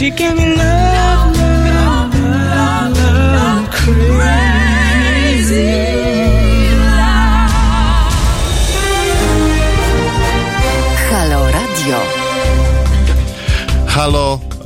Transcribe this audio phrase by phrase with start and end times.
[0.00, 0.69] She gave me love,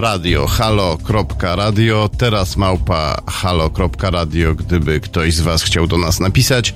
[0.05, 6.75] Radio, halo.radio, teraz małpa halo.radio, gdyby ktoś z Was chciał do nas napisać.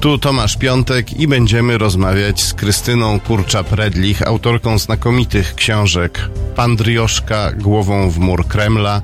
[0.00, 8.18] Tu Tomasz Piątek i będziemy rozmawiać z Krystyną Kurcza-Predlich, autorką znakomitych książek Pandrioszka, Głową w
[8.18, 9.02] mur Kremla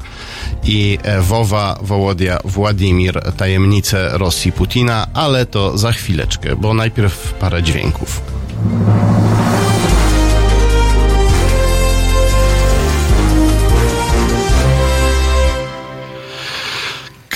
[0.64, 8.20] i Wowa Wołodia Władimir, Tajemnice Rosji Putina, ale to za chwileczkę, bo najpierw parę dźwięków.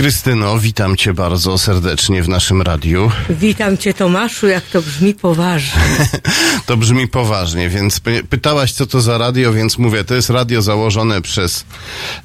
[0.09, 3.11] Krystyno, witam Cię bardzo serdecznie w naszym radiu.
[3.31, 5.83] Witam cię Tomaszu, jak to brzmi poważnie.
[6.67, 10.63] To brzmi poważnie, więc py- pytałaś, co to za radio, więc mówię, to jest radio
[10.63, 11.65] założone przez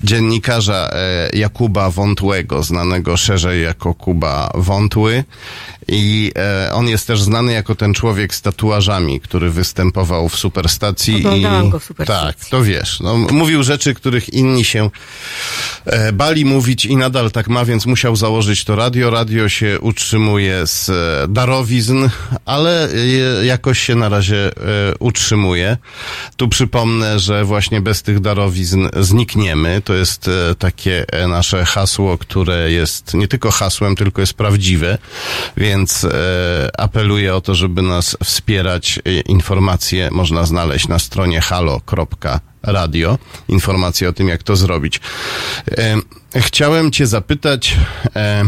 [0.03, 5.23] dziennikarza e, Jakuba Wątłego, znanego szerzej jako Kuba Wątły.
[5.87, 11.15] I e, on jest też znany jako ten człowiek z tatuażami, który występował w Superstacji.
[11.15, 12.27] Oglądałam i, go w Superstacji.
[12.27, 12.99] Tak, to wiesz.
[12.99, 14.89] No, mówił rzeczy, których inni się
[15.85, 19.09] e, bali mówić i nadal tak ma, więc musiał założyć to radio.
[19.09, 22.09] Radio się utrzymuje z e, darowizn,
[22.45, 24.51] ale e, jakoś się na razie e,
[24.99, 25.77] utrzymuje.
[26.37, 29.81] Tu przypomnę, że właśnie bez tych darowizn znikniemy.
[29.85, 30.29] To jest
[30.59, 34.97] takie nasze hasło, które jest nie tylko hasłem, tylko jest prawdziwe.
[35.57, 36.07] Więc
[36.77, 38.99] apeluję o to, żeby nas wspierać.
[39.25, 41.41] Informacje można znaleźć na stronie
[42.63, 43.17] halo.radio.
[43.47, 44.99] Informacje o tym, jak to zrobić.
[45.77, 45.97] E,
[46.35, 47.77] chciałem Cię zapytać,
[48.15, 48.43] e,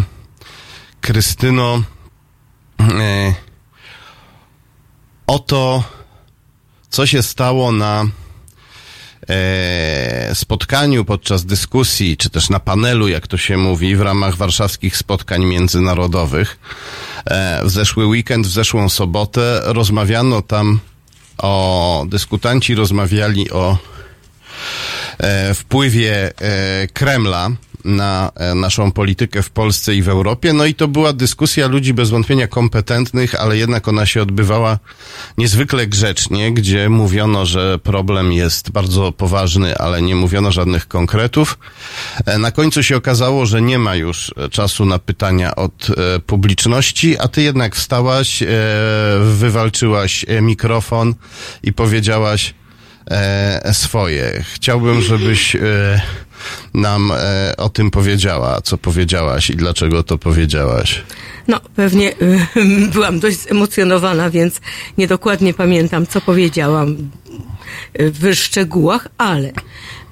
[1.02, 1.84] Krystyno,
[2.80, 3.34] e,
[5.28, 5.84] o to,
[6.90, 8.06] co się stało na
[9.30, 14.98] e, spotkaniu podczas dyskusji, czy też na panelu, jak to się mówi, w ramach warszawskich
[14.98, 16.60] spotkań międzynarodowych.
[17.26, 20.80] E, w zeszły weekend, w zeszłą sobotę rozmawiano tam
[21.38, 23.78] o, dyskutanci rozmawiali o
[25.54, 27.50] wpływie e, Kremla
[27.86, 30.54] na e, naszą politykę w Polsce i w Europie.
[30.54, 34.80] No i to była dyskusja ludzi bez wątpienia kompetentnych, ale jednak ona się odbywała
[35.38, 41.58] niezwykle grzecznie, gdzie mówiono, że problem jest bardzo poważny, ale nie mówiono żadnych konkretów.
[42.26, 46.20] E, Na końcu się okazało, że nie ma już e, czasu na pytania od e,
[46.20, 48.48] publiczności, a ty jednak wstałaś, e,
[49.24, 51.14] wywalczyłaś e, mikrofon
[51.64, 52.65] i powiedziałaś, e,
[53.72, 54.44] swoje.
[54.54, 55.60] Chciałbym, żebyś e,
[56.74, 61.04] nam e, o tym powiedziała, co powiedziałaś i dlaczego to powiedziałaś.
[61.48, 62.14] No, pewnie
[62.94, 64.62] byłam dość zemocjonowana, więc
[64.98, 66.98] niedokładnie pamiętam, co powiedziałam
[68.00, 69.52] w szczegółach, ale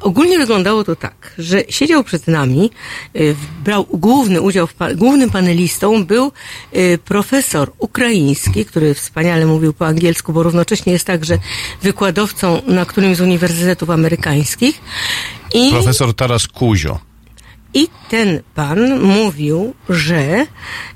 [0.03, 2.69] ogólnie wyglądało to tak, że siedział przed nami,
[3.15, 6.31] y, brał główny udział, w głównym panelistą był
[6.75, 11.37] y, profesor ukraiński, który wspaniale mówił po angielsku, bo równocześnie jest także
[11.81, 14.81] wykładowcą na którymś z uniwersytetów amerykańskich.
[15.53, 16.99] I Profesor Taras Kuzio.
[17.73, 20.45] i ten pan mówił, że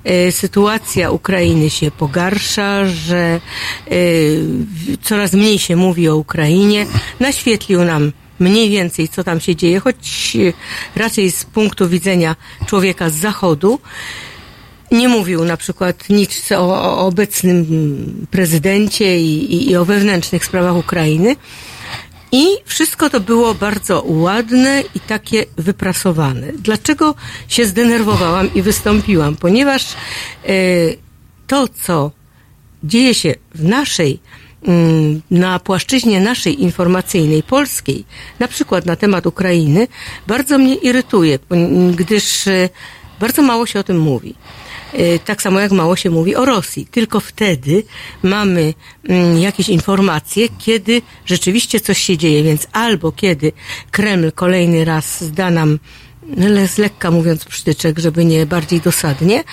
[0.03, 3.39] e, sytuacja Ukrainy się pogarsza, że
[5.01, 6.85] coraz mniej się mówi o Ukrainie.
[7.19, 10.37] Naświetlił nam mniej więcej, co tam się dzieje, choć
[10.95, 13.79] e, raczej z punktu widzenia człowieka z zachodu.
[14.91, 20.75] Nie mówił na przykład nic o, o obecnym prezydencie i, i, i o wewnętrznych sprawach
[20.75, 21.35] Ukrainy.
[22.31, 26.47] I wszystko to było bardzo ładne i takie wyprasowane.
[26.53, 27.15] Dlaczego
[27.47, 29.35] się zdenerwowałam i wystąpiłam?
[29.35, 30.47] Ponieważ e,
[31.47, 32.11] to, co
[32.83, 34.19] dzieje się w naszej,
[35.31, 38.05] na płaszczyźnie naszej informacyjnej, polskiej,
[38.39, 39.87] na przykład na temat Ukrainy,
[40.27, 41.39] bardzo mnie irytuje,
[41.95, 42.69] gdyż e,
[43.19, 44.35] bardzo mało się o tym mówi.
[44.93, 46.87] E, Tak samo jak mało się mówi o Rosji.
[46.91, 47.83] Tylko wtedy
[48.23, 48.73] mamy
[49.09, 52.43] mm, jakieś informacje, kiedy rzeczywiście coś się dzieje.
[52.43, 53.51] Więc albo kiedy
[53.91, 55.79] Kreml kolejny raz zda nam
[56.67, 59.43] z lekka mówiąc przytyczek, żeby nie bardziej dosadnie,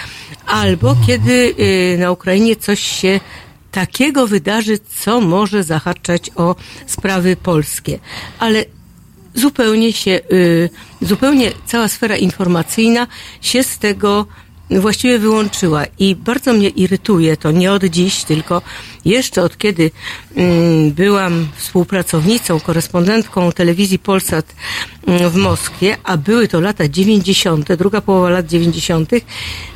[0.46, 3.20] albo kiedy y, na Ukrainie coś się
[3.74, 6.56] takiego wydarzy, co może zahaczać o
[6.86, 7.98] sprawy polskie.
[8.38, 8.64] Ale
[9.34, 13.06] zupełnie się, y, zupełnie cała sfera informacyjna
[13.40, 14.26] się z tego
[14.70, 18.62] właściwie wyłączyła i bardzo mnie irytuje to nie od dziś, tylko
[19.04, 19.90] jeszcze od kiedy
[20.36, 24.54] mm, byłam współpracownicą, korespondentką telewizji Polsat
[25.06, 29.10] mm, w Moskwie, a były to lata 90., druga połowa lat 90.,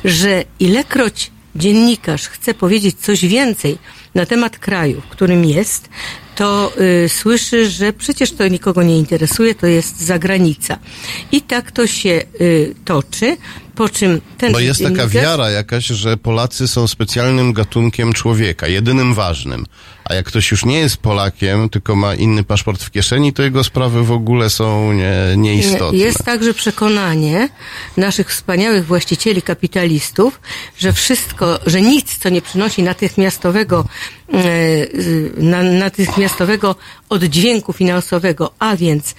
[0.05, 3.77] że ilekroć dziennikarz chce powiedzieć coś więcej
[4.15, 5.89] na temat kraju, w którym jest,
[6.35, 6.71] to
[7.05, 10.77] y, słyszy, że przecież to nikogo nie interesuje, to jest zagranica.
[11.31, 13.37] I tak to się y, toczy,
[13.75, 19.13] po czym ten Bo jest taka wiara jakaś, że Polacy są specjalnym gatunkiem człowieka, jedynym
[19.13, 19.65] ważnym.
[20.09, 23.63] A jak ktoś już nie jest Polakiem, tylko ma inny paszport w kieszeni, to jego
[23.63, 25.97] sprawy w ogóle są nie, nieistotne.
[25.97, 27.49] Nie, Jest także przekonanie
[27.97, 30.41] naszych wspaniałych właścicieli kapitalistów,
[30.77, 33.85] że wszystko, że nic, co nie przynosi natychmiastowego,
[34.33, 34.43] e,
[35.37, 36.75] na, natychmiastowego
[37.09, 39.15] oddźwięku finansowego, a więc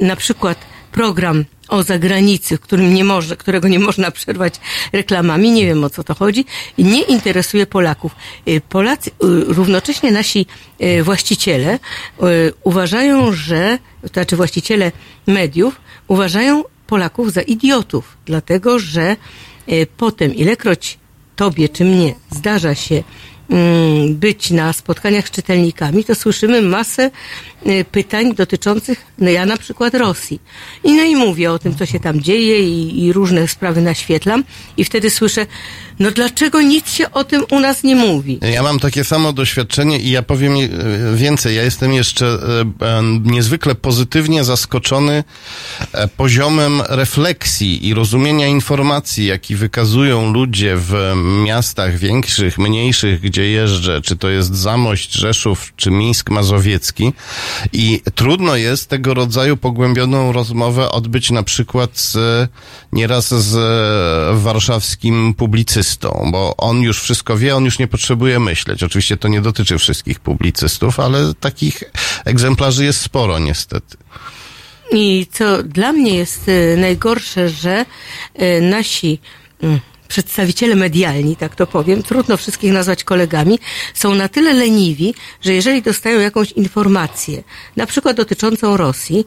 [0.00, 4.54] na przykład program o zagranicy, którym nie może, którego nie można przerwać
[4.92, 6.44] reklamami, nie wiem o co to chodzi,
[6.78, 8.12] nie interesuje Polaków.
[8.48, 9.12] Y, Polacy, y,
[9.44, 10.46] równocześnie nasi
[10.82, 11.78] y, właściciele
[12.62, 14.92] uważają, że, to znaczy właściciele
[15.26, 19.16] mediów uważają Polaków za idiotów, dlatego że
[19.96, 20.98] potem ilekroć
[21.36, 23.02] tobie czy mnie zdarza się
[24.08, 27.10] być na spotkaniach z czytelnikami, to słyszymy masę
[27.66, 30.40] y, pytań dotyczących, no ja na przykład Rosji.
[30.84, 34.44] I no i mówię o tym, co się tam dzieje i, i różne sprawy naświetlam
[34.76, 35.46] i wtedy słyszę,
[36.02, 38.38] no dlaczego nic się o tym u nas nie mówi?
[38.52, 40.68] Ja mam takie samo doświadczenie i ja powiem e,
[41.16, 41.56] więcej.
[41.56, 45.24] Ja jestem jeszcze e, e, niezwykle pozytywnie zaskoczony
[46.16, 51.12] poziomem refleksji i rozumienia informacji, jaki wykazują ludzie w
[51.44, 57.12] miastach większych, mniejszych, gdzie jeżdżę, czy to jest Zamość, Rzeszów, czy Mińsk Mazowiecki.
[57.72, 62.16] I trudno jest tego rodzaju pogłębioną rozmowę odbyć na przykład z,
[62.92, 63.56] nieraz z
[64.42, 68.82] warszawskim publicystą, bo on już wszystko wie, on już nie potrzebuje myśleć.
[68.82, 71.82] Oczywiście to nie dotyczy wszystkich publicystów, ale takich
[72.24, 73.96] egzemplarzy jest sporo niestety.
[74.92, 77.84] I co dla mnie jest e, najgorsze, że
[78.34, 79.18] e, nasi
[79.62, 83.58] mm, przedstawiciele medialni, tak to powiem, trudno wszystkich nazwać kolegami,
[83.94, 87.42] są na tyle leniwi, że jeżeli dostają jakąś informację,
[87.76, 89.24] na przykład dotyczącą Rosji,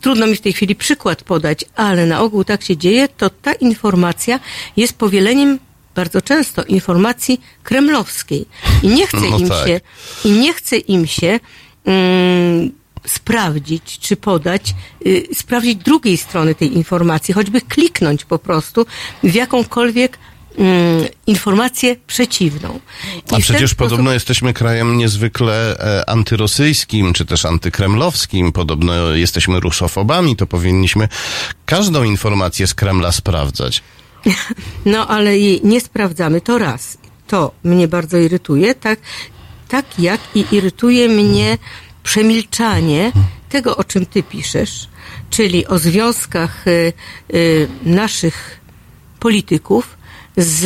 [0.00, 3.52] trudno mi w tej chwili przykład podać, ale na ogół tak się dzieje, to ta
[3.52, 4.40] informacja
[4.76, 5.58] jest powieleniem
[5.94, 8.46] bardzo często informacji kremlowskiej.
[8.82, 9.66] I nie chce No im tak.
[9.68, 9.80] się,
[10.24, 11.40] i nie chce im się
[11.84, 12.72] mm,
[13.06, 14.74] sprawdzić, czy podać,
[15.06, 18.86] y, sprawdzić drugiej strony tej informacji, choćby kliknąć po prostu
[19.22, 20.18] w jakąkolwiek
[20.58, 22.80] mm, informację przeciwną.
[23.32, 28.52] I A przecież sposób- podobno jesteśmy krajem niezwykle e, antyrosyjskim, czy też antykremlowskim.
[28.52, 31.08] Podobno jesteśmy rusofobami, to powinniśmy
[31.66, 33.82] każdą informację z Kremla sprawdzać.
[34.84, 36.40] No, ale jej nie sprawdzamy.
[36.40, 36.98] To raz.
[37.26, 38.98] To mnie bardzo irytuje, tak,
[39.68, 41.58] tak jak i irytuje mnie
[42.02, 43.12] przemilczanie
[43.48, 44.88] tego, o czym ty piszesz,
[45.30, 46.92] czyli o związkach y,
[47.34, 48.60] y, naszych
[49.20, 49.96] polityków
[50.36, 50.64] z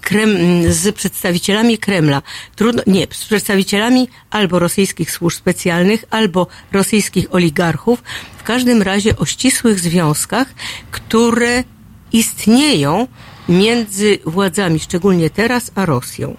[0.00, 0.30] Krem,
[0.72, 2.22] z przedstawicielami Kremla.
[2.56, 8.02] Trudno, nie, z przedstawicielami albo rosyjskich służb specjalnych, albo rosyjskich oligarchów.
[8.38, 10.54] W każdym razie o ścisłych związkach,
[10.90, 11.64] które
[12.12, 13.06] istnieją
[13.48, 16.36] między władzami, szczególnie teraz, a Rosją.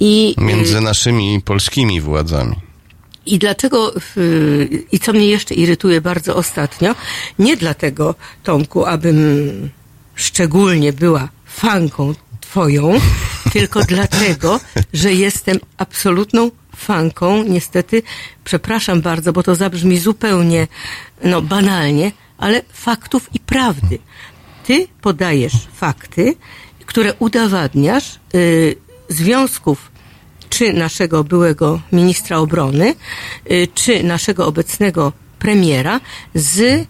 [0.00, 2.56] I, Między naszymi polskimi władzami.
[3.26, 3.92] i dlaczego,
[4.92, 6.94] i co mnie jeszcze irytuje bardzo ostatnio,
[7.38, 9.70] nie dlatego, Tomku, abym
[10.14, 12.92] szczególnie była fanką twoją,
[13.52, 14.60] tylko dlatego,
[14.92, 18.02] że jestem absolutną fanką, niestety,
[18.44, 20.66] przepraszam bardzo, bo to zabrzmi zupełnie,
[21.24, 23.98] no, banalnie, ale faktów i prawdy.
[24.66, 26.34] Ty podajesz fakty,
[26.86, 28.76] które udowadniasz y,
[29.08, 29.90] związków
[30.50, 32.94] czy naszego byłego ministra obrony,
[33.50, 36.00] y, czy naszego obecnego premiera
[36.34, 36.86] z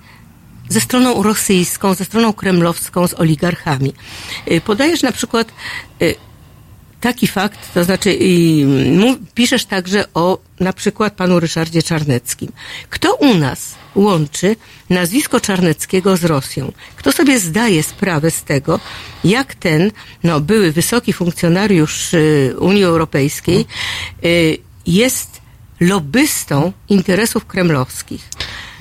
[0.74, 3.92] ze stroną rosyjską, ze stroną kremlowską, z oligarchami.
[4.50, 5.48] Y, Podajesz na przykład
[6.02, 6.14] y,
[7.00, 8.18] taki fakt, to znaczy
[8.92, 12.52] mów, piszesz także o na przykład panu Ryszardzie Czarneckim.
[12.90, 14.56] Kto u nas łączy
[14.90, 16.72] nazwisko Czarneckiego z Rosją?
[16.96, 18.80] Kto sobie zdaje sprawę z tego,
[19.24, 19.90] jak ten
[20.24, 23.66] no, były wysoki funkcjonariusz y, Unii Europejskiej
[24.24, 25.40] y, jest
[25.80, 28.28] lobbystą interesów kremlowskich?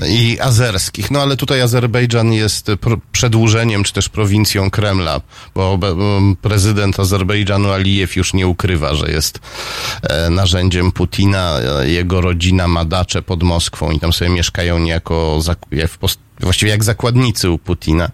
[0.10, 1.12] I azerskich.
[1.12, 2.72] No ale tutaj Azerbejdżan jest
[3.12, 5.22] przedłużeniem, czy też prowincją Kremla,
[5.56, 5.80] bo
[6.42, 9.40] prezydent Azerbejdżanu Alijew już nie ukrywa, że jest
[10.04, 11.60] e, narzędziem Putina.
[11.82, 15.40] E, Jego rodzina ma dacze pod Moskwą i tam sobie mieszkają niejako
[15.72, 18.10] jak w, pos- właściwie jak zakładnicy u Putina.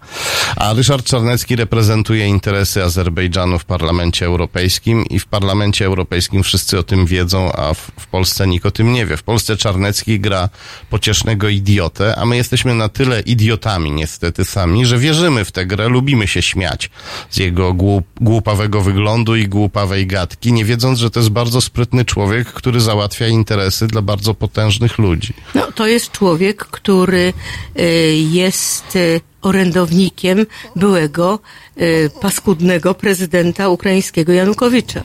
[0.55, 6.83] A Ryszard Czarnecki reprezentuje interesy Azerbejdżanu w Parlamencie Europejskim i w Parlamencie Europejskim wszyscy o
[6.83, 9.17] tym wiedzą, a w, w Polsce nikt o tym nie wie.
[9.17, 10.49] W Polsce Czarnecki gra
[10.89, 15.89] pociesznego idiotę, a my jesteśmy na tyle idiotami niestety sami, że wierzymy w tę grę,
[15.89, 16.89] lubimy się śmiać
[17.29, 22.05] z jego głup, głupawego wyglądu i głupawej gadki, nie wiedząc, że to jest bardzo sprytny
[22.05, 25.33] człowiek, który załatwia interesy dla bardzo potężnych ludzi.
[25.55, 27.33] No, to jest człowiek, który
[27.79, 30.45] y, jest y, orędownikiem
[30.75, 31.39] byłego
[31.81, 35.03] y, paskudnego prezydenta ukraińskiego Janukowycza.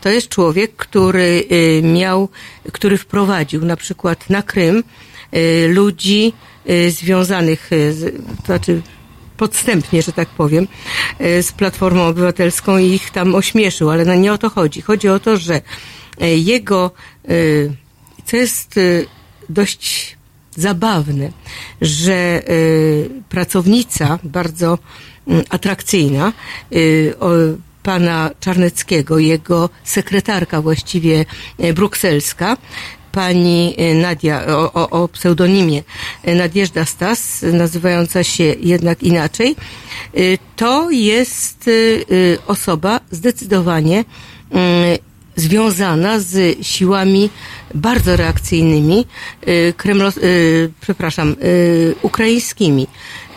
[0.00, 2.28] To jest człowiek, który y, miał,
[2.72, 4.82] który wprowadził na przykład na Krym
[5.68, 6.32] ludzi
[6.88, 8.82] związanych, z, to znaczy
[9.36, 10.68] podstępnie, że tak powiem,
[11.20, 14.80] z Platformą Obywatelską i ich tam ośmieszył, ale no nie o to chodzi.
[14.80, 15.60] Chodzi o to, że
[16.20, 16.90] jego,
[18.24, 18.80] co jest
[19.48, 20.15] dość
[20.56, 21.32] zabawne,
[21.80, 24.78] że y, pracownica bardzo
[25.28, 26.32] mm, atrakcyjna
[26.72, 27.14] y,
[27.82, 31.24] pana Czarneckiego, jego sekretarka właściwie
[31.64, 32.56] y, brukselska,
[33.12, 35.82] pani Nadia, o, o, pseudonimie
[36.24, 39.56] Nadjeżda Stas, nazywająca się jednak inaczej,
[40.56, 41.70] to jest
[42.46, 44.04] osoba zdecydowanie
[45.36, 47.30] związana z siłami
[47.74, 49.06] bardzo reakcyjnymi,
[49.48, 52.86] y, kremlo, y, przepraszam, y, ukraińskimi.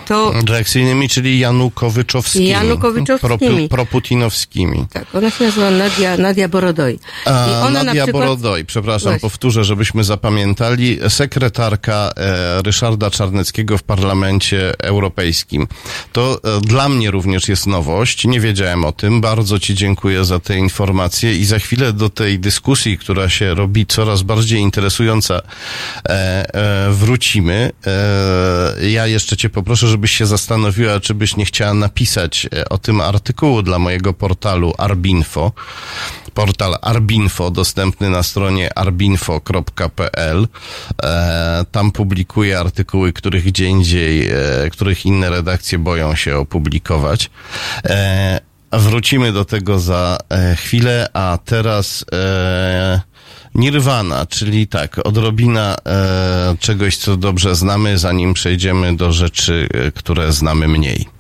[0.10, 2.48] To Reakcyjnymi, czyli Janukowyczowskimi.
[2.48, 3.70] Janukowyczowskimi.
[3.70, 4.86] Pro, proputinowskimi.
[4.94, 7.00] tak, ona się nazywa Nadia, Nadia Borodoj.
[7.26, 9.20] A, na Nadia przykład- Borodoj, przepraszam, Właśnie.
[9.20, 15.68] powtórzę, żebyśmy zapamiętali, sekretarka e, Ryszarda Czarneckiego w Parlamencie Europejskim.
[16.14, 20.40] To e, dla mnie również jest nowość, nie wiedziałem o tym, bardzo Ci dziękuję za
[20.40, 25.42] te informacje i za chwilę do tej dyskusji, która się robi coraz bardziej interesująca,
[26.10, 27.72] e, e, wrócimy.
[27.88, 32.78] E, ja jeszcze Cię poproszę, żebyś się zastanowiła, czy byś nie chciała napisać e, o
[32.78, 35.52] tym artykułu dla mojego portalu Arbinfo
[36.34, 40.48] portal Arbinfo, dostępny na stronie arbinfo.pl.
[41.04, 44.36] E, tam publikuję artykuły, których gdzie indziej, e,
[44.72, 47.30] których inne redakcje boją się opublikować.
[48.72, 50.18] Wrócimy do tego za
[50.56, 53.02] chwilę, a teraz e,
[53.56, 60.34] Nirvana, czyli tak, odrobina e, czegoś, co dobrze znamy, zanim przejdziemy do rzeczy, e, które
[60.34, 61.20] znamy mniej.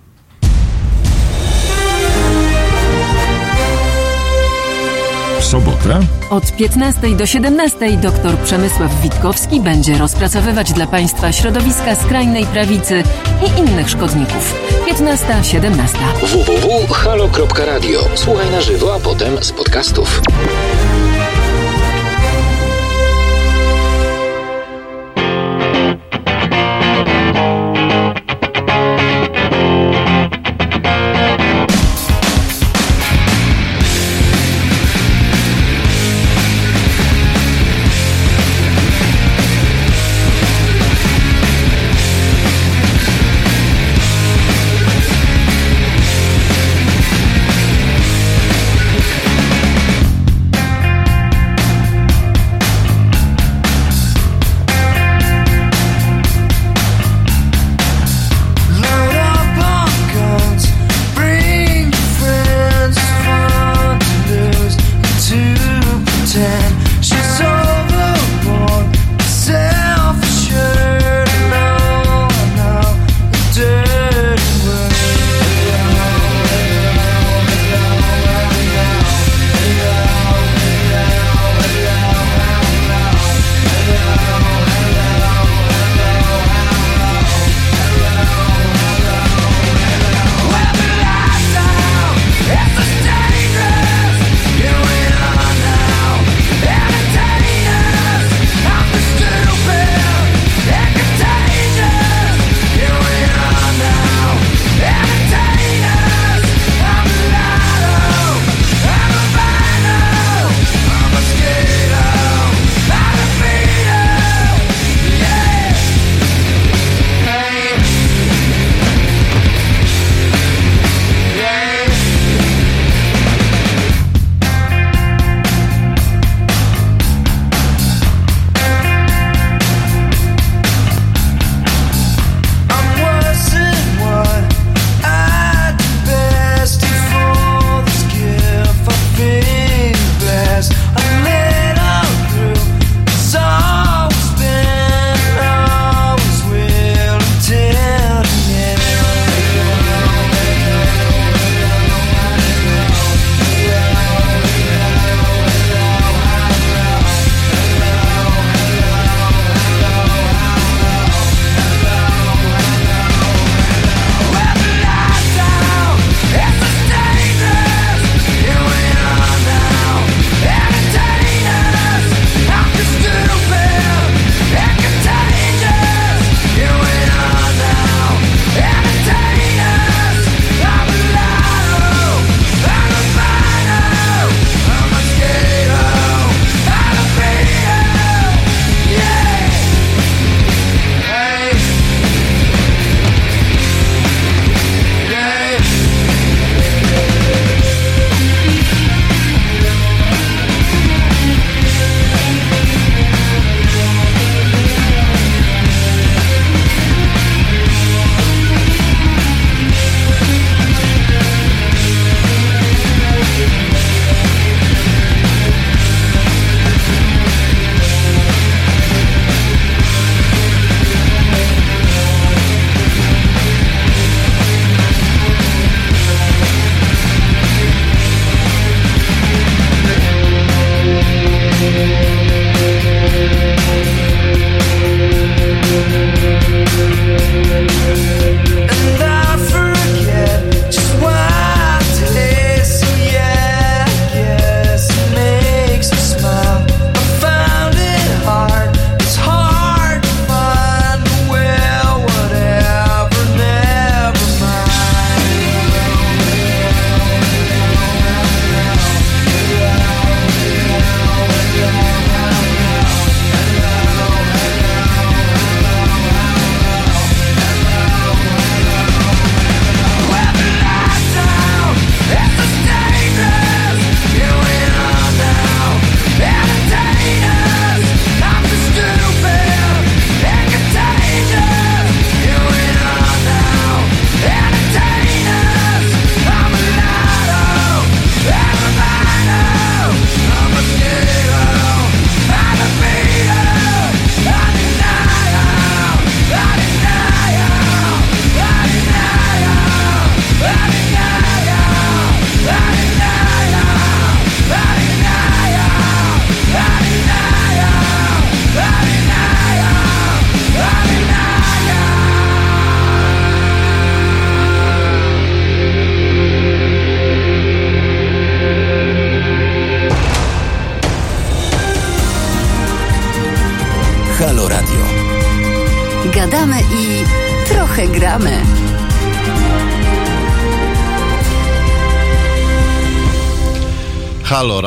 [5.39, 12.45] W sobotę Od 15 do 17 dr Przemysław Witkowski będzie rozpracowywać dla Państwa środowiska skrajnej
[12.45, 13.03] prawicy
[13.47, 14.55] i innych szkodników.
[14.91, 15.71] 15-17.
[16.21, 17.99] www.halo.radio.
[18.15, 20.21] Słuchaj na żywo, a potem z podcastów.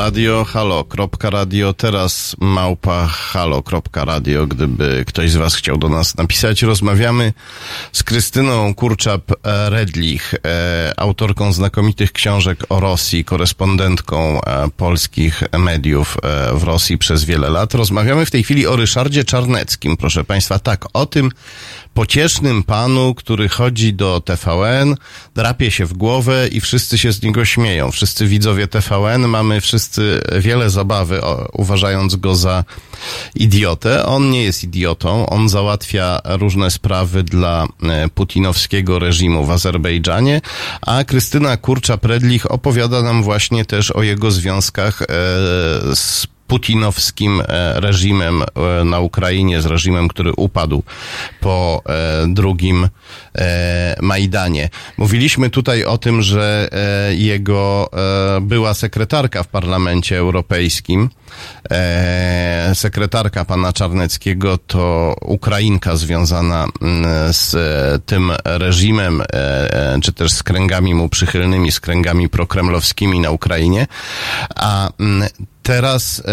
[0.03, 6.61] Radio, halo.radio, teraz małpa halo.radio, gdyby ktoś z Was chciał do nas napisać.
[6.61, 7.33] Rozmawiamy
[7.93, 16.63] z Krystyną Kurczap-Redlich, e, autorką znakomitych książek o Rosji, korespondentką e, polskich mediów e, w
[16.63, 17.73] Rosji przez wiele lat.
[17.73, 20.59] Rozmawiamy w tej chwili o Ryszardzie Czarneckim, proszę Państwa.
[20.59, 21.31] Tak, o tym
[21.93, 24.95] pociesznym panu, który chodzi do TVN,
[25.35, 27.91] drapie się w głowę i wszyscy się z niego śmieją.
[27.91, 31.21] Wszyscy widzowie TVN mamy wszyscy wiele zabawy,
[31.53, 32.63] uważając go za
[33.35, 34.05] idiotę.
[34.05, 37.82] On nie jest idiotą, on załatwia różne sprawy dla e,
[38.15, 40.41] putinowskiego reżimu w Azerbejdżanie,
[40.81, 45.05] a Krystyna Kurcza-Predlich opowiada nam właśnie też o jego związkach e,
[45.95, 50.83] z putinowskim e, reżimem e, na Ukrainie, z reżimem, który upadł
[51.39, 52.89] po e, drugim
[53.35, 54.69] e, Majdanie.
[54.97, 57.89] Mówiliśmy tutaj o tym, że e, jego
[58.37, 61.09] e, była sekretarka w Parlamencie Europejskim,
[61.71, 62.32] e,
[62.75, 70.31] sekretarka pana Czarneckiego to Ukrainka związana mm, z e, tym reżimem, e, e, czy też
[70.31, 73.87] z kręgami mu przychylnymi, z kręgami prokremlowskimi na Ukrainie,
[74.55, 75.29] a mm,
[75.63, 76.23] Teraz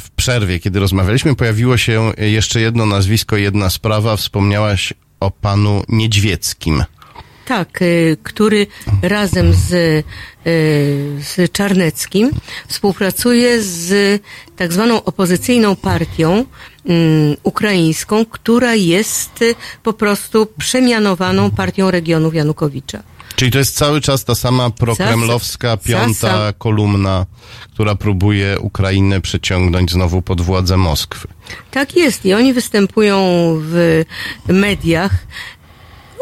[0.00, 4.16] w przerwie, kiedy rozmawialiśmy, pojawiło się jeszcze jedno nazwisko, jedna sprawa.
[4.16, 6.84] Wspomniałaś o panu Niedźwieckim.
[7.46, 8.66] Tak, y, który
[9.02, 10.04] razem z, y,
[11.22, 12.30] z Czarneckim
[12.68, 14.22] współpracuje z
[14.56, 16.44] tak zwaną opozycyjną partią
[16.86, 23.02] mm, ukraińską, która jest y, po prostu przemianowaną partią regionów Janukowicza.
[23.36, 27.26] Czyli to jest cały czas ta sama prokremlowska piąta za- kolumna,
[27.74, 31.28] która próbuje Ukrainę przeciągnąć znowu pod władzę Moskwy.
[31.70, 33.18] Tak jest i oni występują
[33.62, 34.04] w
[34.48, 35.12] mediach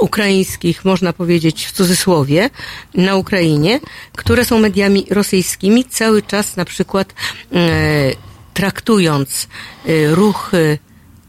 [0.01, 2.51] ukraińskich, można powiedzieć w cudzysłowie,
[2.95, 3.81] na Ukrainie,
[4.17, 7.15] które są mediami rosyjskimi, cały czas na przykład
[7.53, 8.13] e,
[8.55, 9.49] traktując
[9.87, 10.79] e, ruch e,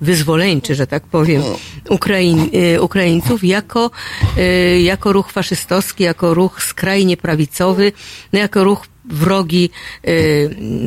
[0.01, 1.41] wyzwoleńczy, że tak powiem,
[1.89, 3.91] e, Ukraińców jako,
[4.37, 7.91] e, jako ruch faszystowski, jako ruch skrajnie prawicowy,
[8.33, 9.69] no jako ruch wrogi,
[10.03, 10.11] e,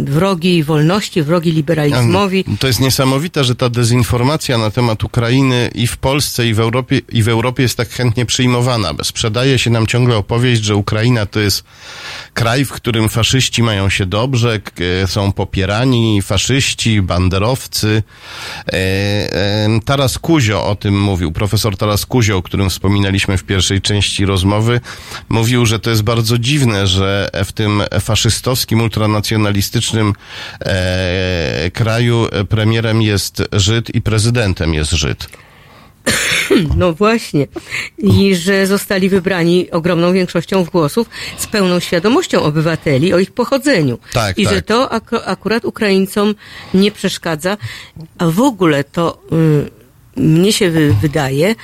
[0.05, 2.45] wrogi wolności, wrogi liberalizmowi.
[2.61, 7.01] To jest niesamowite, że ta dezinformacja na temat Ukrainy i w Polsce, i w Europie,
[7.09, 8.95] i w Europie jest tak chętnie przyjmowana.
[9.03, 11.65] Sprzedaje się nam ciągle opowieść, że Ukraina to jest
[12.35, 14.61] kraj, w którym faszyści mają się dobrze,
[15.03, 18.03] e, są popierani faszyści, banderowcy.
[18.67, 23.81] E, e, Taras Kuzio o tym mówił, profesor Taras Kuzio, o którym wspominaliśmy w pierwszej
[23.81, 24.81] części rozmowy,
[25.29, 30.13] mówił, że to jest bardzo dziwne, że w tym faszystowskim, ultranacjonalistycznym
[30.61, 35.27] e, kraju premierem jest Żyd i prezydentem jest Żyd.
[36.77, 37.47] No właśnie.
[37.99, 43.99] I że zostali wybrani ogromną większością głosów z pełną świadomością obywateli o ich pochodzeniu.
[44.13, 44.55] Tak, I tak.
[44.55, 46.35] że to ak- akurat Ukraińcom
[46.75, 47.57] nie przeszkadza.
[48.19, 49.69] A w ogóle to mm,
[50.17, 51.55] mnie się wy- wydaje,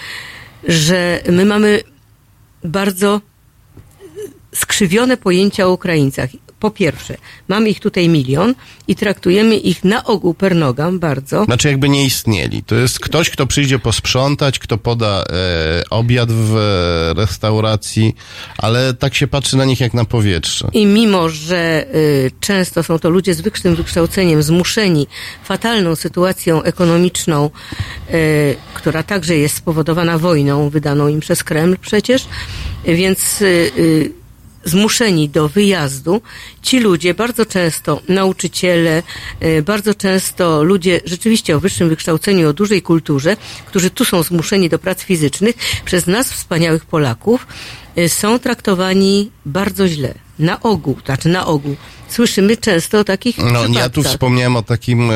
[0.68, 1.80] że my mamy
[2.64, 3.20] bardzo
[4.54, 6.30] skrzywione pojęcia o Ukraińcach.
[6.60, 7.16] Po pierwsze,
[7.48, 8.54] mamy ich tutaj milion
[8.88, 11.44] i traktujemy ich na ogół per nogam bardzo.
[11.44, 12.62] Znaczy jakby nie istnieli.
[12.62, 18.14] To jest ktoś, kto przyjdzie posprzątać, kto poda e, obiad w e, restauracji,
[18.58, 20.68] ale tak się patrzy na nich jak na powietrze.
[20.72, 25.06] I mimo, że y, często są to ludzie z wyższym wykształceniem, zmuszeni
[25.44, 27.50] fatalną sytuacją ekonomiczną,
[28.10, 32.26] y, która także jest spowodowana wojną wydaną im przez Kreml przecież,
[32.84, 34.23] więc y,
[34.64, 36.22] zmuszeni do wyjazdu,
[36.62, 39.02] ci ludzie, bardzo często nauczyciele,
[39.42, 44.68] y, bardzo często ludzie rzeczywiście o wyższym wykształceniu, o dużej kulturze, którzy tu są zmuszeni
[44.68, 47.46] do prac fizycznych, przez nas, wspaniałych Polaków,
[47.98, 50.14] y, są traktowani bardzo źle.
[50.38, 51.76] Na ogół, znaczy na ogół.
[52.14, 54.12] Słyszymy często o takich No, ja tu przypadkach.
[54.12, 55.14] wspomniałem o takim, e,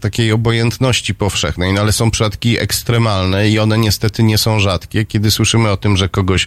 [0.00, 5.30] takiej obojętności powszechnej, no ale są przypadki ekstremalne i one niestety nie są rzadkie, kiedy
[5.30, 6.46] słyszymy o tym, że kogoś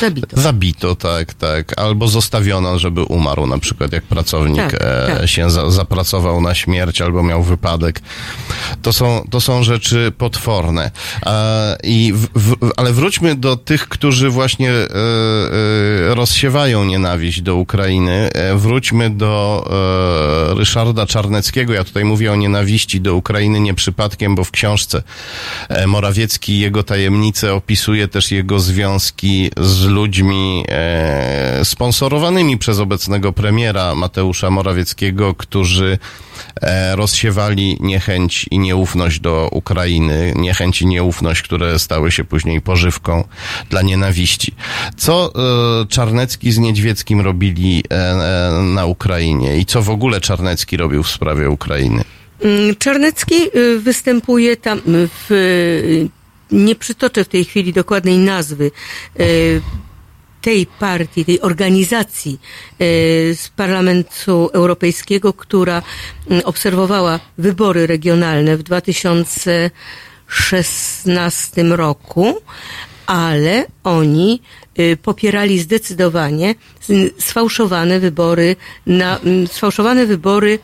[0.00, 0.40] Zabito.
[0.40, 5.28] zabito, tak, tak, albo zostawiono, żeby umarł, na przykład jak pracownik Tak, e, tak.
[5.28, 8.00] się za, zapracował na śmierć albo miał wypadek.
[8.82, 10.90] To są, to są rzeczy potworne.
[11.26, 14.84] E, i w, w, ale wróćmy do tych, którzy właśnie e,
[16.10, 18.30] e, rozsiewają nienawiść do Ukrainy.
[18.32, 21.72] E, wróćmy do e, Ryszarda Czarneckiego.
[21.72, 25.02] Ja tutaj mówię o nienawiści do Ukrainy nie przypadkiem, bo w książce
[25.68, 33.32] e, Morawiecki i jego tajemnice opisuje też jego związki z ludźmi e, sponsorowanymi przez obecnego
[33.32, 35.98] premiera Mateusza Morawieckiego, którzy
[36.62, 43.24] e, rozsiewali niechęć i nieufność do Ukrainy, niechęć i nieufność, które stały się później pożywką
[43.70, 44.54] dla nienawiści.
[44.96, 45.32] Co
[45.82, 48.14] e, Czarnecki z Niedźwieckim robili e,
[48.62, 49.23] na Ukrainie
[49.58, 52.04] i co w ogóle Czarnecki robił w sprawie Ukrainy?
[52.40, 55.30] Mm, Czarnecki y, występuje tam w.
[55.30, 56.08] y,
[56.50, 58.70] Nie przytoczę w tej chwili dokładnej nazwy
[59.20, 59.60] y,
[60.40, 62.36] tej partii, tej organizacji y,
[63.36, 65.82] z Parlamentu Europejskiego, która
[66.44, 72.34] obserwowała wybory regionalne w 2016 roku,
[73.06, 74.63] ale oni y,
[75.02, 76.54] popierali zdecydowanie
[77.18, 78.56] sfałszowane wybory
[78.86, 80.58] na sfałszowane wybory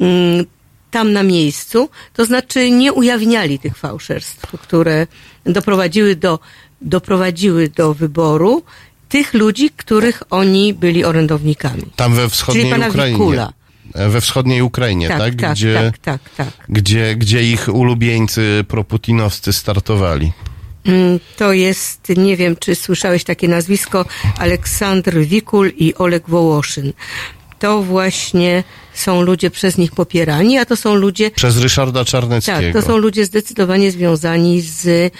[0.00, 0.46] mm,
[0.90, 5.06] tam na miejscu, to znaczy nie ujawniali tych fałszerstw, które
[5.44, 6.38] doprowadziły do,
[6.80, 8.62] doprowadziły do wyboru
[9.08, 11.82] tych ludzi, których oni byli orędownikami.
[11.96, 13.18] Tam we wschodniej pana Ukrainie.
[13.18, 13.52] Wikula.
[13.94, 15.18] E, We wschodniej Ukrainie, tak?
[15.18, 16.66] Tak, tak, gdzie, tak, tak, tak.
[16.68, 20.32] Gdzie, gdzie ich ulubieńcy proputinowscy startowali.
[20.86, 24.04] Mm, To jest, nie wiem, czy słyszałeś takie nazwisko,
[24.38, 26.92] Aleksandr Wikul i Oleg Wołoszyn.
[27.58, 32.80] To właśnie są ludzie przez nich popierani, a to są ludzie, Przez Ryszarda tak, Czarneckiego.
[32.80, 35.12] to są ludzie zdecydowanie związani z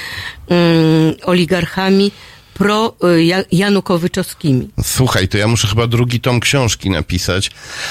[0.49, 2.13] mm, oligarchami
[2.55, 4.69] pro-janukowyczowskimi.
[4.83, 7.51] Słuchaj, to ja muszę chyba drugi tom książki napisać,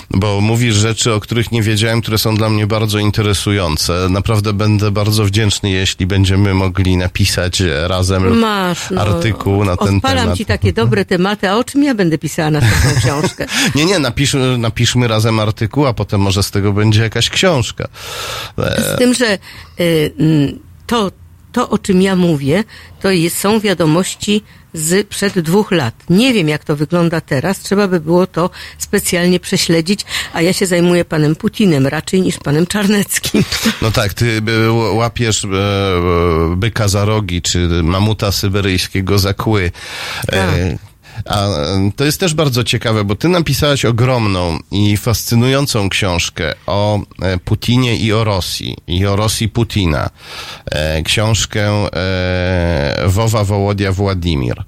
[0.09, 4.07] bo mówisz rzeczy, o których nie wiedziałem, które są dla mnie bardzo interesujące.
[4.09, 9.95] Naprawdę będę bardzo wdzięczny, jeśli będziemy mogli napisać e, razem Masz, no, artykuł na ten
[9.95, 10.37] odpalam temat.
[10.37, 13.45] ci takie dobre tematy, a o czym ja będę pisała następną książkę?
[13.75, 17.87] Nie, nie, napisz, napiszmy razem artykuł, a potem może z tego będzie jakaś książka.
[18.57, 19.37] E, Z tym, że
[19.79, 20.13] y,
[20.87, 21.11] to,
[21.53, 22.63] to, o czym ja mówię,
[23.01, 25.95] to jest, są wiadomości z przed dwóch lat.
[26.09, 27.59] Nie wiem, jak to wygląda teraz.
[27.59, 32.67] Trzeba by było to specjalnie prześledzić, a ja się zajmuję panem Putinem raczej niż panem
[32.67, 33.43] Czarneckim.
[33.81, 39.71] No tak, ty e, łapiesz e, e, byka za rogi, czy mamuta syberyjskiego za kły.
[40.31, 40.77] E,
[41.25, 41.47] A
[41.95, 47.95] to jest też bardzo ciekawe, bo ty napisałaś ogromną i fascynującą książkę o e, Putinie
[47.95, 50.09] i o Rosji, i o Rosji Putina.
[50.65, 54.63] E, książkę e, Wowa Wołodia Władimir.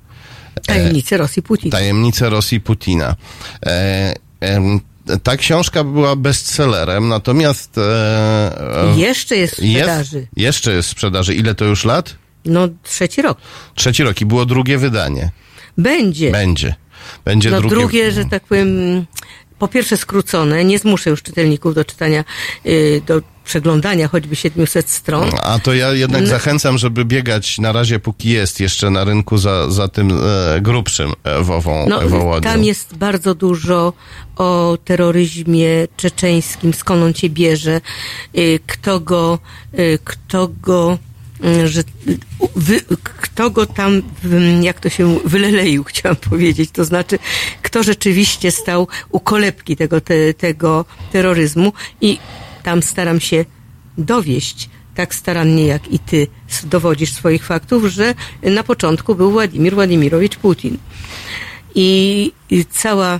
[0.67, 1.71] Tajemnice Rosji Putin.
[1.71, 3.15] Tajemnice Rosji Putina.
[5.23, 7.79] Ta książka była bestsellerem, natomiast
[8.95, 10.17] Jeszcze jest w sprzedaży.
[10.17, 11.35] jest, jeszcze jest w sprzedaży.
[11.35, 12.15] Ile to już lat?
[12.45, 13.37] No, trzeci rok.
[13.75, 15.31] Trzeci rok i było drugie wydanie.
[15.77, 16.31] Będzie.
[16.31, 16.75] Będzie.
[17.25, 17.75] Będzie No drugie.
[17.75, 19.05] drugie, że tak powiem,
[19.59, 22.23] po pierwsze skrócone, nie zmuszę już czytelników do czytania,
[22.65, 25.29] y, do przeglądania choćby 700 stron.
[25.43, 26.27] A to ja jednak No.
[26.27, 31.13] zachęcam, żeby biegać na razie, póki jest jeszcze na rynku za, za tym e, grubszym
[31.23, 32.01] e, wową, No,
[32.41, 33.93] tam jest bardzo dużo
[34.35, 37.81] o terroryzmie czeczeńskim, skąd on się bierze,
[38.37, 39.39] y, kto go,
[39.79, 40.97] y, kto go,
[41.65, 41.83] że,
[42.39, 47.19] u- wy, kto go tam, w- jak to się wyleleił, chciałam powiedzieć, to znaczy,
[47.61, 52.17] kto rzeczywiście stał u kolebki tego, te, tego terroryzmu i
[52.63, 53.45] tam staram się
[53.97, 56.27] dowieść tak starannie jak i ty
[56.63, 60.77] dowodzisz swoich faktów, że na początku był Władimir Władimirowicz Putin.
[61.75, 62.31] I,
[62.71, 63.19] cała, mm,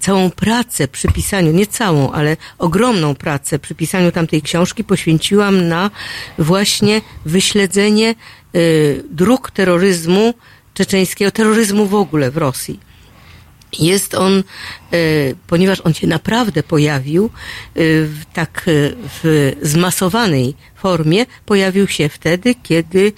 [0.00, 5.90] całą pracę przy pisaniu, nie całą, ale ogromną pracę przy pisaniu tamtej książki poświęciłam na
[6.38, 8.14] właśnie wyśledzenie
[8.56, 10.34] y, dróg terroryzmu
[10.74, 12.80] czeczeńskiego, terroryzmu w ogóle w Rosji.
[13.80, 14.42] Jest on, e,
[15.46, 17.30] ponieważ on się naprawdę pojawił e,
[17.74, 18.64] w tak
[19.22, 23.12] w zmasowanej formie, pojawił się wtedy, kiedy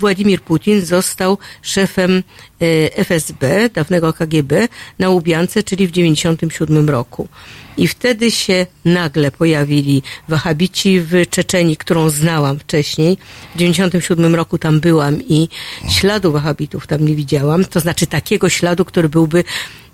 [0.00, 2.22] Władimir Putin został szefem
[2.62, 7.28] e, FSB, dawnego KGB, na Łubiance, czyli w 1997 roku.
[7.76, 13.16] I wtedy się nagle pojawili wahabici w Czeczeni, którą znałam wcześniej.
[13.54, 15.48] W 1997 roku tam byłam i
[15.90, 17.64] śladu wahabitów tam nie widziałam.
[17.64, 19.38] To znaczy takiego śladu, który byłby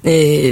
[0.05, 0.11] e,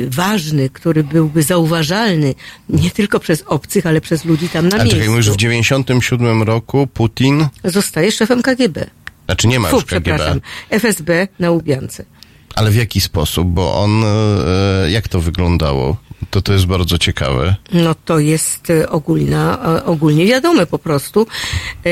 [0.09, 2.35] ważny, który byłby zauważalny
[2.69, 5.35] nie tylko przez obcych, ale przez ludzi tam na Ale czekaj, mówisz, miejscu.
[5.35, 8.87] w 97 roku Putin, Zostaje szefem KGB.
[9.27, 12.05] Znaczy nie ma Fu, już KGB, przepraszam, FSB na Łubiance.
[12.55, 13.49] ale w jaki sposób?
[13.49, 15.97] Bo on, e, jak to wyglądało?
[16.31, 17.57] To to jest bardzo ciekawe.
[17.73, 21.27] No to jest e, ogólna, e, ogólnie wiadome po prostu.
[21.87, 21.91] E,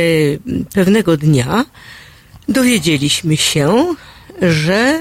[0.75, 1.64] Pewnego dnia
[2.49, 3.95] dowiedzieliśmy się,
[4.42, 5.01] że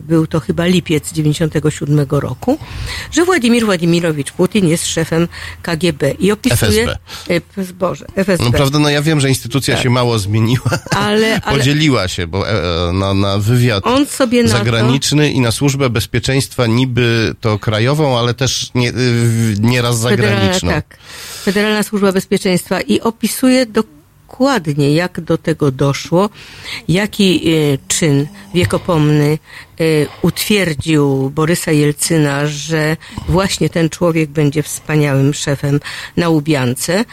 [0.00, 2.58] był to chyba lipiec 97 roku,
[3.12, 5.28] że Władimir Władimirowicz Putin jest szefem
[5.62, 6.84] KGB i opisuje...
[6.84, 6.98] FSB.
[7.70, 8.44] Y, Boże, FSB.
[8.44, 10.70] No prawda, no ja wiem, że instytucja się mało zmieniła.
[10.70, 10.96] Tak.
[10.96, 15.30] Ale- ale- Podzieliła się, bo e, e, na, na wywiad On sobie na to- zagraniczny
[15.30, 18.94] i na służbę bezpieczeństwa niby to krajową, ale też nie, y,
[19.60, 20.52] nieraz zagraniczną.
[20.52, 20.98] Federalna, tak.
[21.44, 23.97] Federalna Służba Bezpieczeństwa i opisuje dokładnie,
[24.94, 26.30] jak do tego doszło,
[26.88, 29.38] jaki e, czyn wiekopomny
[29.80, 29.84] e,
[30.22, 32.96] utwierdził Borysa Jelcyna, że
[33.28, 35.80] właśnie ten człowiek będzie wspaniałym szefem
[36.16, 37.04] na Łubiance.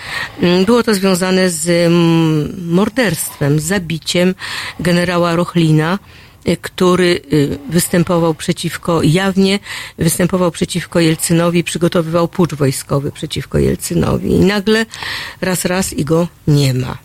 [0.42, 4.36] Mm, Było to związane z mm, morderstwem, zabiciem
[4.80, 6.00] generała Rochlina,
[6.62, 9.60] który y, występował przeciwko, jawnie
[9.98, 14.32] występował przeciwko Jelcynowi, przygotowywał pucz wojskowy przeciwko Jelcynowi.
[14.32, 14.86] I nagle
[15.42, 16.98] raz, raz i go nie ma.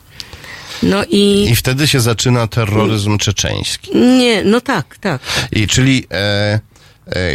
[0.83, 3.97] No i I wtedy się zaczyna terroryzm czeczeński.
[3.97, 5.23] nie, no tak, tak.
[5.53, 6.61] I czyli e,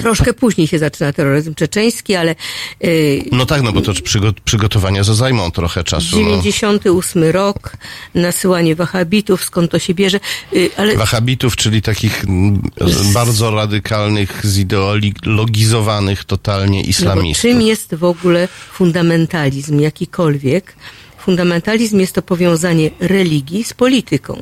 [0.01, 2.35] Troszkę później się zaczyna terroryzm czeczeński, ale
[2.83, 6.19] y, no tak, no bo to przygo- przygotowania za zajmą trochę czasu.
[6.21, 6.27] No.
[6.27, 7.77] 98 rok,
[8.15, 10.19] nasyłanie wahabitów, skąd to się bierze,
[10.53, 12.25] y, ale Wahabitów, czyli takich
[12.87, 17.41] z- bardzo radykalnych, zideologizowanych totalnie No islamistów.
[17.41, 20.75] czym jest w ogóle fundamentalizm jakikolwiek?
[21.17, 24.41] Fundamentalizm jest to powiązanie religii z polityką.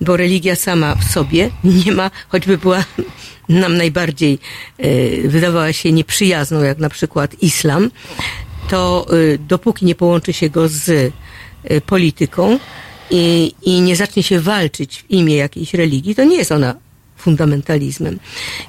[0.00, 2.84] Bo religia sama w sobie nie ma, choćby była
[3.48, 4.38] nam najbardziej,
[4.78, 7.90] e, wydawała się nieprzyjazną, jak na przykład islam,
[8.68, 11.12] to e, dopóki nie połączy się go z
[11.64, 12.58] e, polityką
[13.10, 16.74] i, i nie zacznie się walczyć w imię jakiejś religii, to nie jest ona
[17.16, 18.18] fundamentalizmem.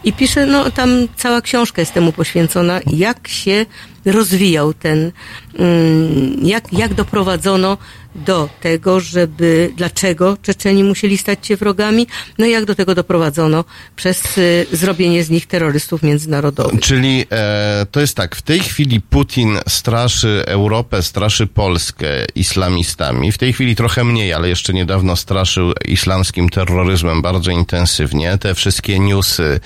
[0.03, 3.65] I pisze, no tam cała książka jest temu poświęcona, jak się
[4.05, 5.11] rozwijał ten,
[5.59, 7.77] mm, jak, jak doprowadzono
[8.25, 13.65] do tego, żeby, dlaczego Czeczeni musieli stać się wrogami, no i jak do tego doprowadzono
[13.95, 16.79] przez y, zrobienie z nich terrorystów międzynarodowych.
[16.81, 23.31] Czyli e, to jest tak, w tej chwili Putin straszy Europę, straszy Polskę islamistami.
[23.31, 28.37] W tej chwili trochę mniej, ale jeszcze niedawno straszył islamskim terroryzmem bardzo intensywnie.
[28.37, 29.59] Te wszystkie newsy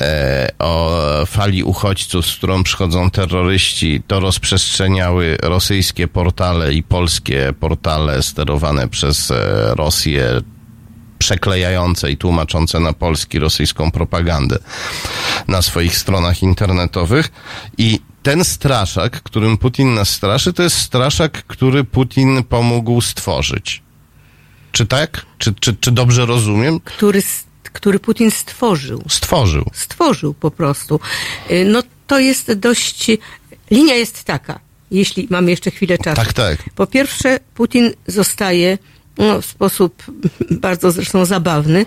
[0.00, 7.83] e, o fali uchodźców, z którą przychodzą terroryści, to rozprzestrzeniały rosyjskie portale i polskie portale
[8.20, 10.40] sterowane przez e, Rosję
[11.18, 14.58] przeklejające i tłumaczące na polski rosyjską propagandę
[15.48, 17.32] na swoich stronach internetowych.
[17.78, 23.82] I ten straszak, którym Putin nas straszy, to jest straszak, który Putin pomógł stworzyć.
[24.72, 25.26] Czy tak?
[25.38, 26.80] Czy, czy, czy dobrze rozumiem?
[26.80, 27.22] Który,
[27.72, 29.04] który Putin stworzył.
[29.08, 29.70] Stworzył.
[29.72, 31.00] stworzył po prostu.
[31.50, 33.06] Y, No to jest dość.
[33.70, 36.16] Linia jest taka, jeśli mamy jeszcze chwilę czasu.
[36.16, 36.58] Tak, tak.
[36.74, 38.78] Po pierwsze, Putin zostaje
[39.18, 40.02] no, w sposób
[40.50, 41.86] bardzo zresztą zabawny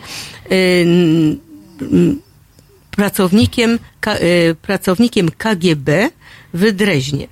[2.92, 3.80] pracownikiem,
[4.22, 6.10] y, pracownikiem KGB
[6.54, 7.28] w Dreźnie.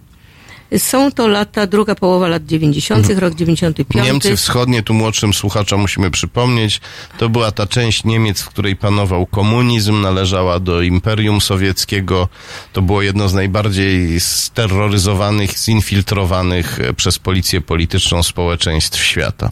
[0.77, 4.05] Są to lata, druga połowa lat 90., rok 95.
[4.05, 6.81] Niemcy wschodnie, tu młodszym słuchaczom musimy przypomnieć,
[7.17, 12.27] to była ta część Niemiec, w której panował komunizm, należała do Imperium Sowieckiego.
[12.73, 19.51] To było jedno z najbardziej steroryzowanych, zinfiltrowanych przez policję polityczną społeczeństw świata.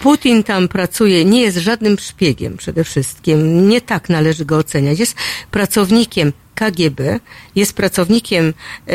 [0.00, 3.68] Putin tam pracuje, nie jest żadnym szpiegiem przede wszystkim.
[3.68, 4.98] Nie tak należy go oceniać.
[4.98, 5.14] Jest
[5.50, 7.20] pracownikiem KGB,
[7.56, 8.54] jest pracownikiem
[8.86, 8.92] e,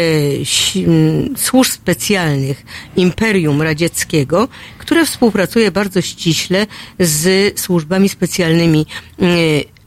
[1.38, 6.68] służb specjalnych Imperium Radzieckiego, które współpracuje bardzo ściśle
[7.00, 8.86] z służbami specjalnymi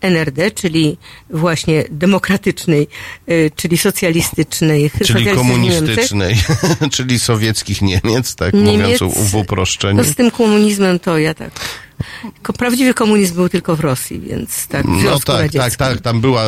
[0.06, 0.96] NRD, czyli
[1.30, 2.88] właśnie demokratycznej,
[3.26, 6.34] e, czyli socjalistycznej, Czyli komunistycznej,
[6.92, 9.96] czyli sowieckich Niemiec, tak Niemiec- mówiąc w uproszczeniu.
[9.96, 11.50] No z tym komunizmem to ja tak.
[12.58, 15.60] Prawdziwy komunizm był tylko w Rosji, więc tak, No tak, Radzieckim.
[15.60, 16.00] tak, tak.
[16.00, 16.44] Tam była,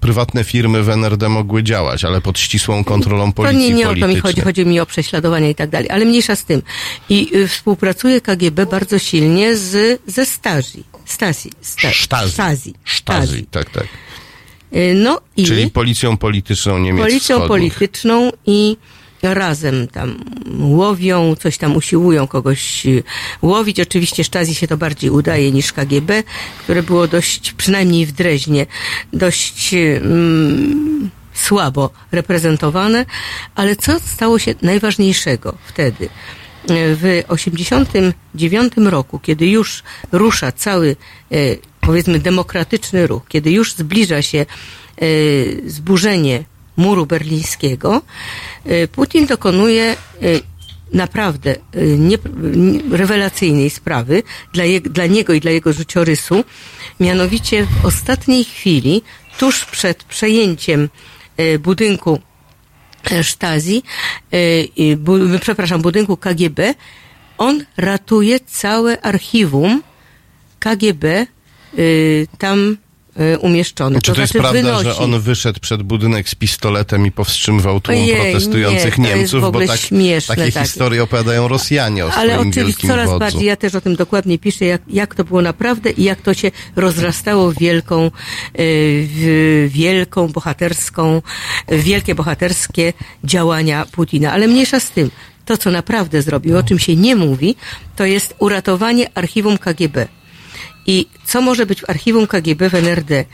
[0.00, 3.94] prywatne firmy w NRD mogły działać, ale pod ścisłą kontrolą To policji nie, nie o
[3.96, 6.62] to mi chodzi, chodzi mi o prześladowania i tak dalej, ale mniejsza z tym.
[7.08, 10.84] I y, współpracuje KGB bardzo silnie z, ze Stasi.
[11.12, 11.50] Stasi.
[11.60, 12.32] Sta, Sztazi.
[12.32, 12.74] Stasi.
[12.84, 13.84] Sztazi, tak, tak.
[14.74, 17.48] Y, No i Czyli policją polityczną Niemiec policją wschodnich.
[17.74, 18.76] polityczną i
[19.22, 20.24] razem tam
[20.60, 23.02] łowią, coś tam usiłują kogoś y,
[23.42, 23.80] łowić.
[23.80, 26.22] Oczywiście Sztazi się to bardziej udaje niż KGB,
[26.58, 28.66] które było dość, przynajmniej w Dreźnie,
[29.12, 33.06] dość mm, słabo reprezentowane.
[33.54, 36.08] Ale co stało się najważniejszego wtedy?
[36.68, 40.96] W 89 roku, kiedy już rusza cały,
[41.32, 41.36] e,
[41.80, 44.46] powiedzmy, demokratyczny ruch, kiedy już zbliża się e,
[45.66, 46.44] zburzenie
[46.76, 48.02] muru berlińskiego,
[48.64, 49.96] e, Putin dokonuje
[50.92, 51.56] naprawdę
[51.98, 52.18] nie,
[52.90, 54.22] rewelacyjnej sprawy
[54.52, 56.44] dla, je, dla niego i dla jego życiorysu.
[57.00, 59.02] Mianowicie w ostatniej chwili,
[59.38, 60.88] tuż przed przejęciem
[61.60, 62.20] budynku
[63.10, 63.82] e, Stasi,
[64.32, 66.74] e, bu, przepraszam, budynku KGB,
[67.38, 69.82] on ratuje całe archiwum
[70.58, 71.26] KGB
[71.78, 72.76] y, tam
[73.20, 74.00] y, umieszczone.
[74.00, 74.84] Czy to, jest znaczy prawda, wynosi.
[74.84, 79.52] że on wyszedł przed budynek z pistoletem i powstrzymywał tłum Ojej, protestujących nie, to Niemców?
[79.52, 80.66] bo tak, śmieszne takie takie.
[80.66, 83.18] historie opowiadają Rosjanie o Ale oczywiście coraz wodzu.
[83.18, 86.34] bardziej, ja też o tym dokładnie piszę, jak, jak to było naprawdę i jak to
[86.34, 88.10] się rozrastało w wielką, y,
[89.10, 91.22] w wielką bohaterską,
[91.68, 92.92] wielkie bohaterskie
[93.24, 94.32] działania Putina.
[94.32, 95.10] Ale mniejsza z tym,
[95.44, 97.56] to co naprawdę zrobił, o czym się nie mówi,
[97.96, 100.08] to jest uratowanie archiwum KGB.
[100.86, 103.24] I co może być w archiwum KGB w NRD?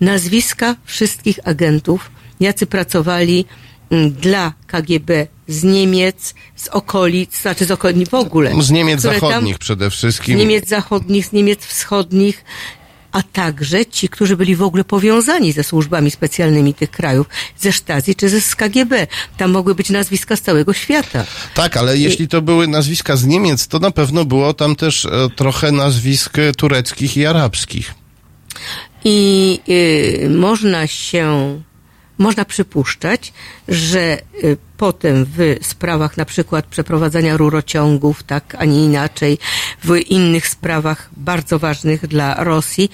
[0.00, 3.44] Nazwiska wszystkich agentów, jacy pracowali
[3.90, 8.62] mm, dla KGB z Niemiec, z okolic, znaczy z okolic w ogóle.
[8.62, 10.38] Z Niemiec które tam- zachodnich przede z wszystkim.
[10.38, 12.44] Niemiec zachodnich, z Niemiec wschodnich,
[13.12, 17.26] a także ci, którzy byli w ogóle powiązani ze służbami specjalnymi tych krajów,
[17.58, 19.06] ze Stasi czy ze z KGB.
[19.36, 21.24] Tam mogły być nazwiska z całego świata.
[21.54, 25.10] Tak, ale jeśli to były nazwiska z Niemiec, to na pewno było tam też e,
[25.36, 27.94] trochę nazwisk e, tureckich i arabskich.
[29.04, 31.60] I y, można się,
[32.18, 33.32] można przypuszczać,
[33.68, 39.38] że y, potem w sprawach na przykład przeprowadzania rurociągów, tak, a nie inaczej,
[39.84, 42.90] w innych sprawach bardzo ważnych dla Rosji,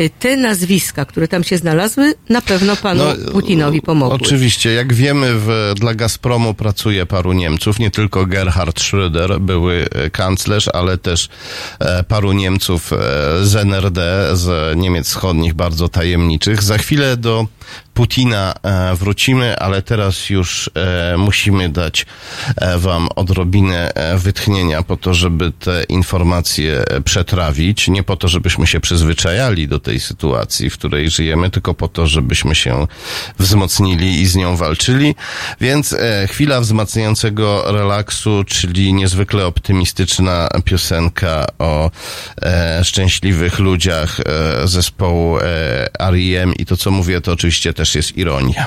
[0.00, 4.16] y, te nazwiska, które tam się znalazły, na pewno panu No, Putinowi pomogły.
[4.16, 10.10] Oczywiście, jak wiemy, w, dla Gazpromu pracuje paru Niemców, nie tylko Gerhard Schröder, były e,
[10.10, 11.28] kanclerz, ale też
[11.78, 12.96] e, paru Niemców e,
[13.42, 16.62] z NRD, z Niemiec Wschodnich, bardzo tajemniczych.
[16.62, 17.46] Za chwilę do
[17.94, 20.70] Putina e, wrócimy, ale teraz już
[21.26, 22.06] musimy dać
[22.56, 27.88] e, wam odrobinę e, wytchnienia po to, żeby te informacje e, przetrawić.
[27.88, 32.06] Nie po to, żebyśmy się przyzwyczajali do tej sytuacji, w której żyjemy, tylko po to,
[32.06, 32.86] żebyśmy się
[33.38, 35.14] wzmocnili i z nią walczyli.
[35.60, 35.96] Więc
[36.28, 41.90] chwila wzmacniającego relaksu, czyli niezwykle optymistyczna piosenka o
[42.42, 45.42] e, szczęśliwych ludziach e, zespołu e,
[46.00, 46.54] R.E.M.
[46.54, 48.66] i to, co mówię, to oczywiście też jest ironia.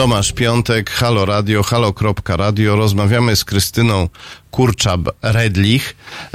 [0.00, 2.76] Tomasz Piątek, Halo Radio, halo.radio.
[2.76, 4.08] Rozmawiamy z Krystyną
[4.50, 5.80] Kurczab-Redlich,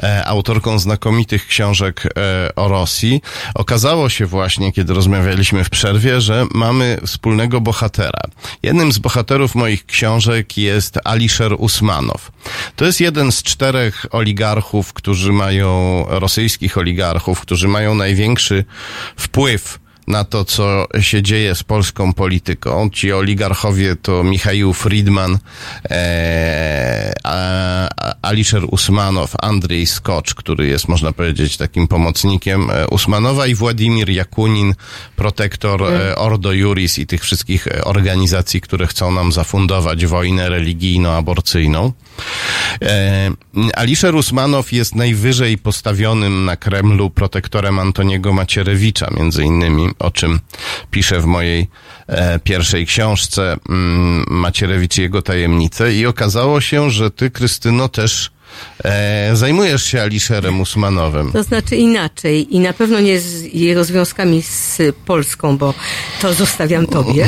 [0.03, 3.22] e, autorką znakomitych książek e, o Rosji.
[3.55, 8.22] Okazało się właśnie, kiedy rozmawialiśmy w przerwie, że mamy wspólnego bohatera.
[8.63, 12.32] Jednym z bohaterów moich książek jest Alisher Usmanow.
[12.76, 18.66] To jest jeden z czterech oligarchów, którzy mają, rosyjskich oligarchów, którzy mają największy
[19.18, 22.89] wpływ na to, co się dzieje z polską polityką.
[22.89, 25.38] Ci oligarchowie to Michał Friedman,
[25.89, 33.47] e, a, a, Alisher Usmanow, Andrzej Skocz, który jest, można powiedzieć, takim pomocnikiem e, Usmanowa
[33.47, 34.76] i Władimir Jakunin,
[35.16, 41.91] protektor e, Ordo Juris i tych wszystkich e, organizacji, które chcą nam zafundować wojnę religijno-aborcyjną.
[42.82, 43.32] E,
[43.76, 50.39] Alisher Usmanow jest najwyżej postawionym na Kremlu protektorem Antoniego Macierewicza, między innymi, o czym
[50.91, 51.67] piszę w mojej
[52.07, 55.93] e, pierwszej książce mm, Macierewicz i jego tajemnice.
[55.93, 58.31] I okazało się, że ty, Krystyno, też
[58.83, 61.31] e, zajmujesz się Alisherem Usmanowem.
[61.31, 65.73] To znaczy inaczej i na pewno nie z jego związkami z Polską, bo
[66.21, 67.27] to zostawiam tobie.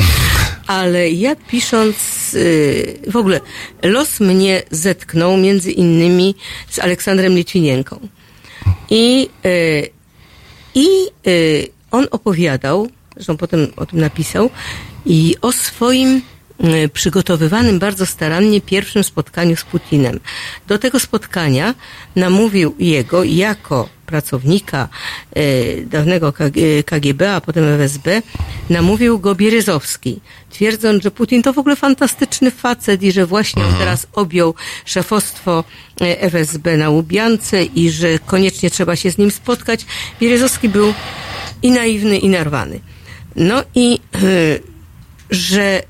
[0.66, 1.96] Ale ja pisząc,
[2.34, 3.40] y, w ogóle
[3.82, 6.34] los mnie zetknął między innymi
[6.70, 8.08] z Aleksandrem Litwinienką.
[8.90, 9.90] I, y,
[10.74, 10.86] i
[11.26, 14.50] y, on opowiadał, zresztą potem o tym napisał,
[15.06, 16.22] i o swoim
[16.92, 20.20] przygotowywanym bardzo starannie pierwszym spotkaniu z Putinem.
[20.66, 21.74] Do tego spotkania
[22.16, 24.88] namówił jego jako pracownika
[25.36, 28.22] y, dawnego KG KGB, a potem FSB,
[28.70, 33.74] namówił go Bieryzowski, twierdząc, że Putin to w ogóle fantastyczny facet i że właśnie on
[33.74, 34.54] teraz objął
[34.84, 35.64] szefostwo
[36.02, 39.86] y, FSB na Łubiance i że koniecznie trzeba się z nim spotkać.
[40.20, 40.94] Bieryzowski był
[41.62, 42.80] i naiwny, i narwany.
[43.36, 44.62] No i y,
[45.30, 45.82] że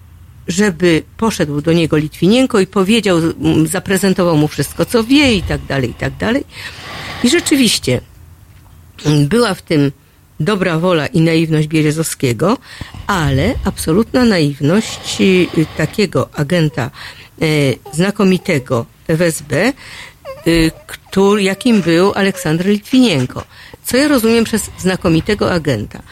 [0.48, 5.64] żeby poszedł do niego Litwinienko i powiedział, m, zaprezentował mu wszystko, co wie i tak
[5.64, 6.44] dalej, i tak dalej.
[7.24, 8.00] I rzeczywiście
[9.06, 9.92] m, była w tym
[10.40, 12.58] dobra wola i naiwność Bierzozowskiego,
[13.06, 15.46] ale absolutna naiwność y,
[15.76, 16.90] takiego agenta
[17.42, 19.72] y, znakomitego FSB,
[20.46, 23.44] y, który, jakim był Aleksander Litwinienko.
[23.84, 26.02] Co ja rozumiem przez znakomitego agenta?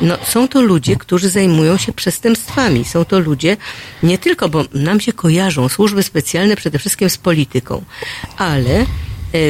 [0.00, 2.84] No, są to ludzie, którzy zajmują się przestępstwami.
[2.84, 3.56] Są to ludzie
[4.02, 7.84] nie tylko, bo nam się kojarzą służby specjalne przede wszystkim z polityką,
[8.36, 8.86] ale e,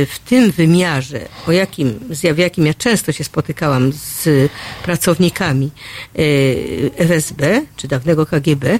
[0.07, 2.01] w tym wymiarze, o jakim,
[2.35, 4.29] w jakim ja często się spotykałam z
[4.83, 5.71] pracownikami
[6.15, 8.79] e, FSB, czy dawnego KGB,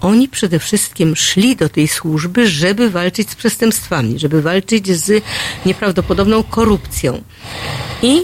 [0.00, 5.24] oni przede wszystkim szli do tej służby, żeby walczyć z przestępstwami, żeby walczyć z
[5.66, 7.22] nieprawdopodobną korupcją.
[8.02, 8.22] I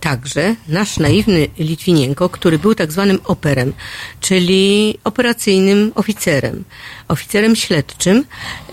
[0.00, 3.72] Także nasz naiwny Litwinienko, który był tak zwanym operem,
[4.20, 6.64] czyli operacyjnym oficerem,
[7.08, 8.24] oficerem śledczym,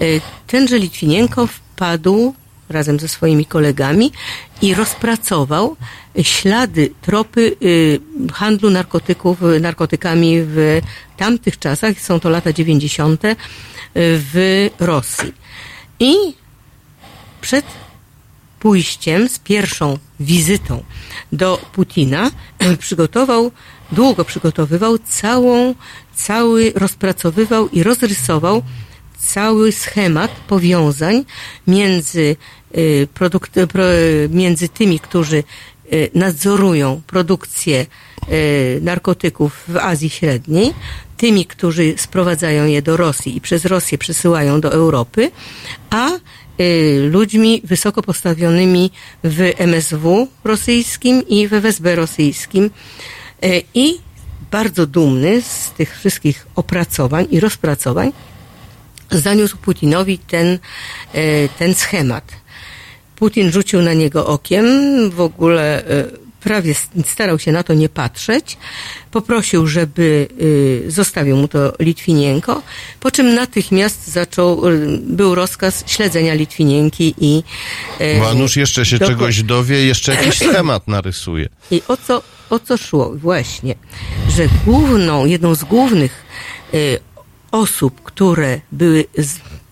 [0.01, 2.34] y, tenże Litwinienko wpadł
[2.70, 4.12] razem ze swoimi kolegami
[4.62, 5.76] i rozpracował
[6.22, 7.99] ślady, tropy y,
[8.34, 10.82] handlu narkotyków, narkotykami w
[11.18, 13.26] tamtych czasach, są to lata 90.
[13.26, 13.36] y,
[13.95, 15.34] w Rosji.
[15.99, 16.16] I
[17.41, 17.66] przed
[18.62, 20.84] pójściem, z pierwszą wizytą
[21.32, 22.32] do Putina,
[22.80, 23.51] przygotował,
[23.91, 25.76] długo przygotowywał całą,
[26.16, 28.64] cały, rozpracowywał i rozrysował
[29.18, 31.26] cały schemat powiązań
[31.68, 32.36] między,
[32.78, 33.84] y, produkt, pro,
[34.30, 35.43] między tymi, którzy
[35.93, 37.86] y, nadzorują produkcję
[38.30, 40.74] y, narkotyków w Azji Średniej,
[41.18, 45.32] tymi, którzy sprowadzają je do Rosji i przez Rosję przesyłają do Europy,
[45.89, 46.20] a y,
[47.12, 48.91] ludźmi wysoko postawionymi
[49.24, 52.72] w MSW rosyjskim i w FSB rosyjskim.
[53.43, 53.99] Y, I
[54.51, 58.12] bardzo dumny z tych wszystkich opracowań i rozpracowań
[59.12, 60.59] zaniósł Putinowi ten,
[61.16, 62.32] y, ten schemat.
[63.16, 64.66] Putin rzucił na niego okiem,
[65.09, 68.57] w ogóle y, prawie starał się na to nie patrzeć.
[69.12, 72.62] Poprosił, żeby y, zostawił mu to Litwinienko,
[72.99, 77.43] po czym natychmiast zaczął, y, był rozkaz śledzenia Litwinienki i...
[78.01, 81.49] y, Bo Anusz jeszcze się czegoś dowie, jeszcze jakiś schemat narysuje.
[81.72, 83.12] i o co, o co szło?
[83.16, 83.76] Właśnie,
[84.30, 86.26] że główną, jedną z głównych
[86.74, 86.99] y,
[87.51, 89.05] osób, które były,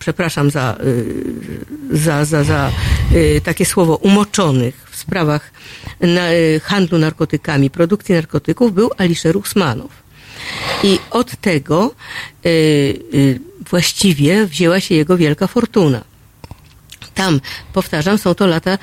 [0.00, 2.70] przepraszam za, y, za, za, za
[3.12, 5.52] y, takie słowo, umoczonych w sprawach
[6.02, 9.90] y, handlu narkotykami, produkcji narkotyków, był Alisher Usmanow.
[10.82, 11.94] I od tego
[13.70, 16.04] właściwie wzięła się jego wielka fortuna.
[17.14, 17.40] Tam,
[17.72, 18.78] powtarzam, są to lata,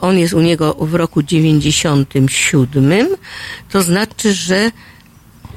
[0.00, 3.08] on jest u niego w roku 97,
[3.70, 4.70] to znaczy, że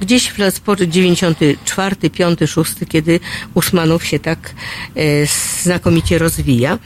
[0.01, 3.19] gdzieś w lat spoczy 94, 5, 6, kiedy
[3.53, 4.53] Usmanow się tak
[4.95, 5.01] e,
[5.63, 6.79] znakomicie rozwija.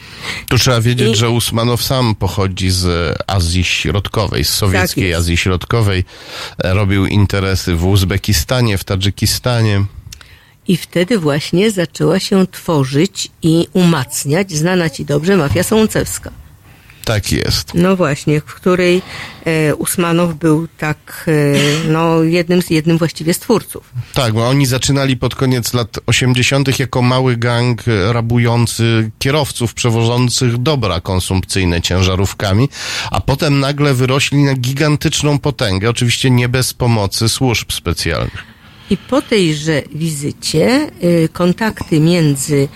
[0.49, 5.19] Tu trzeba wiedzieć, I- że Usmanow sam pochodzi z Azji Środkowej, z sowieckiej jest.
[5.19, 6.03] Azji Środkowej.
[6.63, 9.85] E, Robił interesy w Uzbekistanie, w Tadżykistanie.
[10.67, 16.31] I wtedy właśnie zaczęła się tworzyć i umacniać, znana ci dobrze, mafia sącewska.
[17.07, 17.73] Tak jest.
[17.73, 19.01] No właśnie, w której
[19.45, 23.93] e, Usmanow był tak, e, no jednym z, jednym właściwie z twórców.
[24.13, 26.79] Tak, bo oni zaczynali pod koniec lat 80.
[26.79, 32.69] jako mały gang e, rabujący kierowców przewożących dobra konsumpcyjne ciężarówkami,
[33.11, 38.56] a potem nagle wyrośli na gigantyczną potęgę, oczywiście nie bez pomocy służb specjalnych.
[38.89, 42.67] I po tejże wizycie y, kontakty między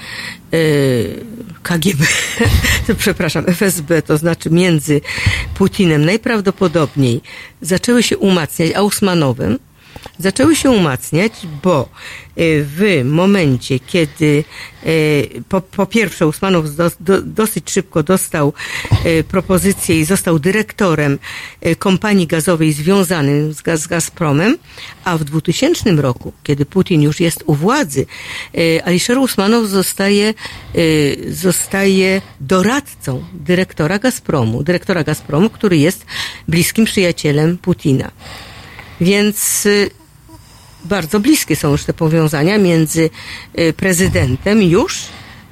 [0.54, 1.26] y,
[1.64, 2.06] KGB,
[2.98, 5.02] przepraszam, FSB, to znaczy między
[5.56, 7.22] Putinem najprawdopodobniej
[7.62, 9.60] zaczęły się umacniać, a Usmanowem
[10.22, 11.90] zaczęły się umacniać, bo
[12.40, 14.44] y, w momencie, kiedy
[14.86, 18.54] y, po, po pierwsze Usmanow do, do, dosyć szybko dostał
[19.06, 21.20] y, propozycję i został dyrektorem
[21.80, 24.58] kompanii gazowej związanym z, z Gazpromem,
[25.04, 28.06] a w 2000 roku, kiedy Putin już jest u władzy,
[28.84, 30.34] Alisher Usmanow zostaje,
[31.28, 36.06] zostaje doradcą dyrektora Gazpromu, dyrektora Gazpromu, który jest
[36.48, 38.12] bliskim przyjacielem Putina.
[39.02, 39.68] Więc
[40.86, 43.10] bardzo bliskie są już te powiązania między
[43.60, 45.00] y, prezydentem już,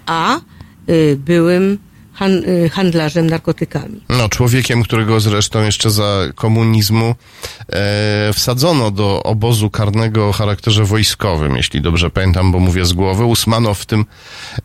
[0.05, 0.39] a
[0.89, 1.77] y, byłym
[2.47, 4.01] y, handlarzem narkotykami.
[4.09, 7.15] No, człowiekiem, którego zresztą jeszcze za komunizmu
[7.69, 13.25] e, wsadzono do obozu karnego o charakterze wojskowym, jeśli dobrze pamiętam, bo mówię z głowy.
[13.25, 14.05] Usmanow w tym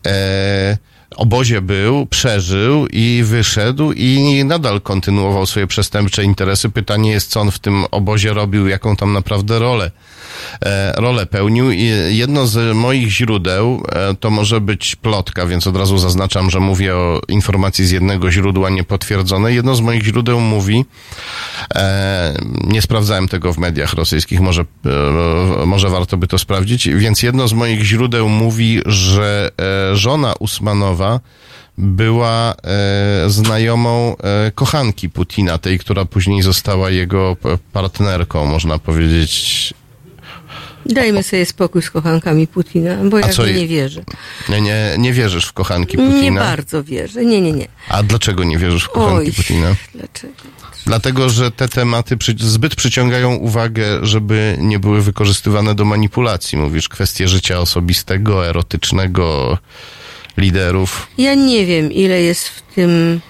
[0.07, 0.77] e,
[1.15, 6.69] obozie był, przeżył i wyszedł i nadal kontynuował swoje przestępcze interesy.
[6.69, 9.91] Pytanie jest, co on w tym obozie robił, jaką tam naprawdę rolę
[10.65, 15.77] e, rolę pełnił i jedno z moich źródeł e, to może być plotka, więc od
[15.77, 19.55] razu zaznaczam, że mówię o informacji z jednego źródła niepotwierdzonej.
[19.55, 20.85] Jedno z moich źródeł mówi,
[21.75, 24.65] e, nie sprawdzałem tego w mediach rosyjskich, może,
[25.61, 29.51] e, może warto by to sprawdzić, więc jedno z moich źródeł mówi, że
[29.91, 31.04] e, żona Usmanowa
[31.77, 37.37] była e, znajomą e, kochanki Putina, tej, która później została jego
[37.73, 39.73] partnerką, można powiedzieć,
[40.85, 44.03] Dajmy sobie spokój z kochankami Putina, bo ja co nie wierzę.
[44.49, 46.21] Nie, nie, nie wierzysz w kochanki Putina?
[46.21, 47.25] Nie bardzo wierzę.
[47.25, 47.67] Nie, nie, nie.
[47.89, 49.75] A dlaczego nie wierzysz w kochanki Oj, Putina?
[49.93, 50.33] dlaczego?
[50.85, 56.57] Dlatego, że te tematy przy, zbyt przyciągają uwagę, żeby nie były wykorzystywane do manipulacji.
[56.57, 59.57] Mówisz, kwestie życia osobistego, erotycznego
[60.37, 61.07] liderów.
[61.17, 63.21] Ja nie wiem, ile jest w tym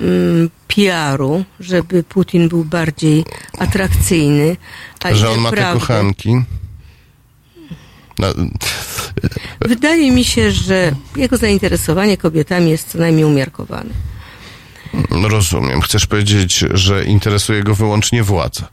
[0.00, 3.24] mm, PR-u, żeby Putin był bardziej
[3.58, 4.56] atrakcyjny.
[5.04, 6.34] A że on ma te kochanki.
[8.18, 8.28] No,
[9.60, 13.90] Wydaje mi się, że jego zainteresowanie kobietami jest co najmniej umiarkowane.
[15.10, 15.80] rozumiem.
[15.80, 18.68] Chcesz powiedzieć, że interesuje go wyłącznie władza.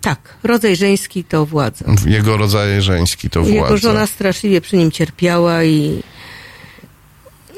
[0.00, 1.84] Tak, rodzaj żeński to władza.
[2.06, 3.54] Jego rodzaj żeński to władza.
[3.54, 6.02] Jego żona straszliwie przy nim cierpiała i...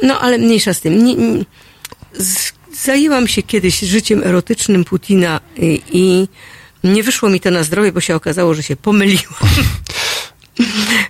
[0.02, 1.04] No, ale mniejsza z tym.
[1.04, 1.44] Nie, nie,
[2.12, 6.28] z, zajęłam się kiedyś życiem erotycznym Putina i, i
[6.84, 9.48] nie wyszło mi to na zdrowie, bo się okazało, że się pomyliłam.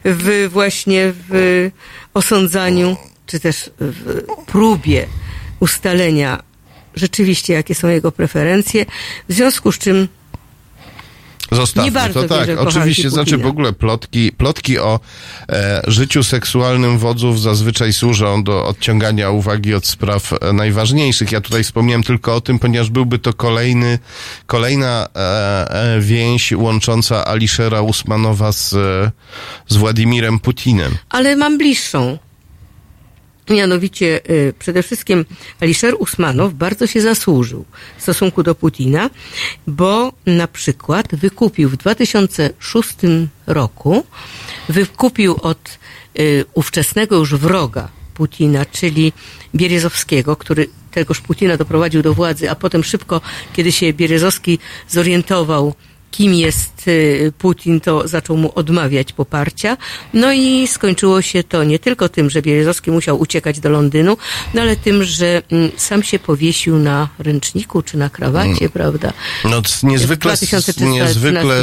[0.04, 1.70] w właśnie w
[2.14, 5.06] osądzaniu, czy też w próbie
[5.60, 6.42] ustalenia
[6.94, 8.86] rzeczywiście, jakie są jego preferencje,
[9.28, 10.08] w związku z czym
[11.52, 12.46] Zostawmy Nie bardzo to tak.
[12.48, 15.00] wierzę Oczywiście, znaczy w ogóle plotki, plotki o
[15.48, 21.32] e, życiu seksualnym wodzów zazwyczaj służą do odciągania uwagi od spraw e, najważniejszych.
[21.32, 23.98] Ja tutaj wspomniałem tylko o tym, ponieważ byłby to kolejny,
[24.46, 29.10] kolejna e, e, więź łącząca Aliszera Usmanowa z, e,
[29.68, 30.92] z Władimirem Putinem.
[31.10, 32.18] ale mam bliższą.
[33.50, 35.24] Mianowicie y, przede wszystkim
[35.60, 37.64] Alisher Usmanow bardzo się zasłużył
[37.98, 39.10] w stosunku do Putina,
[39.66, 42.90] bo na przykład wykupił w 2006
[43.46, 44.06] roku,
[44.68, 45.78] wykupił od
[46.18, 49.12] y, ówczesnego już wroga Putina, czyli
[49.54, 53.20] Bierezowskiego, który tegoż Putina doprowadził do władzy, a potem szybko,
[53.52, 55.74] kiedy się Bierezowski zorientował,
[56.10, 56.79] kim jest
[57.38, 59.76] Putin, to zaczął mu odmawiać poparcia.
[60.14, 64.16] No i skończyło się to nie tylko tym, że Bierezowski musiał uciekać do Londynu,
[64.54, 69.12] no ale tym, że mm, sam się powiesił na ręczniku czy na krawacie, prawda?
[69.44, 71.56] No, niezwykle, W 2013 niezwykle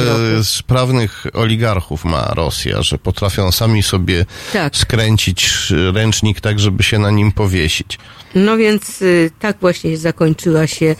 [0.43, 4.75] sprawnych oligarchów ma Rosja, że potrafią sami sobie Tak.
[4.75, 5.49] skręcić
[5.93, 7.99] ręcznik tak, żeby się na nim powiesić.
[8.35, 10.95] No więc y, tak właśnie zakończyła się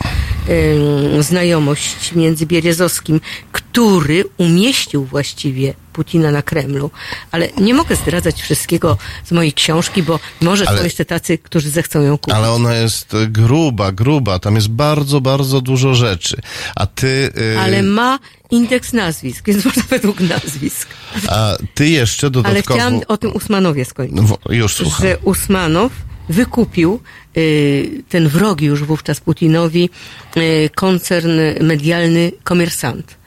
[1.20, 3.20] znajomość między Bierezowskim,
[3.52, 3.60] k-
[4.08, 6.90] który umieścił właściwie Putina na Kremlu.
[7.32, 11.70] Ale nie mogę zdradzać wszystkiego z mojej książki, bo może Ale- są jeszcze tacy, którzy
[11.70, 12.34] zechcą ją kupić.
[12.34, 14.38] Ale ona jest e, gruba, gruba.
[14.38, 16.36] Tam jest bardzo, bardzo dużo rzeczy.
[16.76, 18.18] A ty, y, Ale ma
[18.50, 20.88] indeks nazwisk, więc można według nazwisk.
[21.28, 22.80] a ty jeszcze Ale dodatkowo...
[22.80, 24.16] chciałam o tym Usmanowie skończyć.
[24.16, 25.02] No, już słucham.
[25.06, 25.92] że Usmanow
[26.28, 27.00] wykupił
[27.36, 29.90] y, ten wrogi już wówczas Putinowi
[30.36, 31.30] y, koncern
[31.60, 33.17] medialny Komersant.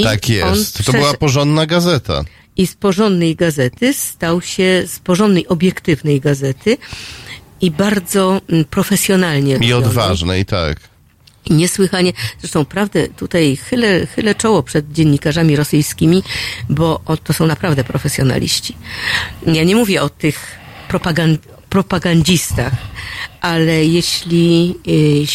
[0.00, 0.84] I Tak jest.
[0.84, 2.24] To była porządna gazeta.
[2.56, 6.78] I z porządnej gazety stał się, z porządnej, obiektywnej gazety
[7.60, 9.88] i bardzo mm, profesjonalnie I robionej.
[9.88, 10.80] odważnej, tak.
[11.44, 16.22] I niesłychanie, zresztą prawdę tutaj chylę, chylę czoło przed dziennikarzami rosyjskimi,
[16.68, 18.76] bo to są naprawdę profesjonaliści.
[19.46, 22.72] Ja nie mówię o tych propagand, propagandzistach,
[23.40, 25.26] ale jeśli y,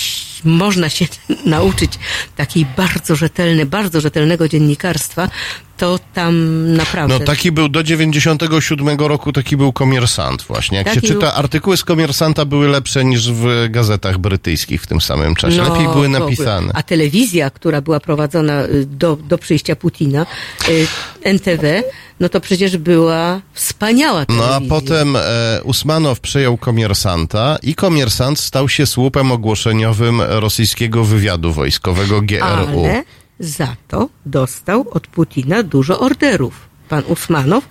[0.43, 1.05] można się
[1.45, 1.99] nauczyć
[2.35, 5.29] takiej bardzo rzetelnej, bardzo rzetelnego dziennikarstwa,
[5.77, 6.35] to tam
[6.75, 7.19] naprawdę...
[7.19, 10.77] No taki był do 97 roku, taki był komersant właśnie.
[10.77, 14.87] Jak Taki się czyta, był- artykuły z komersanta były lepsze niż w gazetach brytyjskich w
[14.87, 15.61] tym samym czasie.
[15.63, 16.71] Lepiej były napisane.
[16.75, 20.25] A telewizja, która była prowadzona y, do, do przyjścia Putina,
[20.69, 20.87] y,
[21.23, 21.83] NTV,
[22.19, 24.55] no to przecież była wspaniała No telewizja.
[24.55, 25.21] a potem e,
[25.63, 32.43] Usmanow przejął komersanta i komersant stał się słupem ogłoszeniowym rosyjskiego wywiadu wojskowego GRU.
[32.85, 33.03] Ale
[33.41, 36.71] za to dostał od Putina dużo orderów.
[36.89, 37.63] Pan Usmanow,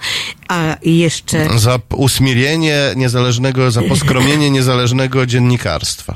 [0.49, 6.15] a jeszcze Za usmirienie niezależnego, za poskromienie niezależnego dziennikarstwa.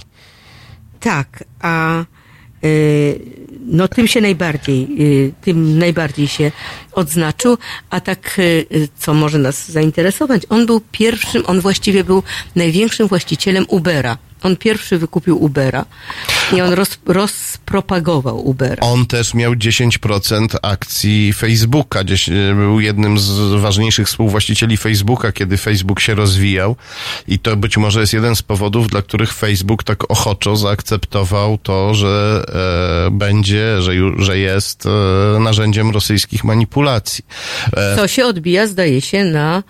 [1.00, 2.04] tak, a
[2.64, 3.20] y,
[3.66, 6.52] no tym się najbardziej, y, tym najbardziej się
[6.92, 7.58] odznaczył,
[7.90, 12.22] a tak y, co może nas zainteresować, on był pierwszym, on właściwie był
[12.56, 14.18] największym właścicielem Ubera.
[14.44, 15.84] On pierwszy wykupił Ubera
[16.52, 18.80] i on roz, rozpropagował Ubera.
[18.80, 22.04] On też miał 10% akcji Facebooka.
[22.04, 26.76] Gdzieś, był jednym z ważniejszych współwłaścicieli Facebooka, kiedy Facebook się rozwijał.
[27.28, 31.94] I to być może jest jeden z powodów, dla których Facebook tak ochoczo zaakceptował to,
[31.94, 32.44] że
[33.06, 37.24] e, będzie, że, że jest e, narzędziem rosyjskich manipulacji.
[37.76, 39.62] E, Co się odbija, zdaje się, na,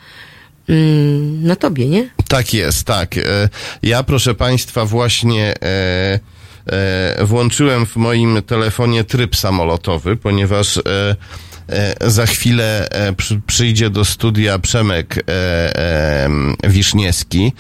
[0.69, 2.09] mm, na tobie, nie?
[2.29, 3.19] Tak jest, tak.
[3.19, 3.49] E,
[3.83, 6.21] Ja, proszę Państwa, właśnie e,
[6.67, 10.79] e, włączyłem w moim telefonie tryb samolotowy, ponieważ
[12.01, 15.33] za chwilę e, przy, przyjdzie do studia Przemek e,
[16.65, 17.53] e, Wiszniewski,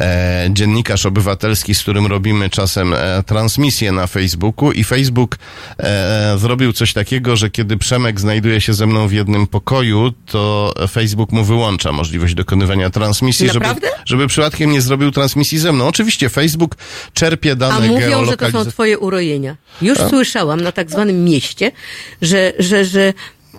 [0.00, 5.38] e, dziennikarz obywatelski, z którym robimy czasem e, transmisję na Facebooku i Facebook
[5.78, 10.74] e, zrobił coś takiego, że kiedy Przemek znajduje się ze mną w jednym pokoju, to
[10.90, 13.88] Facebook mu wyłącza możliwość dokonywania transmisji, żeby, Naprawdę?
[14.04, 15.88] żeby przypadkiem nie zrobił transmisji ze mną.
[15.88, 16.74] Oczywiście Facebook
[17.14, 19.56] czerpie dane A mówią, że to są twoje urojenia.
[19.82, 21.72] Już słyszałam na tak zwanym mieście,
[22.22, 23.12] że, że, że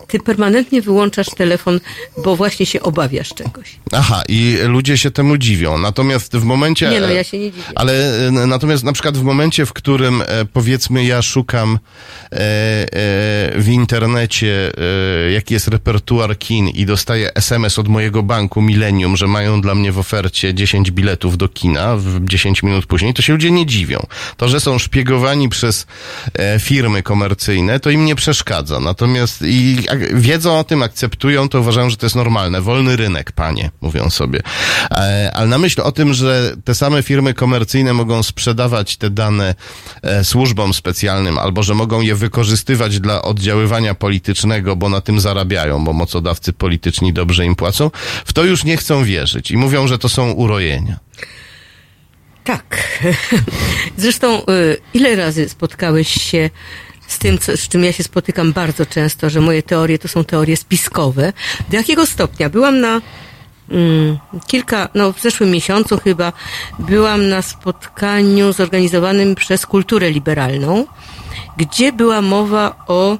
[0.07, 1.79] ty permanentnie wyłączasz telefon,
[2.23, 3.79] bo właśnie się obawiasz czegoś.
[3.91, 5.77] Aha, i ludzie się temu dziwią.
[5.77, 6.89] Natomiast w momencie.
[6.89, 7.63] Nie no, ja się nie dziwię.
[7.75, 11.77] Ale e, natomiast na przykład w momencie, w którym e, powiedzmy ja szukam e,
[13.55, 14.71] w internecie,
[15.33, 19.91] jaki jest repertuar kin i dostaję SMS od mojego banku Millennium, że mają dla mnie
[19.91, 24.07] w ofercie 10 biletów do kina w 10 minut później, to się ludzie nie dziwią.
[24.37, 25.87] To, że są szpiegowani przez
[26.59, 28.79] firmy komercyjne, to im nie przeszkadza.
[28.79, 29.77] Natomiast i
[30.13, 32.61] wiedzą o tym, akceptują, to uważają, że to jest normalne.
[32.61, 34.41] Wolny rynek, panie, mówią sobie.
[34.91, 39.55] E, ale na myśl o tym, że te same firmy komercyjne mogą sprzedawać te dane
[40.01, 45.83] e, służbom specjalnym, albo że mogą je wykorzystywać dla oddziaływania politycznego, bo na tym zarabiają,
[45.83, 47.91] bo mocodawcy polityczni dobrze im płacą,
[48.25, 50.99] w to już nie chcą wierzyć i mówią, że to są urojenia.
[52.43, 53.01] Tak.
[53.97, 56.49] Zresztą, y, ile razy spotkałeś się
[57.07, 60.23] z tym, co, z czym ja się spotykam bardzo często, że moje teorie to są
[60.23, 61.33] teorie spiskowe.
[61.69, 62.49] Do jakiego stopnia?
[62.49, 63.01] Byłam na
[63.71, 66.33] mm, kilka, no w zeszłym miesiącu chyba,
[66.79, 70.85] byłam na spotkaniu zorganizowanym przez Kulturę Liberalną,
[71.57, 73.17] gdzie była mowa o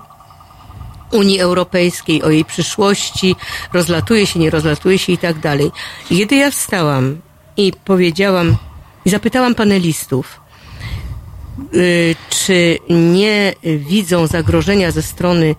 [1.12, 3.36] Unii Europejskiej, o jej przyszłości,
[3.74, 5.72] rozlatuje się, nie rozlatuje się i tak dalej.
[6.12, 7.22] I Kiedy ja wstałam
[7.58, 8.58] i powiedziałam,
[9.06, 10.45] i zapytałam panelistów,
[12.30, 15.56] czy nie widzą zagrożenia ze strony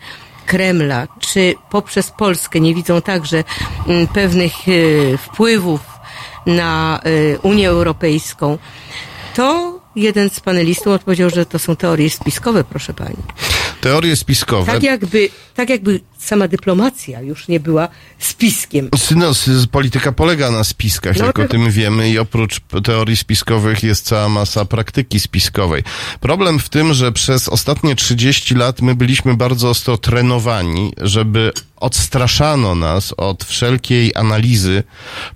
[0.47, 3.44] Kremla, czy poprzez Polskę nie widzą także
[3.86, 5.80] mm, pewnych y, wpływów
[6.47, 8.59] na y, Unię Europejską,
[9.34, 13.16] to jeden z panelistów odpowiedział, że to są teorie spiskowe, proszę pani.
[13.87, 14.72] Teorie spiskowe.
[14.72, 18.89] Tak jakby, tak jakby sama dyplomacja już nie była spiskiem.
[19.16, 19.32] No,
[19.70, 24.05] polityka polega na spiskach, No jak to- o tym wiemy, i oprócz teorii spiskowych jest
[24.05, 25.82] cała masa praktyki spiskowej.
[26.20, 32.74] Problem w tym, że przez ostatnie 30 lat my byliśmy bardzo ostro trenowani, żeby odstraszano
[32.74, 34.83] nas od wszelkiej analizy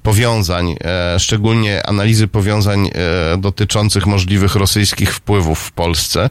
[0.03, 2.91] powiązań, e, szczególnie analizy powiązań e,
[3.39, 6.31] dotyczących możliwych rosyjskich wpływów w Polsce,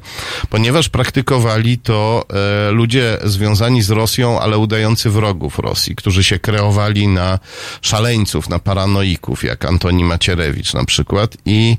[0.49, 2.25] ponieważ praktykowali to
[2.67, 7.39] e, ludzie związani z Rosją, ale udający wrogów Rosji, którzy się kreowali na
[7.81, 11.37] szaleńców, na paranoików, jak Antoni Macierewicz na przykład.
[11.45, 11.77] I,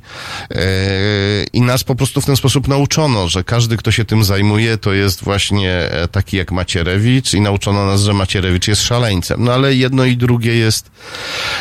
[1.53, 4.93] i nas po prostu w ten sposób nauczono, że każdy, kto się tym zajmuje, to
[4.93, 9.45] jest właśnie taki jak Macierewicz i nauczono nas, że Macierewicz jest szaleńcem.
[9.45, 10.91] No ale jedno i drugie jest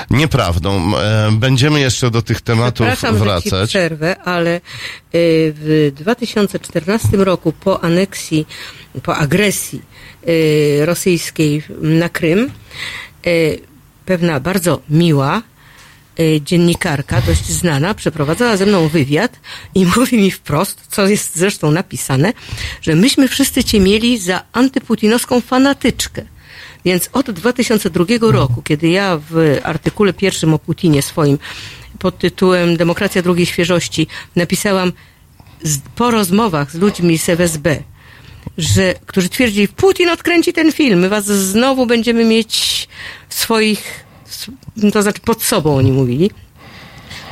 [0.09, 0.97] nieprawdą.
[0.97, 3.69] E, Będziemy jeszcze do tych tematów Przepraszam, że ci wracać.
[3.69, 4.61] przerwę, ale y,
[5.55, 8.45] w 2014 roku po aneksji,
[9.03, 9.81] po agresji
[10.27, 12.51] y, rosyjskiej na Krym,
[14.05, 15.41] pewna bardzo miła
[16.41, 19.39] dziennikarka, dość znana, przeprowadzała ze mną wywiad
[19.75, 22.33] i mówi mi wprost, co jest zresztą napisane,
[22.81, 26.25] że myśmy wszyscy cię mieli za antyputinowską fanatyczkę.
[26.85, 31.37] Więc od 2002 roku, kiedy ja w artykule pierwszym o Putinie swoim
[31.99, 34.91] pod tytułem Demokracja drugiej świeżości napisałam
[35.63, 37.83] z, po rozmowach z ludźmi z FSB,
[38.57, 42.87] że, którzy twierdzili, Putin odkręci ten film, my was znowu będziemy mieć
[43.29, 44.05] swoich,
[44.93, 46.31] to znaczy pod sobą oni mówili.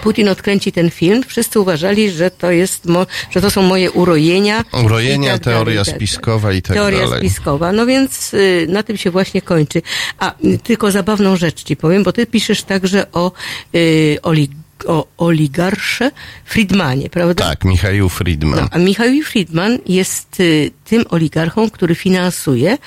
[0.08, 4.64] Putin odkręci ten film, wszyscy uważali, że to jest, mo, że to są moje urojenia.
[4.86, 7.20] Urojenia, tak teoria dalej, i tak spiskowa i tak Teoria dalej.
[7.20, 7.72] spiskowa.
[7.72, 9.82] No więc y, na tym się właśnie kończy.
[10.20, 13.32] A y, tylko zabawną rzecz ci powiem, bo ty piszesz także o,
[13.76, 14.50] y, oli,
[14.86, 16.12] o oligarsze
[16.46, 17.46] Friedmanie, prawda?
[17.46, 18.60] Tak, Michał Friedman.
[18.60, 22.78] No, a Michał Friedman jest y, tym oligarchą, który finansuje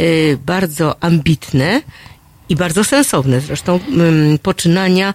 [0.00, 1.82] y, bardzo ambitne
[2.48, 5.14] i bardzo sensowne zresztą ym, poczynania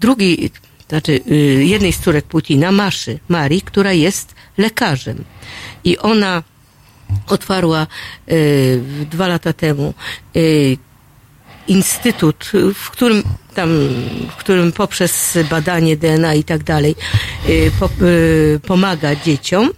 [0.00, 0.50] drugiej,
[0.88, 1.34] znaczy y,
[1.64, 5.24] jednej z córek Putina, Maszy, Marii, która jest lekarzem.
[5.84, 6.42] I ona
[7.26, 7.86] otwarła
[8.28, 8.80] y,
[9.10, 9.94] dwa lata temu
[10.36, 10.76] y,
[11.68, 13.22] instytut, w którym
[13.54, 13.68] tam,
[14.30, 16.94] w którym poprzez badanie DNA i tak dalej
[17.80, 17.88] po,
[18.66, 19.70] pomaga dzieciom,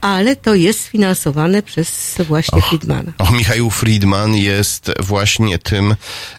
[0.00, 3.12] ale to jest finansowane przez właśnie Friedmana.
[3.18, 5.96] O, Michał Friedman jest właśnie tym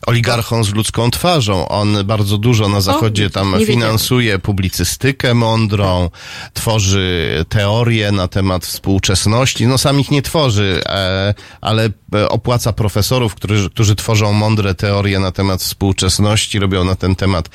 [0.07, 1.67] oligarchą z ludzką twarzą.
[1.67, 3.79] On bardzo dużo na zachodzie tam nie wiedziałem.
[3.79, 6.09] finansuje publicystykę mądrą,
[6.53, 9.67] tworzy teorie na temat współczesności.
[9.67, 15.19] No sam ich nie tworzy, e, ale e, opłaca profesorów, którzy, którzy tworzą mądre teorie
[15.19, 17.49] na temat współczesności, robią na ten temat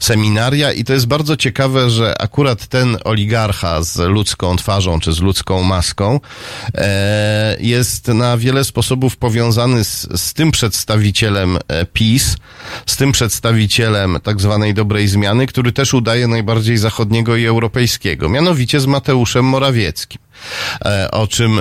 [0.00, 5.20] seminaria i to jest bardzo ciekawe, że akurat ten oligarcha z ludzką twarzą, czy z
[5.20, 6.20] ludzką maską,
[6.74, 12.36] e, jest na wiele sposobów powiązany z, z tym przedstawicielem e, PiS,
[12.86, 18.80] z tym przedstawicielem tak zwanej dobrej zmiany, który też udaje najbardziej zachodniego i europejskiego, mianowicie
[18.80, 20.20] z Mateuszem Morawieckim.
[20.84, 21.60] E, o czym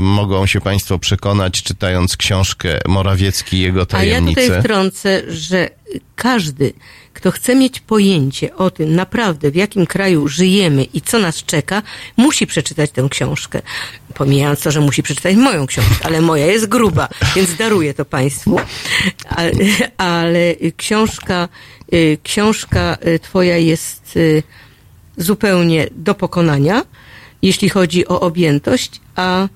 [0.00, 4.42] mogą się Państwo przekonać, czytając książkę Morawiecki i jego A ja tajemnice.
[4.42, 5.68] tutaj wtrącę, że
[6.16, 6.72] każdy,
[7.18, 11.82] kto chce mieć pojęcie o tym naprawdę, w jakim kraju żyjemy i co nas czeka,
[12.16, 13.62] musi przeczytać tę książkę.
[14.14, 18.60] Pomijając to, że musi przeczytać moją książkę, ale moja jest gruba, więc daruję to Państwu.
[19.28, 19.52] Ale,
[19.96, 21.48] ale książka,
[21.92, 24.42] y, książka y, Twoja jest y,
[25.16, 26.84] zupełnie do pokonania,
[27.42, 29.48] jeśli chodzi o objętość, a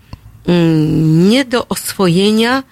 [0.47, 2.63] mm, nie do oswojenia,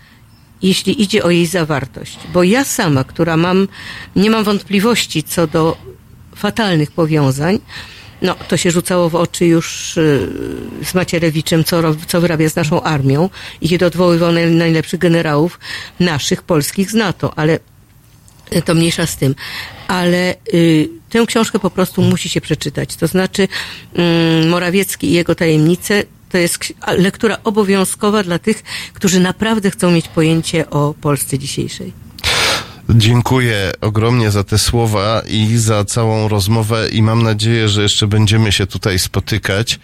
[0.62, 2.18] jeśli idzie o jej zawartość.
[2.32, 3.68] Bo ja sama, która mam,
[4.16, 5.76] nie mam wątpliwości co do
[6.36, 7.58] fatalnych powiązań,
[8.22, 10.28] no, to się rzucało w oczy już y,
[10.84, 13.30] z Macierewiczem, co, co wyrabia z naszą armią
[13.61, 15.61] i kiedy odwoływał naj, najlepszych generałów
[16.00, 17.58] naszych, polskich z NATO, ale
[18.64, 19.34] to mniejsza z tym.
[19.88, 22.96] Ale y, tę książkę po prostu musi się przeczytać.
[22.96, 23.48] To znaczy
[23.94, 26.59] mm, Morawiecki i jego tajemnice to jest
[26.99, 28.62] lektura obowiązkowa dla tych,
[28.93, 31.93] którzy naprawdę chcą mieć pojęcie o Polsce dzisiejszej.
[32.95, 38.53] Dziękuję ogromnie za te słowa i za całą rozmowę i mam nadzieję, że jeszcze będziemy
[38.53, 39.81] się tutaj spotykać.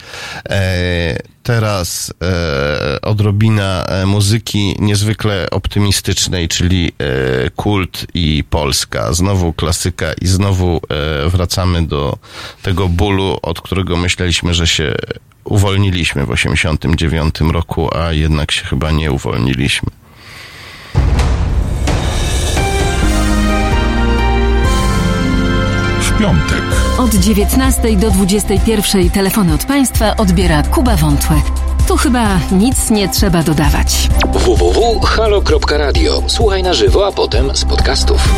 [0.49, 6.93] E, teraz e, odrobina e, muzyki niezwykle optymistycznej, czyli
[7.57, 9.13] kult i Polska.
[9.13, 10.81] Znowu klasyka i znowu
[11.27, 12.19] wracamy do
[12.63, 14.95] tego bólu, od którego myśleliśmy, że się
[15.47, 19.91] uwolniliśmy w 89 roku, a jednak się chyba nie uwolniliśmy.
[26.01, 26.63] W piątek.
[26.99, 31.37] Od 19 do 21 telefony od Państwa odbiera Kuba Wątłe.
[31.89, 34.09] Tu chyba nic nie trzeba dodawać.
[34.33, 36.23] www.halo.radio.
[36.27, 38.29] Słuchaj na żywo, a potem z podcastów.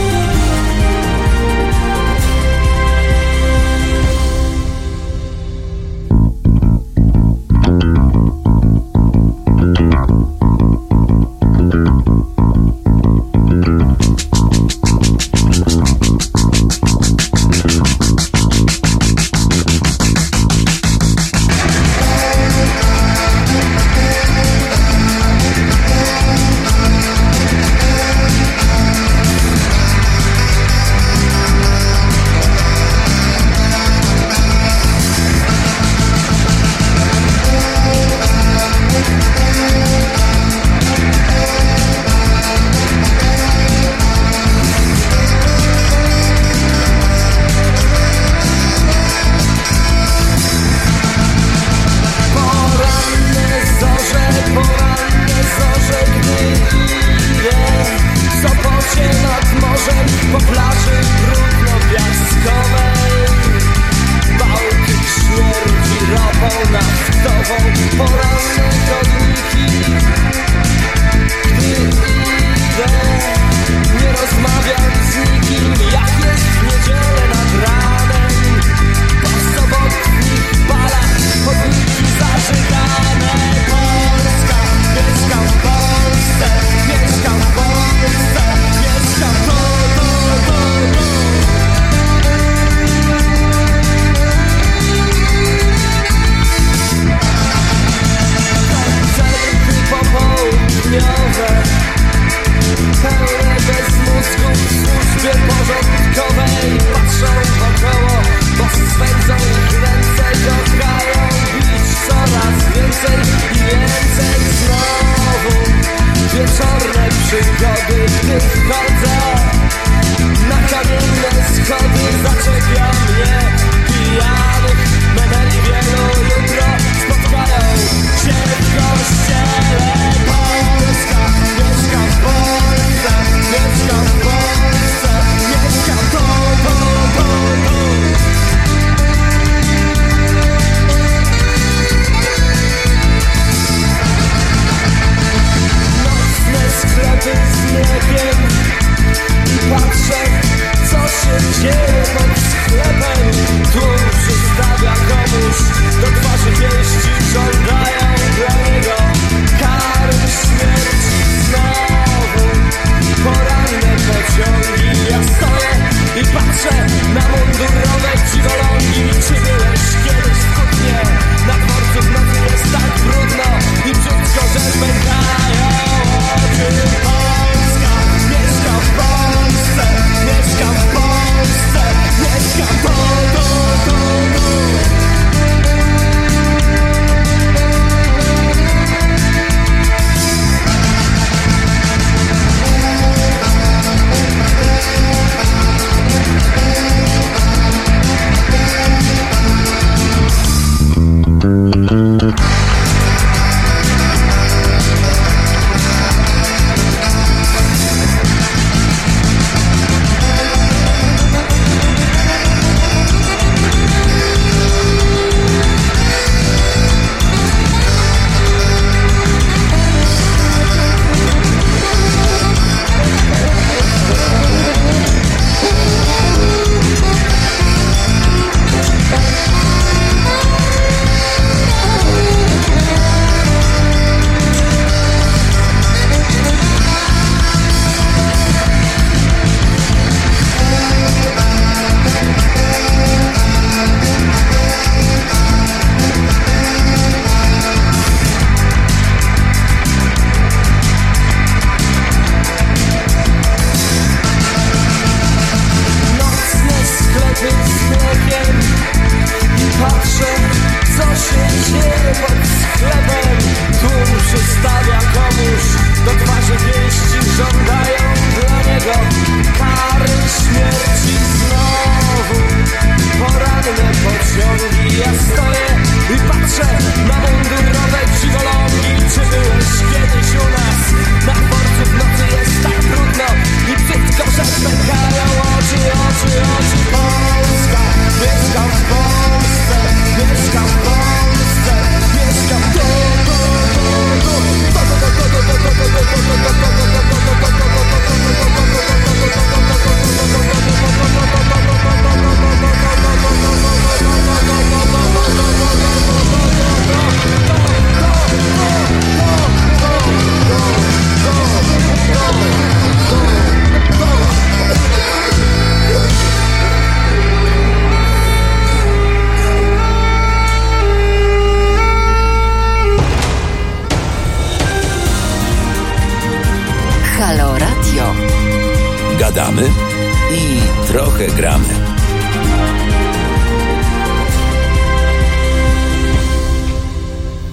[331.37, 331.68] Gramy.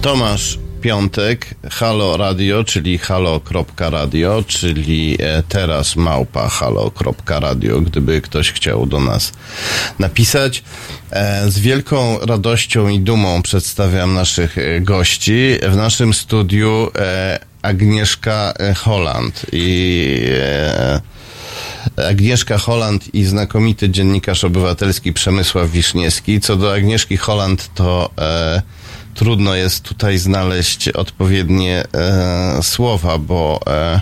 [0.02, 9.00] Tomasz Piątek, Halo Radio, czyli halo.radio, czyli e, teraz małpa halo.radio, gdyby ktoś chciał do
[9.00, 9.32] nas
[9.98, 10.62] napisać.
[11.10, 15.58] E, Z wielką radością i dumą przedstawiam naszych e, gości.
[15.68, 16.90] W naszym studiu
[17.62, 20.20] Agnieszka Holland i
[22.08, 26.40] Agnieszka Holland i znakomity dziennikarz obywatelski Przemysław Wiszniewski.
[26.40, 28.62] Co do Agnieszki Holland, to e,
[29.14, 34.00] trudno jest tutaj znaleźć odpowiednie e, słowa, bo e,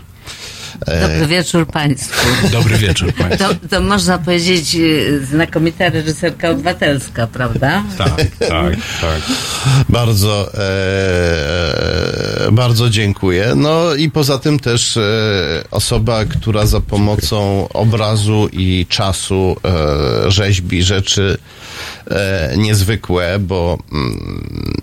[0.87, 2.49] Dobry wieczór Państwu.
[2.53, 3.45] Dobry wieczór Państwu.
[3.45, 7.83] To, to można powiedzieć e, znakomita reżyserka obywatelska, prawda?
[7.99, 9.23] Tak, tak, tak.
[9.89, 10.59] bardzo, e,
[12.47, 13.53] e, bardzo dziękuję.
[13.57, 15.03] No i poza tym też e,
[15.71, 21.39] osoba, która za pomocą obrazu i czasu e, rzeźbi rzeczy
[22.11, 24.83] e, niezwykłe, bo mm,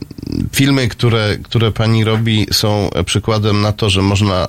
[0.52, 4.48] filmy, które, które pani robi są przykładem na to, że można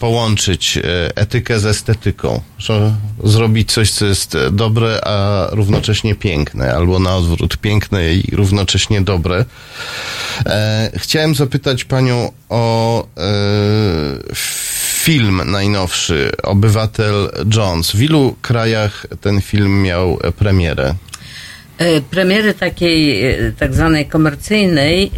[0.00, 0.82] połączyć e,
[1.16, 7.56] etykę z estetyką, że zrobić coś, co jest dobre, a równocześnie piękne, albo na odwrót,
[7.56, 9.44] piękne i równocześnie dobre.
[10.46, 13.22] E, chciałem zapytać panią o e,
[15.04, 17.92] film najnowszy, Obywatel Jones.
[17.92, 20.94] W ilu krajach ten film miał premierę?
[21.82, 25.10] E, Premiery takiej e, tak zwanej komercyjnej e,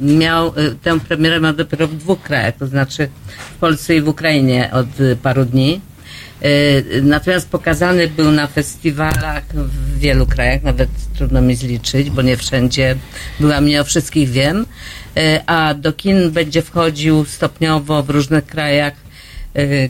[0.00, 0.52] miał,
[0.82, 3.08] tę premierę ma dopiero w dwóch krajach, to znaczy
[3.56, 4.86] w Polsce i w Ukrainie od
[5.22, 5.80] paru dni.
[7.02, 12.96] Natomiast pokazany był na festiwalach w wielu krajach, nawet trudno mi zliczyć, bo nie wszędzie
[13.40, 14.66] byłam, nie o wszystkich wiem.
[15.46, 18.94] A do kin będzie wchodził stopniowo w różnych krajach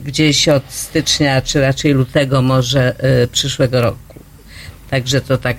[0.03, 2.95] gdzieś od stycznia, czy raczej lutego może
[3.31, 4.19] przyszłego roku.
[4.89, 5.57] Także to tak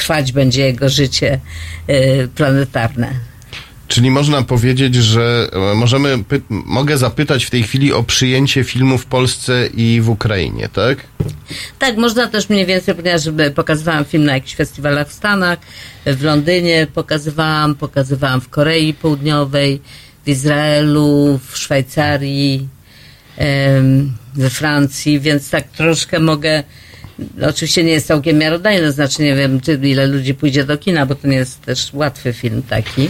[0.00, 1.40] trwać będzie jego życie
[1.86, 3.14] e, planetarne.
[3.88, 9.06] Czyli można powiedzieć, że e, możemy, mogę zapytać w tej chwili o przyjęcie filmu w
[9.06, 10.98] Polsce i w Ukrainie, tak?
[11.78, 15.58] Tak, można też mniej więcej, ponieważ e, pokazywałam film na jakichś festiwalach w Stanach,
[16.06, 19.80] w Londynie pokazywałam, pokazywałam w Korei Południowej,
[20.24, 22.68] w Izraelu, w Szwajcarii,
[24.34, 26.62] we Francji, więc tak troszkę mogę
[27.48, 31.14] Oczywiście nie jest całkiem miarodajne, znaczy nie wiem, czy ile ludzi pójdzie do kina, bo
[31.14, 33.08] to nie jest też łatwy film taki.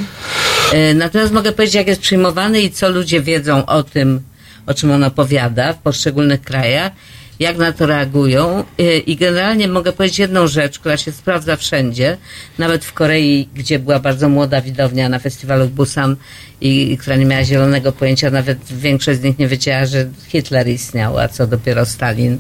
[0.73, 4.21] E, Natomiast mogę powiedzieć, jak jest przyjmowany i co ludzie wiedzą o tym,
[4.67, 6.93] o czym on opowiada w poszczególnych krajach,
[7.41, 8.65] jak na to reagują.
[8.79, 12.17] E, I generalnie mogę powiedzieć jedną rzecz, która się sprawdza wszędzie,
[12.59, 16.17] nawet w Korei, gdzie była bardzo młoda widownia na festiwalu w Busan
[16.61, 20.69] i, i która nie miała zielonego pojęcia, nawet większość z nich nie wiedziała, że Hitler
[20.69, 22.39] istniał, a co dopiero Stalin.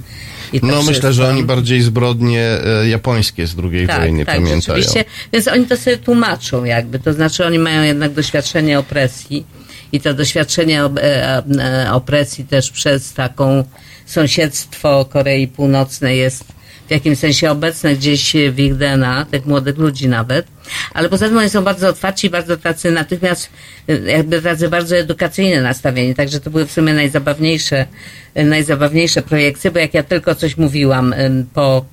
[0.52, 1.12] No myślę, wszystko.
[1.12, 4.60] że oni bardziej zbrodnie e, japońskie z II wojny tak, pamiętają.
[4.60, 5.04] Rzeczywiście.
[5.32, 9.44] Więc oni to sobie tłumaczą jakby, to znaczy oni mają jednak doświadczenie opresji
[9.92, 13.64] i to doświadczenie e, e, opresji też przez taką
[14.10, 16.44] sąsiedztwo Korei Północnej jest
[16.88, 20.46] w jakimś sensie obecne gdzieś w ich DNA, tych młodych ludzi nawet.
[20.94, 23.50] Ale poza tym oni są bardzo otwarci bardzo tacy natychmiast,
[23.88, 26.14] e, jakby tacy bardzo edukacyjnie nastawieni.
[26.14, 27.86] Także to były w sumie najzabawniejsze,
[28.34, 31.14] e, najzabawniejsze projekcje, bo jak ja tylko coś mówiłam
[31.54, 31.84] po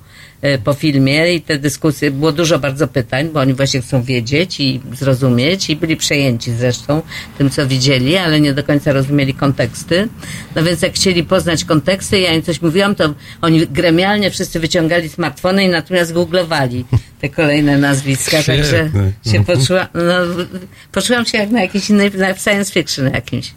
[0.64, 4.80] po filmie i te dyskusje, było dużo bardzo pytań, bo oni właśnie chcą wiedzieć i
[4.92, 7.02] zrozumieć i byli przejęci zresztą
[7.38, 10.08] tym, co widzieli, ale nie do końca rozumieli konteksty.
[10.56, 15.08] No więc jak chcieli poznać konteksty, ja im coś mówiłam, to oni gremialnie wszyscy wyciągali
[15.08, 16.84] smartfony i natomiast googlowali
[17.20, 19.12] te kolejne nazwiska, także Świetne.
[19.32, 20.44] się poczułam, no,
[20.92, 23.54] poczułam się jak na jakiejś innej, na science fiction jakimś.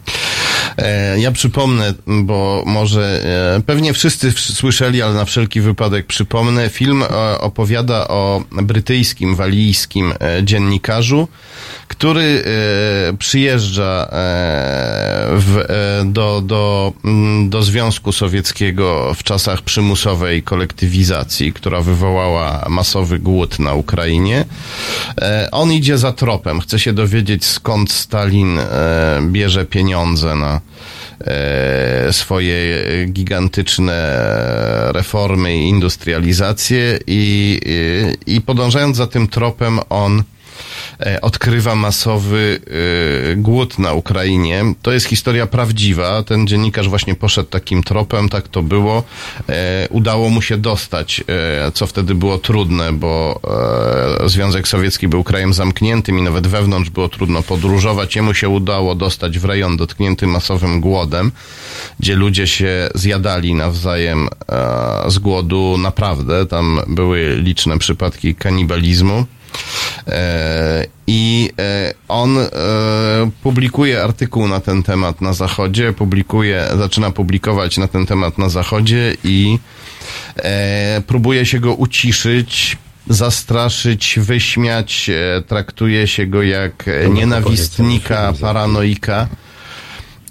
[0.78, 3.22] E, Ja przypomnę, bo może
[3.56, 6.68] e, pewnie wszyscy słyszeli, ale na wszelki wypadek przypomnę.
[6.68, 11.28] Film e, opowiada o brytyjskim, walijskim dziennikarzu,
[11.88, 12.44] który
[13.18, 14.08] przyjeżdża
[15.30, 15.64] w,
[16.04, 16.92] do, do,
[17.48, 24.44] do Związku Sowieckiego w czasach przymusowej kolektywizacji, która wywołała masowy głód na Ukrainie.
[25.52, 28.58] On idzie za tropem, chce się dowiedzieć skąd Stalin
[29.30, 30.60] bierze pieniądze na
[32.10, 34.18] swoje gigantyczne
[34.92, 37.60] reformy i industrializację i,
[38.26, 40.22] i, i podążając za tym tropem on e,
[41.22, 42.60] odkrywa masowy
[43.32, 44.64] e, głód na Ukrainie.
[44.82, 46.22] To jest historia prawdziwa.
[46.22, 49.02] Ten dziennikarz właśnie poszedł takim tropem, tak to było.
[49.48, 53.40] E, Udało mu się dostać, e, co wtedy było trudne, bo
[54.24, 58.16] e, Związek Sowiecki był krajem zamkniętym i nawet wewnątrz było trudno podróżować.
[58.16, 61.32] Jemu się udało dostać w rejon dotknięty masowym głodem,
[62.00, 66.46] gdzie ludzie się zjadali nawzajem e, z głodu naprawdę.
[66.46, 69.26] Tam były liczne przypadki kanibalizmu.
[70.08, 72.50] E, I e, on e,
[73.42, 79.16] publikuje artykuł na ten temat na Zachodzie, publikuje, zaczyna publikować na ten temat na Zachodzie
[79.24, 79.58] i
[81.06, 82.76] próbuje się go uciszyć,
[83.08, 85.10] zastraszyć, wyśmiać,
[85.46, 86.84] traktuje się go jak
[87.14, 89.28] nienawistnika, paranoika.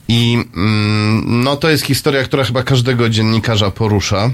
[0.08, 4.32] I mm, no to jest historia, która chyba każdego dziennikarza porusza.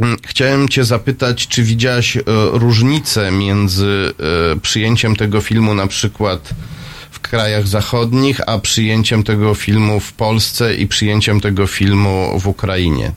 [0.00, 2.22] Mm, Chciałem Cię zapytać, czy widziałaś e,
[2.52, 4.14] różnicę między
[4.54, 6.50] e, przyjęciem tego filmu na przykład
[7.10, 13.12] w krajach zachodnich, a przyjęciem tego filmu w Polsce i przyjęciem tego filmu w Ukrainie?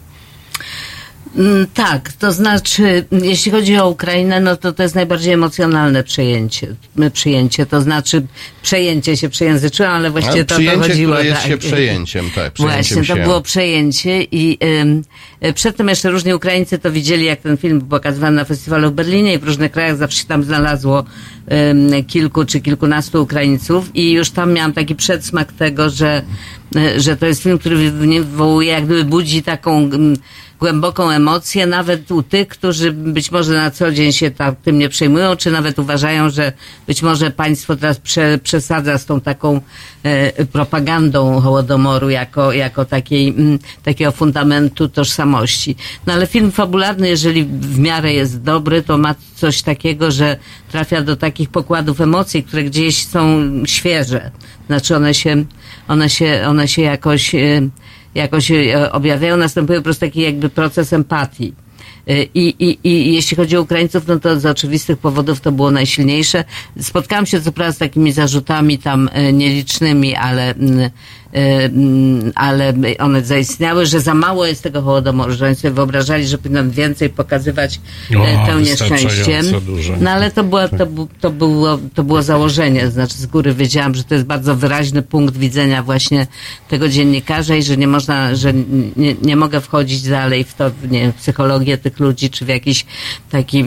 [1.36, 6.76] Mm, Tak, to znaczy, jeśli chodzi o Ukrainę, no to to jest najbardziej emocjonalne przejęcie,
[7.14, 8.26] przyjęcie, to znaczy
[8.62, 11.14] przejęcie się przejęzyczyłam, ale właściwie A to, to przyjęcie, chodziło.
[11.14, 11.52] które jest tak.
[11.52, 12.54] się przejęciem, tak.
[12.54, 13.24] Przejęciem Właśnie, to się.
[13.24, 15.04] było przejęcie i ym,
[15.46, 18.94] y, przedtem jeszcze różni Ukraińcy to widzieli, jak ten film był pokazywany na festiwalu w
[18.94, 21.04] Berlinie i w różnych krajach zawsze się tam znalazło
[21.72, 26.24] ym, kilku czy kilkunastu Ukraińców i już tam miałam taki przedsmak tego, że, y,
[26.98, 29.90] że to jest film, który wywołuje, jak gdyby budzi taką
[30.60, 34.90] głęboką emocję, nawet u tych, którzy być może na co dzień się tak, tym nie
[34.90, 36.54] przejmują, czy nawet uważają, że
[36.88, 39.62] być może państwo teraz prze, przesadza z tą taką e,
[40.52, 45.76] propagandą Hołodomoru jako, jako takiej, mm, takiego fundamentu tożsamości.
[46.08, 50.38] No ale film fabularny, jeżeli w miarę jest dobry, to ma coś takiego, że
[50.72, 54.32] trafia do takich pokładów emocji, które gdzieś są świeże.
[54.68, 55.46] Znaczy one się,
[55.88, 57.62] one się, one się jakoś, e,
[58.16, 61.63] jakoś e, objawiają, następuje po prostu taki jakby proces empatii.
[62.08, 65.72] E, I, i, I jeśli chodzi o Ukraińców, no to z oczywistych powodów to było
[65.72, 66.44] najsilniejsze.
[66.82, 70.90] Spotkałam się co prawda z takimi zarzutami tam e, nielicznymi, ale, mm,
[72.36, 76.70] ale one zaistniały, że za mało jest tego Hołodomoru, że oni sobie wyobrażali, że powinno
[76.70, 77.80] więcej pokazywać
[78.12, 79.42] e, O, tę nieszczęście.
[80.02, 83.96] No ale to, była, to, bu- to, było, to było założenie, znaczy z góry wiedziałam,
[83.96, 86.28] że to jest bardzo wyraźny punkt widzenia właśnie
[86.70, 88.54] tego dziennikarza i że nie można, że
[88.96, 92.48] nie, nie mogę wchodzić dalej w to, w, nie, w psychologię tych ludzi, czy w
[92.48, 92.86] jakiś
[93.32, 93.64] taki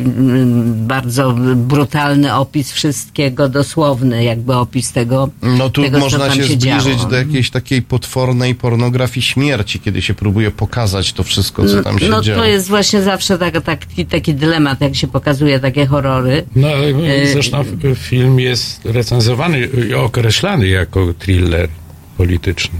[0.66, 6.43] bardzo brutalny opis wszystkiego, dosłowny jakby opis tego, No tu tego można co tam się,
[6.48, 7.10] się zbliżyć działo.
[7.10, 12.09] do jakiejś takiej potwornej pornografii śmierci, kiedy się próbuje pokazać to wszystko, co tam się
[12.09, 12.41] no działo.
[12.41, 16.45] to jest właśnie zawsze tak, taki, taki dylemat, jak się pokazuje takie horrory.
[16.57, 17.65] No, ale E, zresztą
[17.95, 21.69] film jest recenzowany i określany jako thriller
[22.16, 22.78] polityczny.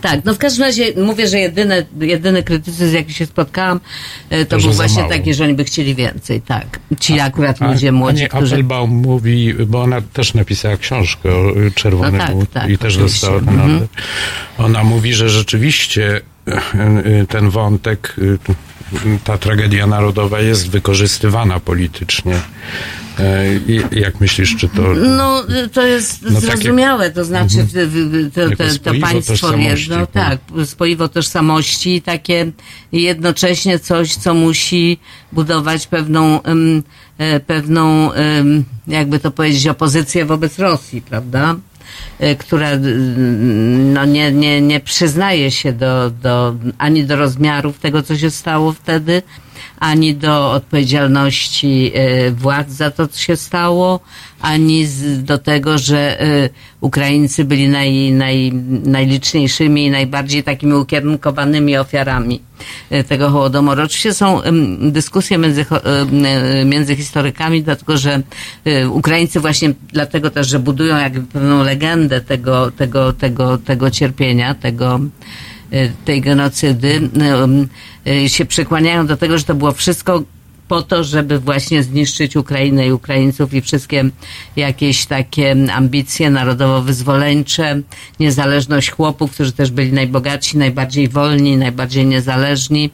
[0.00, 3.80] Tak, no w każdym razie mówię, że jedyne, jedyny krytycyzm, z jaki się spotkałam,
[4.30, 5.12] e, to To, był właśnie mało.
[5.12, 6.78] taki, że oni by chcieli więcej, tak.
[7.00, 8.54] Ci akurat A- ludzie a młodzi, nie, którzy...
[8.54, 12.94] Applebaum mówi, bo ona też napisała książkę o y, Czerwonym No tak, tak, i też
[12.96, 13.26] oczywiście.
[13.26, 13.86] dostała nagrodę.
[14.58, 16.52] Ona mówi, że rzeczywiście y,
[17.22, 18.16] y, ten wątek,
[19.24, 22.40] ta tragedia narodowa jest wykorzystywana politycznie.
[23.20, 23.60] Y,
[23.92, 24.82] I jak myślisz, czy to...
[24.94, 30.06] No, to jest No, zrozumiałe, to znaczy w- to, to, to państwo jedno, no.
[30.06, 32.52] tak, spoiwo tożsamości i takie
[32.92, 34.98] jednocześnie coś, co musi
[35.32, 36.40] budować pewną,
[37.18, 41.56] e, pewną, em, jakby to powiedzieć, opozycję wobec Rosji, prawda?
[42.18, 42.70] E, która
[43.94, 48.72] no, nie, nie, nie przyznaje się do, do, ani do rozmiarów tego, co się stało
[48.72, 49.22] wtedy,
[49.80, 54.00] ani do odpowiedzialności e, władz za to, co się stało,
[54.40, 54.86] ani
[55.18, 56.50] do tego, że e,
[56.80, 58.52] Ukraińcy byli naj, naj,
[58.84, 62.40] najliczniejszymi i najbardziej takimi ukierunkowanymi ofiarami
[62.90, 63.82] e, tego Hołodomoru.
[63.82, 64.40] Oczywiście są
[64.80, 65.66] dyskusje między,
[66.64, 68.22] między historykami, dlatego że
[68.90, 75.00] Ukraińcy właśnie dlatego też, że budują jakby pewną legendę tego, tego, tego, tego cierpienia, tego,
[76.04, 77.10] tej genocydy,
[78.26, 80.22] się przekłaniają do tego, że to było wszystko
[80.68, 84.04] po to, żeby właśnie zniszczyć Ukrainę i Ukraińców i wszystkie
[84.56, 87.80] jakieś takie ambicje narodowo-wyzwoleńcze,
[88.20, 92.90] niezależność chłopów, którzy też byli najbogatsi, najbardziej wolni, najbardziej niezależni,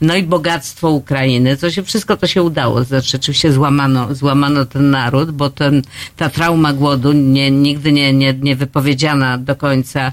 [0.00, 1.56] no i bogactwo Ukrainy.
[1.56, 2.84] To się wszystko to się udało.
[2.84, 5.82] Znaczy, oczywiście złamano, złamano ten naród, bo ten,
[6.16, 10.12] ta trauma głodu nie, nigdy nie, nie, nie wypowiedziana do końca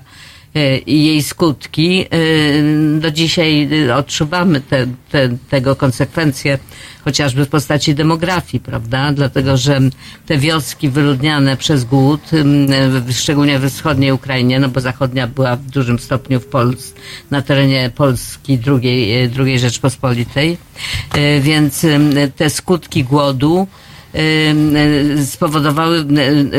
[0.85, 2.05] i jej skutki.
[2.05, 6.59] E, Do dzisiaj e, odczuwamy te, te, tego konsekwencje,
[7.03, 9.11] chociażby w postaci demografii, prawda?
[9.11, 9.79] Dlatego, że
[10.25, 12.21] te wioski wyludniane przez głód,
[13.11, 16.47] szczególnie we wschodniej Ukrainie, no bo zachodnia była w dużym stopniu w
[17.31, 20.57] na terenie Polski drugiej, e, drugiej Rzeczpospolitej,
[21.13, 21.85] E, więc
[22.35, 23.84] te skutki głodu e,
[25.25, 26.05] spowodowały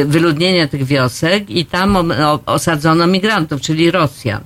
[0.05, 2.13] wyludnienie tych wiosek i tam
[2.47, 4.43] osadzono migrantów, czyli Rosjan.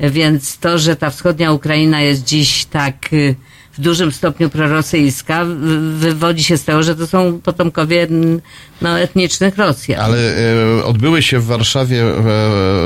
[0.00, 3.34] Więc to, że ta wschodnia Ukraina jest dziś tak y,
[3.72, 5.44] w dużym stopniu prorosyjska,
[5.98, 8.06] wywodzi się z tego, że to są potomkowie
[8.82, 10.00] no, etnicznych Rosjan.
[10.00, 10.18] Ale
[10.78, 12.14] e, odbyły się w Warszawie e,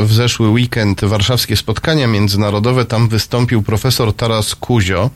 [0.04, 2.84] w zeszły weekend warszawskie spotkania międzynarodowe.
[2.84, 5.10] Tam wystąpił profesor Taras Kuzio,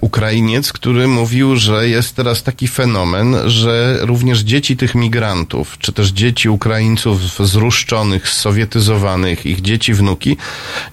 [0.00, 6.08] Ukrainiec, który mówił, że jest teraz taki fenomen, że również dzieci tych migrantów, czy też
[6.08, 10.36] dzieci Ukraińców zruszczonych, sowietyzowanych, ich dzieci, wnuki,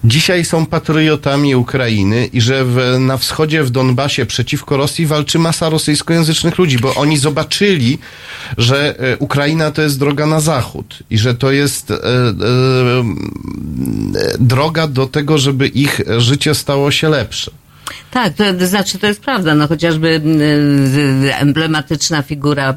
[0.04, 5.68] dzisiaj są patriotami Ukrainy i że w, na wschodzie, w Donbasie przeciwko Rosji walczy masa
[5.68, 7.98] rosyjskojęzycznych ludzi, bo oni zobaczyli,
[8.58, 13.04] że e, Ukraina to jest droga na zachód i że to jest e, e, e,
[14.38, 17.50] droga do tego, żeby ich życie stało się lepsze.
[18.10, 19.54] Tak, to, to znaczy to jest prawda.
[19.54, 20.40] No chociażby mm,
[21.24, 22.74] y, emblematyczna figura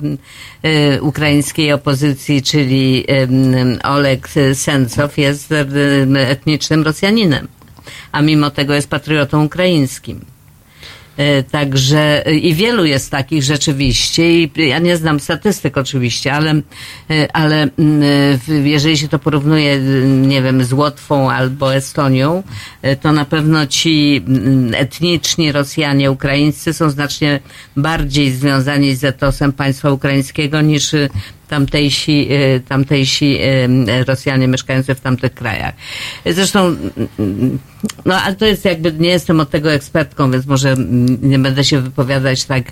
[0.66, 5.54] y, ukraińskiej opozycji, czyli y, Oleg Sencow jest
[6.18, 7.48] etnicznym Rosjaninem,
[8.12, 10.33] a mimo tego jest patriotą ukraińskim.
[11.18, 16.52] E, Także e, i wielu jest takich rzeczywiście i ja nie znam statystyk oczywiście, ale,
[16.52, 18.04] e, ale mm,
[18.64, 22.44] jeżeli się to porównuje, nie wiem, z Łotwą albo Estonią,
[23.02, 27.40] to na pewno ci mm, etniczni Rosjanie ukraińscy są znacznie
[27.78, 30.96] bardziej związani z etosem państwa ukraińskiego niż
[31.54, 35.74] tamtejsi, e, tamtejsi e, Rosjanie mieszkający w tamtych krajach.
[36.26, 36.76] Zresztą,
[37.20, 37.60] mm,
[38.06, 41.64] no ale to jest jakby, nie jestem od tego ekspertką, więc może mm, nie będę
[41.64, 42.64] się wypowiadać tak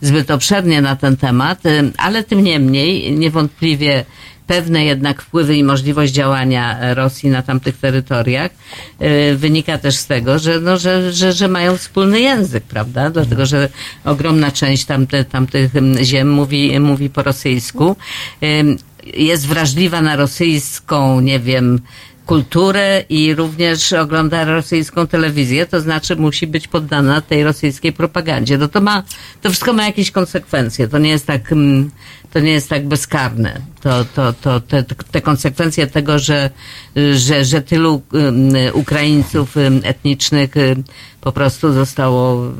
[0.00, 4.04] zbyt obszernie na ten temat, e, ale tym niemniej niewątpliwie
[4.50, 8.50] pewne jednak wpływy i możliwość działania Rosji na tamtych terytoriach
[8.98, 13.10] e, wynika też z tego, że, no, że, że, że mają wspólny język, prawda?
[13.10, 13.68] Dlatego, że
[14.04, 17.96] ogromna część tamte, tamtych em, ziem mówi, mówi po rosyjsku.
[19.14, 21.80] Jest wrażliwa na rosyjską, nie wiem,
[22.30, 28.58] kulturę i również ogląda rosyjską telewizję, to znaczy musi być poddana tej rosyjskiej propagandzie.
[28.58, 29.02] No to ma,
[29.42, 30.88] to wszystko ma jakieś konsekwencje.
[30.88, 31.90] To nie jest tak, mm,
[32.32, 33.60] to nie jest tak bezkarne.
[33.80, 36.50] To, to, to, te, te konsekwencje tego, że,
[37.14, 40.84] że, że tylu ym, Ukraińców ym, etnicznych ym,
[41.20, 42.52] po prostu zostało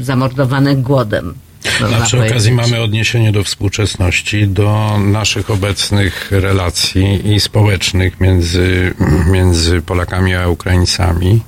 [0.00, 1.34] zamordowanych głodem.
[1.80, 8.94] No, można przy okazji mamy odniesienie do współczesności, do naszych obecnych relacji i społecznych między,
[9.32, 11.40] między Polakami a Ukraińcami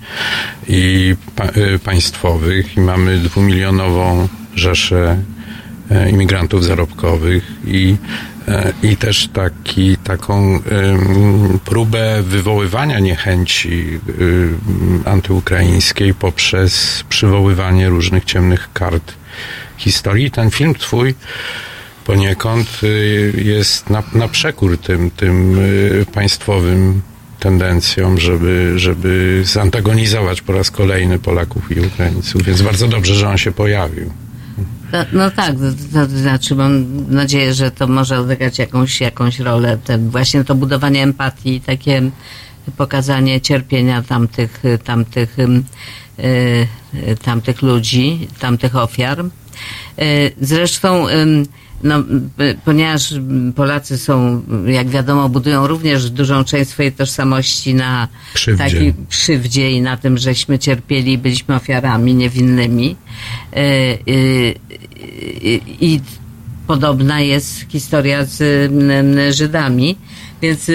[0.69, 2.77] i pa, y, państwowych.
[2.77, 5.19] I mamy dwumilionową rzeszę
[5.91, 7.97] e, imigrantów zarobkowych i,
[8.49, 10.61] e, i też taki, taką
[11.65, 14.01] próbę wywoływania niechęci
[15.05, 19.13] antyukraińskiej poprzez przywoływanie różnych ciemnych kart
[19.81, 20.31] historii.
[20.31, 21.15] Ten film twój
[22.05, 27.03] poniekąd y, jest na, na przekór tym, tym y, państwowym
[27.41, 32.43] tendencjom, żeby, żeby zantagonizować po raz kolejny Polaków i Ukraińców.
[32.43, 34.11] Więc bardzo dobrze, że on się pojawił.
[34.93, 35.55] No, no tak,
[35.93, 39.79] to, to znaczy mam nadzieję, że to może odegrać jakąś, jakąś rolę.
[39.85, 42.11] Ten, właśnie to budowanie empatii, takie
[42.77, 45.65] pokazanie cierpienia tamtych, tamtych, ym,
[46.19, 46.23] y,
[46.95, 49.25] y, tamtych ludzi, tamtych ofiar.
[49.99, 51.07] Y, Zresztą
[51.83, 52.05] no,
[52.65, 53.15] ponieważ
[53.55, 58.65] Polacy są, jak wiadomo, budują również dużą część swojej tożsamości na Krzywdzie.
[58.65, 62.97] takiej krzywdzie i na tym, żeśmy cierpieli, byliśmy ofiarami niewinnymi.
[63.57, 63.59] Y,
[64.09, 64.55] y,
[65.81, 66.01] I
[66.67, 68.71] podobna jest historia z
[69.37, 69.97] Żydami,
[70.43, 70.71] więc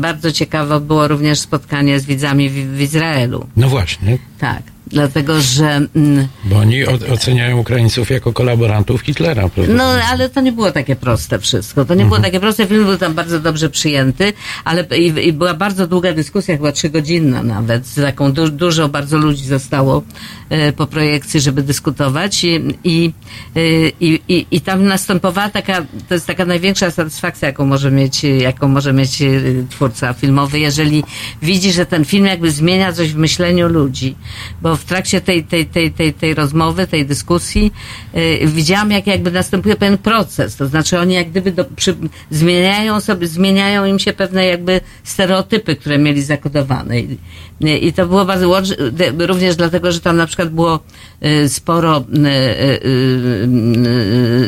[0.00, 3.46] bardzo ciekawe było również spotkanie z widzami w, w Izraelu.
[3.56, 9.48] No właśnie, Tak, dlatego że mm, bo oni oceniają Ukraińców jako kolaborantów Hitlera.
[9.48, 9.74] Prawda?
[9.74, 11.84] No, ale to nie było takie proste wszystko.
[11.84, 12.66] To nie było takie proste.
[12.66, 14.32] Film był tam bardzo dobrze przyjęty,
[14.64, 17.86] ale i, i była bardzo długa dyskusja, chyba trzygodzinna nawet.
[17.86, 20.02] Z taką du, dużo bardzo ludzi zostało
[20.50, 23.12] e, po projekcji, żeby dyskutować i, i,
[23.56, 23.60] e,
[24.00, 28.68] i, i, i tam następowała taka, to jest taka największa satysfakcja, jaką może mieć, jaką
[28.68, 29.28] może mieć e,
[29.70, 31.04] twórca filmowy, jeżeli
[31.42, 34.16] widzi, że ten film jakby zmienia coś w myśleniu ludzi,
[34.62, 37.72] bo to w trakcie tej, tej, tej, tej, tej rozmowy, tej dyskusji
[38.16, 40.56] y, widziałam, jak jakby następuje pewien proces.
[40.56, 41.96] To znaczy oni jak gdyby do, przy,
[42.30, 47.00] zmieniają sobie, zmieniają im się pewne jakby stereotypy, które mieli zakodowane.
[47.00, 47.18] I,
[47.60, 50.80] i to było bardzo łącz- de- również dlatego, że tam na przykład było
[51.24, 53.48] y, sporo y, y, y,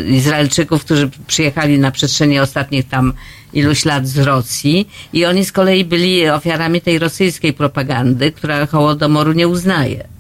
[0.07, 3.13] y, Izraelczyków, którzy przyjechali na przestrzeni ostatnich tam
[3.53, 9.33] iluś lat z Rosji i oni z kolei byli ofiarami tej rosyjskiej propagandy, która Hołodomoru
[9.33, 10.16] nie uznaje.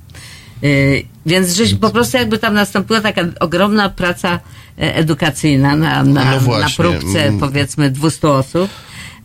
[0.64, 4.40] Y, Więc żeś po prostu jakby tam nastąpiła taka ogromna praca
[4.78, 7.40] e, edukacyjna na, na, No na próbce Mm.
[7.40, 8.70] powiedzmy 200 osób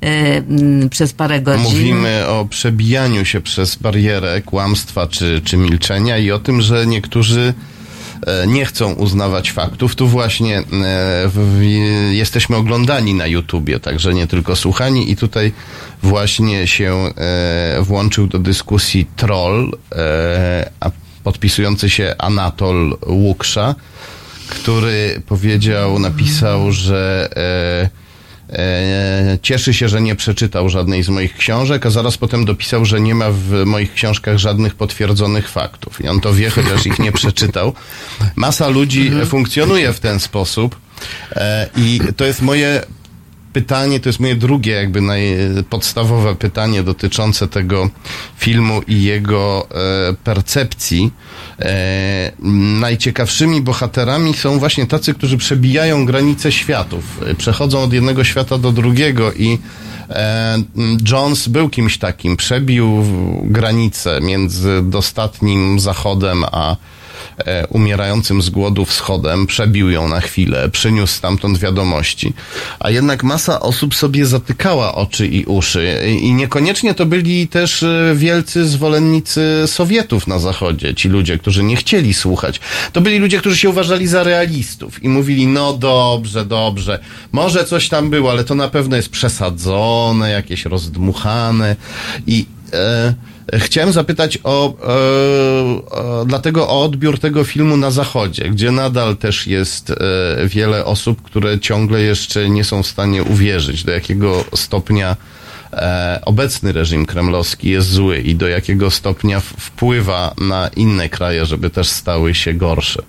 [0.01, 1.63] e, mm, przez parę godzin.
[1.63, 7.53] Mówimy o przebijaniu się przez barierę kłamstwa czy, czy milczenia i o tym, że niektórzy
[8.27, 9.95] e, nie chcą uznawać faktów.
[9.95, 10.63] Tu właśnie e,
[11.27, 11.61] w,
[12.11, 15.51] jesteśmy oglądani na YouTubie, także nie tylko słuchani i tutaj
[16.03, 17.13] właśnie się
[17.81, 19.71] włączył do dyskusji troll,
[20.79, 20.91] a
[21.23, 23.75] podpisujący się Anatol Łuksza,
[24.49, 31.85] który powiedział, napisał, że e, e, cieszy się, że nie przeczytał żadnej z moich książek,
[31.85, 36.01] a zaraz potem dopisał, że nie ma w moich książkach żadnych potwierdzonych faktów.
[36.01, 37.73] I on to wie, chociaż ich nie przeczytał.
[38.35, 40.75] Masa ludzi funkcjonuje w ten sposób
[41.31, 42.83] e, i to jest moje
[43.53, 47.89] pytanie, to jest moje drugie jakby najpodstawowe pytanie dotyczące tego
[48.37, 51.11] filmu i jego e, percepcji.
[51.59, 52.31] E,
[52.79, 59.33] najciekawszymi bohaterami są właśnie tacy, którzy przebijają granice światów, przechodzą od jednego świata do drugiego
[59.33, 59.59] i
[60.09, 60.57] e,
[61.11, 63.05] Jones był kimś takim, przebił
[63.43, 66.75] granicę między dostatnim zachodem a
[67.69, 72.33] umierającym z głodu wschodem, przebił ją na chwilę, przyniósł stamtąd wiadomości.
[72.79, 77.83] A jednak masa osób sobie zatykała oczy i uszy i i niekoniecznie to byli też
[77.83, 82.59] e, wielcy zwolennicy Sowietów na zachodzie, ci ludzie, którzy nie chcieli słuchać.
[82.93, 86.99] To byli ludzie, którzy się uważali za realistów i mówili, no dobrze, dobrze,
[87.31, 91.75] może coś tam było, ale to na pewno jest przesadzone, jakieś rozdmuchane
[92.27, 93.13] i e,
[93.59, 99.47] Chciałem zapytać o, e, o, dlatego o odbiór tego filmu na Zachodzie, gdzie nadal też
[99.47, 99.95] jest e,
[100.47, 105.15] wiele osób, które ciągle jeszcze nie są w stanie uwierzyć, do jakiego stopnia
[105.73, 111.69] e, obecny reżim kremlowski jest zły i do jakiego stopnia wpływa na inne kraje, żeby
[111.69, 113.01] też stały się gorsze.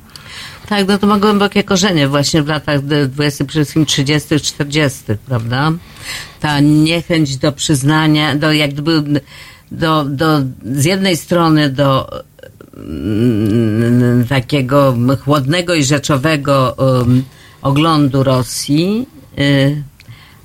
[0.68, 4.98] Tak, no to ma głębokie korzenie właśnie w latach d- 20, przede wszystkim 30., 40.,
[5.26, 5.72] prawda?
[6.40, 9.20] Ta niechęć do przyznania, do jak gdyby,
[9.72, 12.08] do, do, z jednej strony do
[12.76, 17.24] mm, takiego chłodnego i rzeczowego um,
[17.62, 19.06] oglądu Rosji,
[19.38, 19.82] y,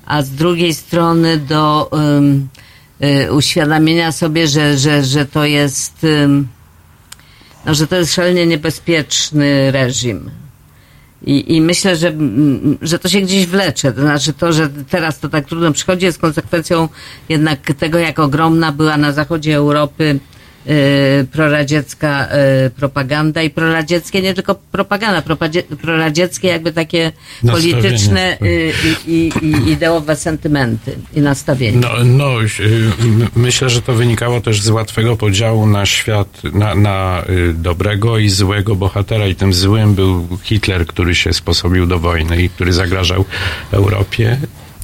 [0.06, 2.48] a z drugiej strony do um,
[3.02, 6.48] y, uświadomienia sobie, że, że, że to jest um,
[7.66, 10.30] no, że to jest szalenie niebezpieczny reżim.
[11.26, 12.12] I, I myślę, że,
[12.82, 13.92] że to się gdzieś wlecze.
[13.92, 16.88] To znaczy to, że teraz to tak trudno przychodzi, jest konsekwencją
[17.28, 20.18] jednak tego, jak ogromna była na zachodzie Europy
[21.32, 22.28] proradziecka
[22.66, 25.22] y, propaganda i proradzieckie, nie tylko propaganda,
[25.82, 27.12] proradzieckie jakby takie
[27.42, 27.74] Nastawienie.
[27.74, 28.72] polityczne y,
[29.06, 31.80] i, i, i ideowe sentymenty i nastawienia.
[31.80, 32.48] No, no y,
[33.36, 38.28] myślę, że to wynikało też z łatwego podziału na świat, na, na y, dobrego i
[38.28, 39.26] złego bohatera.
[39.26, 43.24] I tym złym był Hitler, który się sposobił do wojny i który zagrażał
[43.72, 44.38] Europie.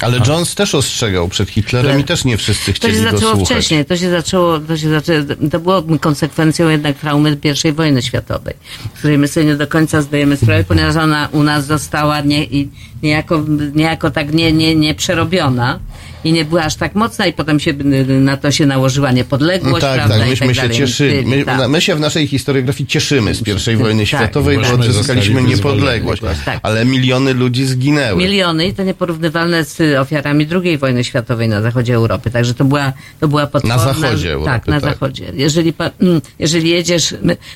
[0.04, 3.20] Ale Jones też ostrzegał przed Hitlerem i też nie wszyscy To się chcieli go zaczęło
[3.36, 3.46] słuchać.
[3.48, 5.18] wcześniej, to się zaczęło, to się zaczęło,
[5.50, 8.54] to było konsekwencją jednak traumy I wojny światowej,
[8.98, 12.68] której my sobie nie do końca zdajemy sprawę, ponieważ ona u nas została nie, i
[13.04, 13.44] niejako,
[13.74, 15.78] niejako tak nie, nie, nie przerobiona
[16.24, 17.72] i nie była aż tak mocna i potem się
[18.20, 21.26] na to się nałożyła No niepodległość, tak, prawda, tak, myśmy tak się cieszyli.
[21.26, 21.68] My, Tak.
[21.68, 26.22] my się w naszej historiografii cieszymy z pierwszej Tak, wojny światowej, bo odzyskaliśmy niepodległość.
[26.44, 26.60] Tak.
[26.62, 28.22] Ale miliony ludzi zginęły.
[28.22, 32.30] Miliony i to nieporównywalne z ofiarami II wojny światowej na zachodzie Europy.
[32.30, 33.78] Także to była, to była potworna...
[33.78, 34.90] zachodzie Europy, Tak, na tak.
[34.92, 35.24] zachodzie.
[35.34, 37.14] Jeżeli, mm, jeżeli jedziesz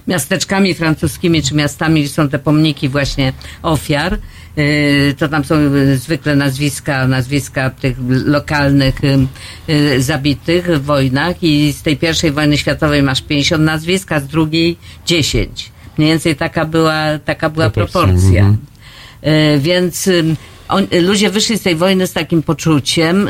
[0.09, 4.19] miasteczkami francuskimi czy miastami, gdzie są te pomniki właśnie ofiar,
[5.18, 8.94] to tam są yy, zwykle nazwiska, nazwiska tych lokalnych
[9.68, 14.26] yy, zabitych w wojnach i z tej pierwszej wojny światowej masz 50 nazwisk, a z
[14.26, 14.76] drugiej
[15.06, 15.72] 10.
[15.98, 18.40] Mniej więcej taka była, taka była Proporcja, proporcja.
[18.40, 19.60] mhm.
[19.60, 20.10] Więc
[20.68, 23.28] on, ludzie wyszli z tej wojny z takim poczuciem,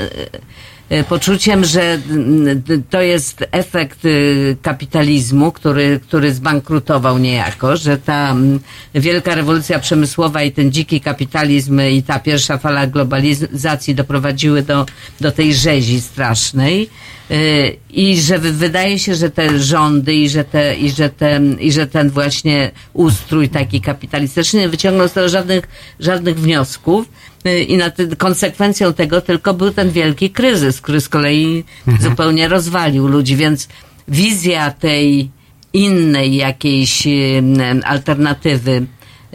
[1.09, 8.61] poczuciem, że mm, to jest efekt y, kapitalizmu, który, który zbankrutował niejako, że ta mm,
[8.95, 14.87] wielka rewolucja przemysłowa i ten dziki kapitalizm i ta pierwsza fala globalizacji doprowadziły do,
[15.21, 16.91] do tej rzezi strasznej.
[17.31, 21.41] Y, I że wy- wydaje się, że te rządy i że, te, i, że te,
[21.61, 25.65] i że ten właśnie ustrój taki kapitalistyczny nie wyciągnął z tego żadnych,
[26.01, 27.07] żadnych wniosków.
[27.69, 31.65] I na te, konsekwencją tego tylko był ten wielki kryzys, który z kolei
[32.01, 33.69] zupełnie rozwalił ludzi, więc
[34.09, 35.31] wizja tej
[35.73, 37.09] innej jakiejś
[37.85, 38.87] alternatywy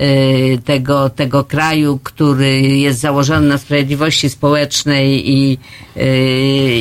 [0.01, 5.57] y, tego, tego kraju, który jest założony na sprawiedliwości społecznej i,
[5.97, 6.01] y,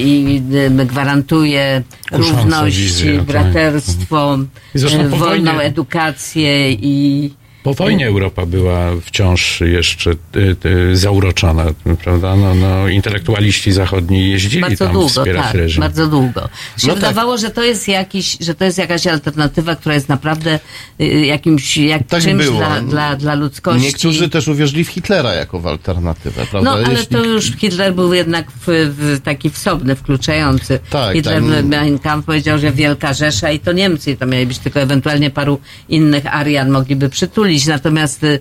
[0.04, 0.42] i
[0.80, 3.22] y, gwarantuje Kusząca równość, tak.
[3.22, 4.38] braterstwo,
[4.74, 7.30] I po wolną edukację i
[7.62, 11.64] Po wojnie Europa była wciąż jeszcze y, y, zauroczona,
[12.04, 12.36] prawda?
[12.36, 15.80] No, no, intelektualiści zachodni jeździli bardzo tam długo, wspierać tak, reżim.
[15.80, 16.40] bardzo długo.
[16.40, 16.94] Się No tak.
[16.94, 20.58] wydawało, że to jest jakiś, że to jest jakaś alternatywa, która jest naprawdę
[21.00, 22.58] y, jakimś, jak Tak czymś było.
[22.58, 23.82] Dla, dla, dla ludzkości.
[23.86, 26.70] Niektórzy też uwierzyli w Hitlera jako w alternatywę, prawda?
[26.70, 28.64] No, ale Jeśli- to już Hitler był jednak w,
[28.98, 30.78] w taki wsobny, wkluczający.
[30.90, 31.64] Tak, Hitler tak.
[31.64, 35.30] Mein Kampf powiedział, że Wielka Rzesza i to Niemcy, i to mieli być tylko ewentualnie
[35.30, 38.40] paru innych Arian mogliby przytulić, natomiast y,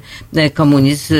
[0.53, 1.13] komunizm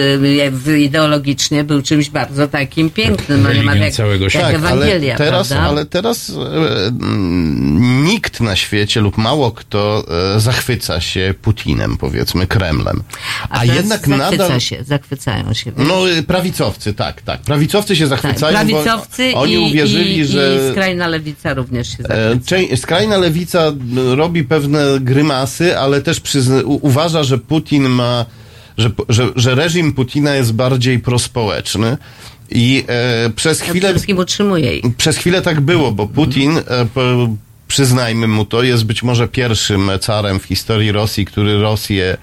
[0.51, 4.33] w- ideologicznie był czymś bardzo takim pięknym, no nie ma Religią jak, całego jak.
[4.33, 5.67] Tak, Ewangelia, ale teraz, prawda?
[5.69, 10.03] ale teraz e, mm, nikt na świecie lub mało kto
[10.35, 13.03] e, zachwyca się Putinem, powiedzmy, Kremlem.
[13.49, 14.59] A, teraz jednak zachwyca nadal...
[14.59, 15.71] się, zachwycają się.
[15.71, 15.87] wiesz?
[15.87, 17.41] No, y, prawicowcy, tak, tak.
[17.41, 20.59] Prawicowcy się tak, zachwycają, prawicowcy bo oni i, uwierzyli, i, że...
[20.69, 22.77] i skrajna lewica również się E, zachwyca.
[22.77, 23.79] Skrajna lewica m,
[24.17, 28.25] robi pewne grymasy, ale też przyzna- uważa, że Putin ma,
[28.77, 31.97] że, że, że reżim Putina jest bardziej prospołeczny.
[32.53, 37.35] I e, przez chwilę, utrzymuje przez chwilę tak było, bo Putin, e, p-
[37.67, 42.17] przyznajmy mu to, jest być może pierwszym carem w historii Rosji, który Rosję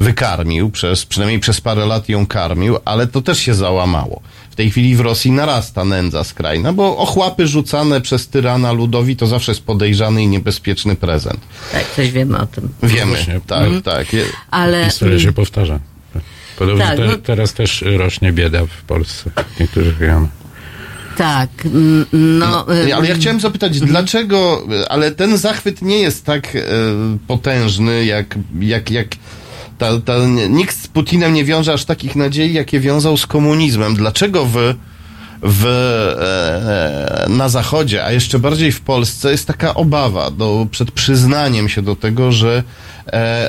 [0.00, 4.20] wykarmił, przez, przynajmniej przez parę lat ją karmił, ale to też się załamało.
[4.52, 9.26] W tej chwili w Rosji narasta nędza skrajna, bo ochłapy rzucane przez tyrana ludowi to
[9.26, 11.40] zawsze jest podejrzany i niebezpieczny prezent.
[11.72, 12.68] Tak, coś wiemy o tym.
[12.82, 13.40] Wiemy, Właśnie.
[13.46, 14.12] tak, tak.
[14.12, 15.78] Je- Ale Historia się powtarza.
[16.58, 20.30] Podobnie Tak, te, no- teraz też rośnie bieda w Polsce w niektórych rejonach.
[21.16, 22.74] tak, mm, no...
[22.86, 26.60] y, Ale ja chciałem zapytać, dlaczego, ale ten zachwyt nie jest tak e,
[27.26, 29.08] potężny, jak, jak, jak
[29.82, 33.94] ta, ta, nikt z Putinem nie wiąże aż takich nadziei, jakie wiązał z komunizmem.
[33.94, 34.74] Dlaczego w,
[35.42, 35.66] w,
[37.26, 41.82] e, na Zachodzie, a jeszcze bardziej w Polsce, jest taka obawa do, przed przyznaniem się
[41.82, 42.62] do tego, że e,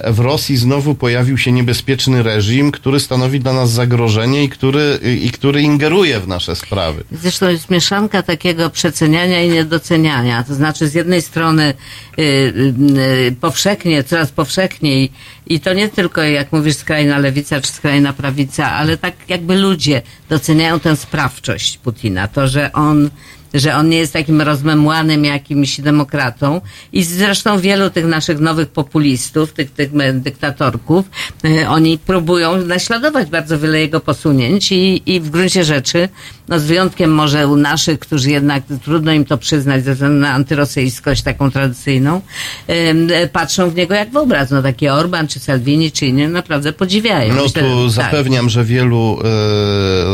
[0.08, 5.32] w Rosji znowu pojawił się niebezpieczny reżim, który stanowi dla nas zagrożenie i który, i
[5.32, 7.04] który ingeruje w nasze sprawy.
[7.12, 10.44] Zresztą jest mieszanka takiego przeceniania i niedoceniania.
[10.44, 11.74] To znaczy z jednej strony
[12.20, 15.12] y, y, powszechnie, coraz powszechniej
[15.48, 20.02] i to nie tylko jak mówisz skrajna lewica czy skrajna prawica, ale tak jakby ludzie
[20.30, 22.28] doceniają tę sprawczość Putina.
[22.28, 23.10] To, że on
[23.54, 26.62] że on nie jest takim rozmemłanym jakimś demokratą.
[26.94, 31.06] I zresztą wielu tych naszych nowych populistów, tych, tych dyktatorków,
[31.46, 36.10] e, oni próbują naśladować bardzo wiele jego posunięć i, i w gruncie rzeczy,
[36.48, 40.30] no z wyjątkiem może u naszych, którzy jednak trudno im to przyznać ze względu na
[40.30, 42.22] antyrosyjskość taką tradycyjną,
[43.32, 44.52] patrzą w niego jak w obraz.
[44.52, 47.36] No taki Orban czy Salvini czy inni naprawdę podziwiają.
[47.36, 47.92] No Myślę, tu tak.
[47.92, 49.20] zapewniam, że wielu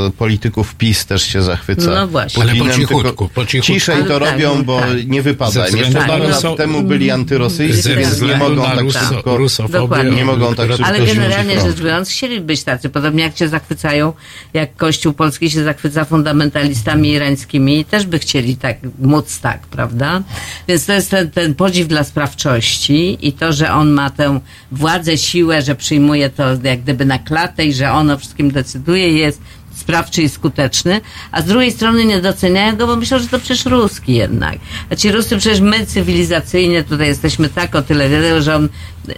[0.07, 1.91] e, polityków PiS też się zachwyca.
[1.91, 2.43] No właśnie.
[2.43, 3.73] Ale po Putinem, cichutku, po cichutku.
[3.73, 5.07] Ciszej to tak, robią, no bo tak.
[5.07, 5.68] nie wypada.
[5.68, 9.38] Jeszcze na parę lat temu byli antyrosyjscy, więc nie względu mogą tak ruso- szybko...
[9.38, 10.11] rusofobię, Dokładnie.
[10.11, 12.89] Nie mogą tak szybko Ale generalnie rzecz biorąc, chcieli być tacy.
[12.89, 14.14] Podobnie jak się zachwycają,
[14.53, 20.21] jak Kościół Polski się zachwyca fundamentalistami irańskimi też by chcieli tak móc tak, prawda?
[20.67, 24.39] Więc to jest ten, ten podziw dla sprawczości i to, że on ma tę
[24.71, 29.13] władzę, siłę, że przyjmuje to jak gdyby na klatę i że on o wszystkim decyduje,
[29.13, 29.41] jest
[29.75, 31.01] sprawczy i skuteczny,
[31.31, 34.57] a z drugiej strony nie doceniają go, bo myślą, że to przecież Ruski jednak.
[34.89, 38.69] A ci Ruscy przecież my cywilizacyjnie tutaj jesteśmy tak o tyle że on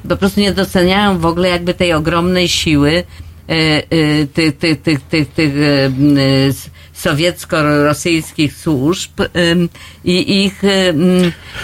[0.09, 2.91] po prostu nie doceniają w ogóle jakby tej ogromnej siły
[3.49, 5.91] e, e, tych, tych, tych, tych, tych e,
[7.01, 9.11] sowiecko-rosyjskich służb
[10.03, 10.61] i ich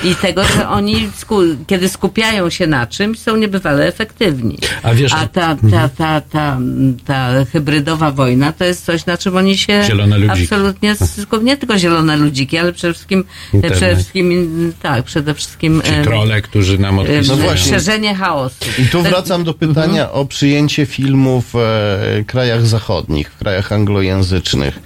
[0.04, 4.58] i tego, że oni sku, kiedy skupiają się na czymś, są niebywale efektywni.
[4.84, 6.58] A wiesz- A ta, ta, ta, ta,
[7.06, 9.82] ta hybrydowa wojna to jest coś, na czym oni się
[10.30, 13.24] absolutnie, skup- nie tylko zielone ludziki, ale przede wszystkim,
[13.54, 13.78] Internet.
[13.80, 17.38] przede wszystkim tak, przede wszystkim Ci trole, którzy nam odpisują.
[17.38, 17.72] No właśnie.
[17.72, 18.56] szerzenie chaosu.
[18.80, 23.72] I tu To- wracam do pytania o przyjęcie filmów w e, krajach zachodnich, w krajach
[23.72, 24.80] anglojęzycznych.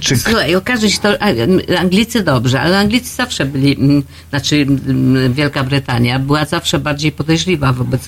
[0.00, 1.08] Czy Słuchaj, okaże się to,
[1.78, 7.72] Anglicy dobrze, ale Anglicy zawsze byli, m, znaczy m, Wielka Brytania była zawsze bardziej podejrzliwa
[7.72, 8.06] wobec,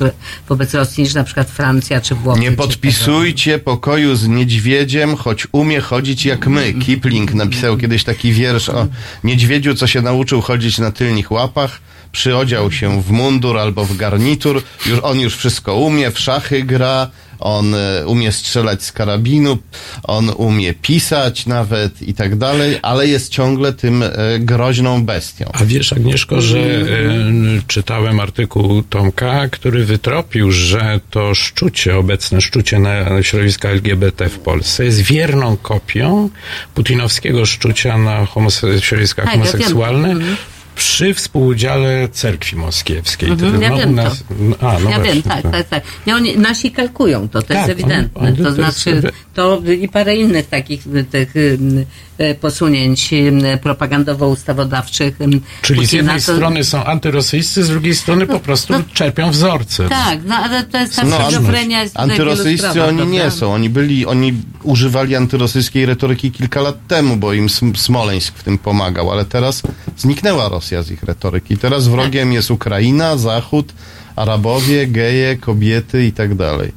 [0.48, 2.40] wobec Rosji niż na przykład Francja czy Włochy.
[2.40, 6.72] Nie podpisujcie pokoju z niedźwiedziem, choć umie chodzić jak my.
[6.72, 8.86] Kipling napisał kiedyś taki wiersz o
[9.24, 11.80] niedźwiedziu, co się nauczył chodzić na tylnych łapach.
[12.20, 14.62] Przyodział się w mundur albo w garnitur.
[14.86, 19.58] Już, on już wszystko umie, w szachy gra, on e, umie strzelać z karabinu,
[20.02, 25.50] on umie pisać nawet i tak dalej, ale jest ciągle tym e, groźną bestią.
[25.52, 26.84] A wiesz, Agnieszko, że e,
[27.66, 34.84] czytałem artykuł Tomka, który wytropił, że to szczucie, obecne szczucie na środowiska LGBT w Polsce
[34.84, 36.30] jest wierną kopią
[36.74, 40.14] putinowskiego szczucia na homose- środowiska Tak, homoseksualne.
[40.76, 43.30] Przy współudziale cerkwi moskiewskiej.
[43.30, 44.68] Mhm, ja no, wiem nas- to.
[44.68, 45.82] A, no ja właśnie, wiem, tak, tak, tak.
[46.06, 48.20] Nie, oni, nasi kalkują to, to Tak, jest ewidentne.
[48.20, 49.02] oni- to, to jest- znaczy,
[49.34, 51.58] to i parę innych takich y, tych y,
[52.20, 53.10] y, posunięć
[53.62, 55.12] propagandowo-ustawodawczych.
[55.62, 59.30] Czyli z Putina, jednej to- strony są antyrosyjscy, z drugiej strony po prostu no- czerpią
[59.30, 59.88] wzorce.
[59.88, 61.50] Tak, no ale to jest ta No, jest wielu
[61.94, 63.36] Antyrosyjscy oni nie prawda?
[63.36, 63.54] są.
[63.54, 68.58] Oni byli, oni używali antyrosyjskiej retoryki kilka lat temu, bo im Sm- Smoleńsk w tym
[68.58, 69.62] pomagał, ale teraz
[69.96, 71.56] zniknęła Rosja z ich retoryki.
[71.56, 73.72] Teraz wrogiem jest Ukraina, Zachód,
[74.16, 76.72] Arabowie, geje, kobiety i tak dalej.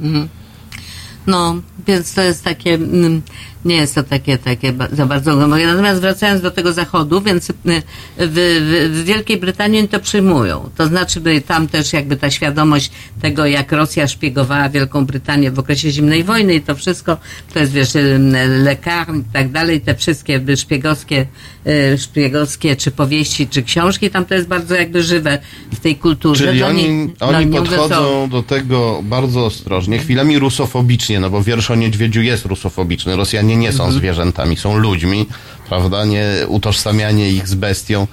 [1.27, 1.55] No,
[1.87, 3.21] więc to jest takie, mm,
[3.65, 5.67] nie jest to takie, takie za bardzo głębokie.
[5.67, 7.81] Natomiast wracając do tego zachodu, więc y, w,
[8.17, 10.69] w, w Wielkiej Brytanii oni to przyjmują.
[10.77, 12.91] To znaczy, by tam też jakby ta świadomość
[13.21, 17.17] tego, jak Rosja szpiegowała Wielką Brytanię w okresie zimnej wojny i to wszystko,
[17.53, 18.19] to jest wiesz, y,
[18.63, 21.25] lekarn i tak dalej, te wszystkie szpiegowskie,
[21.67, 25.39] y, szpiegowskie czy powieści, czy książki, tam to jest bardzo jakby żywe
[25.73, 26.45] w tej kulturze.
[26.47, 31.29] Czyli oni, no, oni nie mówię, co- podchodzą do tego bardzo ostrożnie, chwilami rusofobicznie, no
[31.29, 33.15] bo wiersz o niedźwiedziu jest rusofobiczny.
[33.15, 33.91] Rosjanie nie Mhm.
[33.91, 35.27] są zwierzętami, są ludźmi,
[35.69, 36.05] prawda?
[36.05, 38.07] Nie utożsamianie ich z bestią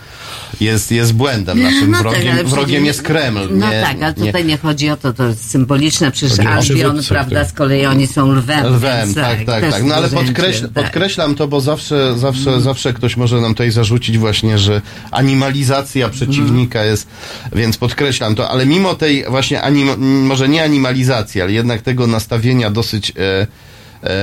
[0.61, 1.63] jest, jest błędem.
[1.63, 3.49] Naszym No tak, wrogiem, ale wrogiem jest Kreml.
[3.51, 7.01] No nie, tak, ale nie, tutaj nie chodzi o to, to jest symboliczne, przecież Albion,
[7.09, 7.49] prawda, tak.
[7.49, 8.75] z kolei oni są lwem.
[8.75, 9.85] Lwem, więc tak, tak, też tak.
[9.85, 10.73] No ale podkreśl, tak.
[10.73, 16.85] podkreślam to, bo zawsze, zawsze, zawsze ktoś może nam tutaj zarzucić właśnie, że animalizacja przeciwnika
[16.85, 17.07] jest,
[17.53, 19.89] więc podkreślam to, ale mimo tej właśnie anim,
[20.27, 23.47] może nie animalizacji, ale jednak tego nastawienia dosyć e, e,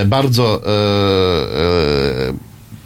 [0.06, 0.70] bardzo e,
[2.30, 2.34] e,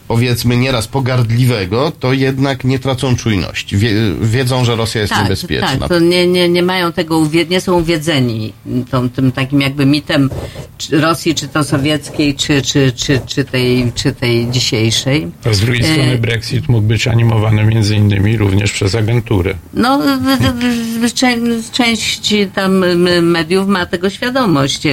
[0.08, 3.78] powiedzmy nieraz pogardliwego, to jednak nie tracą czujności.
[3.78, 3.92] Wie,
[4.22, 5.68] wiedzą, że Rosja jest Tak, niebezpieczna.
[5.80, 8.54] tak, to nie, nie, nie mają tego, uwie- nie są uwiedzeni
[8.92, 10.30] tą, tym takim jakby mitem
[10.78, 15.28] czy Rosji, czy to sowieckiej, czy, czy, czy, czy, tej, czy tej dzisiejszej.
[15.46, 19.54] A z drugiej E, strony Brexit mógł być animowany między innymi również przez agenturę.
[19.74, 22.86] No, w- w- w- czę- część tam
[23.22, 24.84] mediów ma tego świadomość.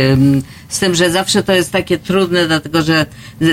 [0.74, 3.06] Z tym, że zawsze to jest takie trudne, dlatego że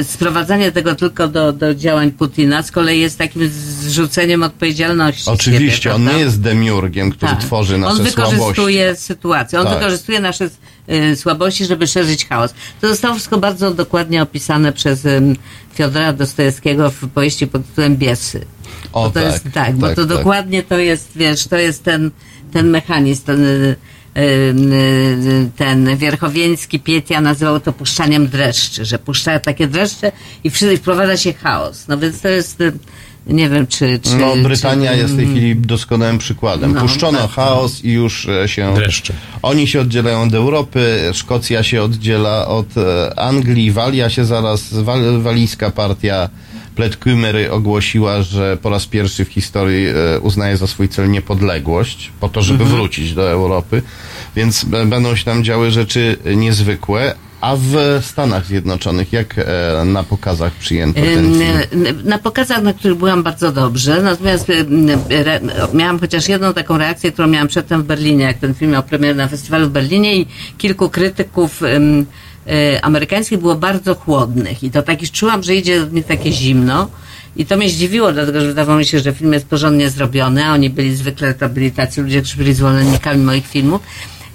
[0.04, 3.50] sprowadzanie tego tylko do, do działań Putina z kolei jest takim
[3.82, 5.30] zrzuceniem odpowiedzialności.
[5.30, 7.42] Oczywiście, siebie, on nie jest demiurgiem, który Tak.
[7.42, 9.06] tworzy nasze On wykorzystuje słabości.
[9.06, 9.76] sytuację, on Tak.
[9.80, 10.50] wykorzystuje nasze
[10.90, 12.54] y, słabości, żeby szerzyć chaos.
[12.82, 15.36] To zostało wszystko bardzo dokładnie opisane przez ym,
[15.74, 18.46] Fiodora Dostojewskiego w powieści pod tytułem Biesy.
[18.94, 20.18] O, Bo to tak, jest, tak, bo tak, to tak.
[20.18, 22.12] dokładnie to jest, wiesz, to jest ten,
[22.54, 23.76] ten mechanizm, ten, y, y, y,
[25.58, 30.12] ten Wierchowieński Pietia nazywał to puszczaniem dreszczy, że puszcza takie dreszcze
[30.44, 31.88] i wprowadza się chaos.
[31.88, 32.74] No więc to jest, y,
[33.28, 34.00] nie wiem, czy...
[34.04, 36.74] czy No, Brytania czy, jest w tej chwili doskonałym przykładem.
[36.74, 37.32] No, Puszczono tak.
[37.32, 38.74] chaos i już e, się.
[38.76, 39.14] Dreszcze.
[39.42, 45.22] Oni się oddzielają od Europy, Szkocja się oddziela od e, Anglii, Walia się zaraz, wal,
[45.22, 46.30] walijska partia
[46.82, 52.30] Pletkumery ogłosiła, że po raz pierwszy w historii e, uznaje za swój cel niepodległość, po
[52.30, 53.82] to, żeby wrócić do Europy.
[54.36, 57.16] Więc będą się tam działy rzeczy niezwykłe.
[57.42, 61.84] A w Stanach Zjednoczonych, jak e, na pokazach przyjęto ten film?
[62.04, 64.48] Na pokazach, na których byłam bardzo dobrze, natomiast
[65.74, 69.16] miałam chociaż jedną taką reakcję, którą miałam przedtem w Berlinie, jak ten film miał premierę
[69.16, 70.28] na festiwalu w Berlinie i
[70.58, 71.62] kilku krytyków
[72.82, 74.64] amerykańskich było bardzo chłodnych.
[74.64, 76.88] I to tak już czułam, że idzie mi takie zimno.
[77.36, 80.54] I to mnie zdziwiło, dlatego że wydawało mi się, że film jest porządnie zrobiony, a
[80.54, 83.82] oni byli zwykle, to byli tacy ludzie, którzy byli zwolennikami moich filmów.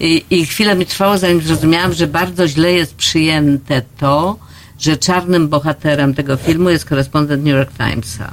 [0.00, 4.36] I, i chwilę mi trwało, zanim zrozumiałam, że bardzo źle jest przyjęte to,
[4.78, 8.32] że czarnym bohaterem tego filmu jest korespondent New York Timesa.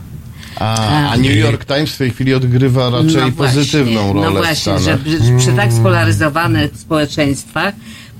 [0.56, 4.98] A, a New York Times w tej chwili odgrywa raczej pozytywną rolę No właśnie, że
[4.98, 7.74] przy, przy tak spolaryzowanych społeczeństwach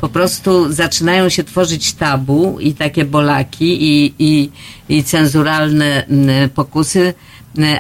[0.04, 4.50] po prostu zaczynają się tworzyć tabu i takie bolaki i, i,
[4.90, 7.14] i cenzuralne mm, pokusy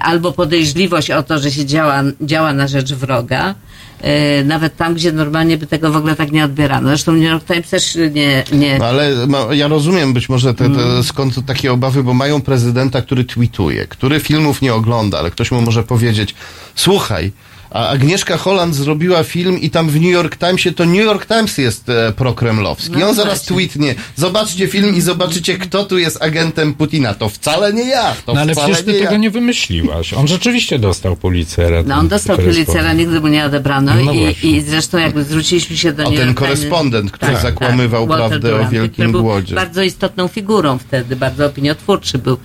[0.01, 3.55] albo podejrzliwość o to, że się działa, działa na rzecz wroga,
[4.01, 6.87] e, nawet tam, gdzie normalnie by tego w ogóle tak nie odbierano.
[6.87, 8.43] Zresztą New York Times też nie...
[8.51, 9.11] nie No ale
[9.51, 10.77] ja rozumiem być może te, Mm.
[10.77, 15.51] te, skąd takie obawy, bo mają prezydenta, który tweetuje, który filmów nie ogląda, ale ktoś
[15.51, 16.35] mu może powiedzieć,
[16.75, 17.31] słuchaj,
[17.73, 21.57] a Agnieszka Holland zrobiła film i tam w New York Timesie to New York Times
[21.57, 22.91] jest e, prokremlowski.
[22.91, 23.55] No I on zaraz właśnie.
[23.55, 27.13] tweetnie, zobaczcie film i zobaczycie, kto tu jest agentem Putina.
[27.13, 28.15] To wcale nie ja.
[28.25, 29.17] To No ale wcale przecież ty nie tego ja.
[29.17, 30.13] nie wymyśliłaś.
[30.13, 31.83] On rzeczywiście dostał policera.
[31.85, 32.37] No on dostał.
[32.37, 36.19] Pulitzera, nigdy mu nie odebrano No i, i zresztą jakby zwróciliśmy się do O, New
[36.19, 39.55] ten York Times- korespondent, który zakłamywał Walter prawdę o Duranty, Wielkim który był Głodzie.
[39.55, 42.37] bardzo istotną figurą wtedy, bardzo opiniotwórczy był.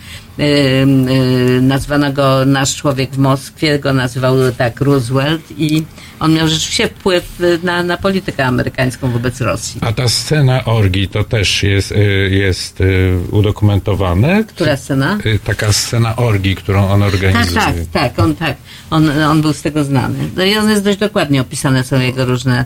[1.62, 5.84] Nazwano go nasz człowiek w Moskwie, go nazywał tak Roosevelt i
[6.20, 9.80] on miał rzeczywiście wpływ y, na, na politykę amerykańską wobec Rosji.
[9.84, 14.44] A ta scena orgi to też jest, y, jest y, udokumentowane?
[14.44, 15.18] Która scena?
[15.44, 17.60] Taka scena orgi, którą on Tak, organizuje.
[17.60, 18.56] tak, tak, on tak.
[18.90, 20.18] On, on był z tego znany.
[20.36, 22.64] No i on jest dość dokładnie opisane są jego różne,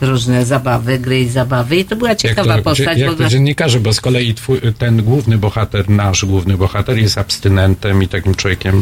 [0.00, 1.76] różne zabawy, gry i zabawy.
[1.76, 2.98] I to była Jak ciekawa to, postać.
[2.98, 3.28] jak ogóle.
[3.28, 8.08] to dziennikarze, bo z kolei twój, ten główny bohater, nasz główny bohater jest abstynentem i
[8.08, 8.76] takim człowiekiem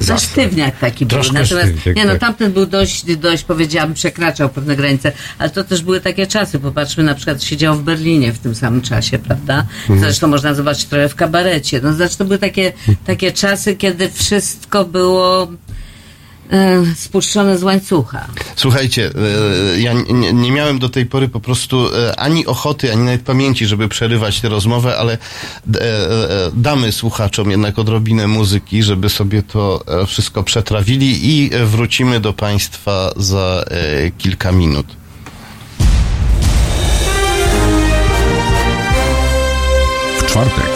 [0.00, 0.30] No zasad.
[0.30, 1.16] sztywniak taki był.
[1.16, 2.20] Troszkę Natomiast sztywniak, nie no, tak.
[2.20, 6.58] tamten był dość, dość powiedziałabym, przekraczał pewne granice, ale to też były takie czasy.
[6.58, 9.66] Popatrzmy, na przykład siedział w Berlinie w tym samym czasie, prawda?
[9.80, 10.00] Mhm.
[10.00, 11.80] Zresztą można zobaczyć trochę w kabarecie.
[11.82, 12.72] No znaczy to były takie,
[13.06, 15.48] takie czasy, kiedy wszystko było
[16.50, 18.26] e, spuszczone z łańcucha.
[18.56, 19.10] Słuchajcie,
[19.74, 23.22] e, ja nie, nie miałem do tej pory po prostu e, ani ochoty, ani nawet
[23.22, 25.18] pamięci, żeby przerywać tę rozmowę, ale
[26.54, 33.64] damy słuchaczom jednak odrobinę muzyki, żeby sobie to wszystko przetrawili i wrócimy do Państwa za
[34.18, 34.86] kilka minut.
[40.18, 40.75] W czwartek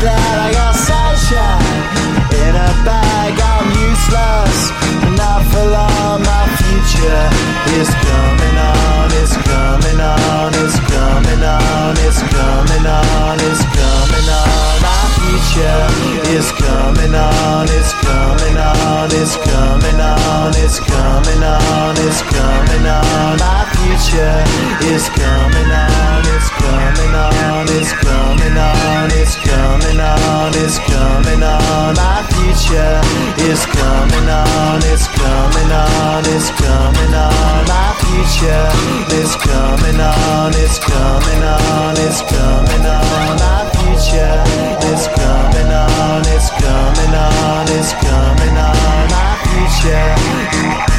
[0.00, 1.60] Glad I got sunshine
[2.32, 3.36] in a bag.
[3.36, 4.72] I'm useless,
[5.12, 6.24] not for long.
[6.24, 7.28] My future
[7.76, 9.12] is coming on.
[9.20, 10.56] It's coming on.
[10.56, 11.92] It's coming on.
[12.00, 13.36] It's coming on.
[13.44, 14.80] It's coming on.
[14.80, 15.84] My future
[16.32, 17.68] is coming on.
[17.68, 19.12] It's coming on.
[19.12, 20.56] It's coming on.
[20.56, 21.92] It's coming on.
[22.00, 23.36] It's coming on.
[23.36, 24.44] My future
[24.92, 26.20] is coming on.
[26.36, 27.66] It's coming on.
[27.72, 29.08] It's coming on.
[29.16, 30.52] It's coming on.
[30.54, 31.94] It's coming on.
[31.96, 33.00] My future
[33.48, 34.80] is coming on.
[34.84, 36.24] It's coming on.
[36.28, 37.60] It's coming on.
[37.72, 38.68] My future
[39.16, 40.52] is coming on.
[40.54, 41.96] It's coming on.
[42.04, 43.32] It's coming on.
[43.40, 44.36] My future
[44.92, 46.22] is coming on.
[46.28, 47.64] It's coming on.
[47.78, 49.04] It's coming on.
[49.08, 50.89] My future.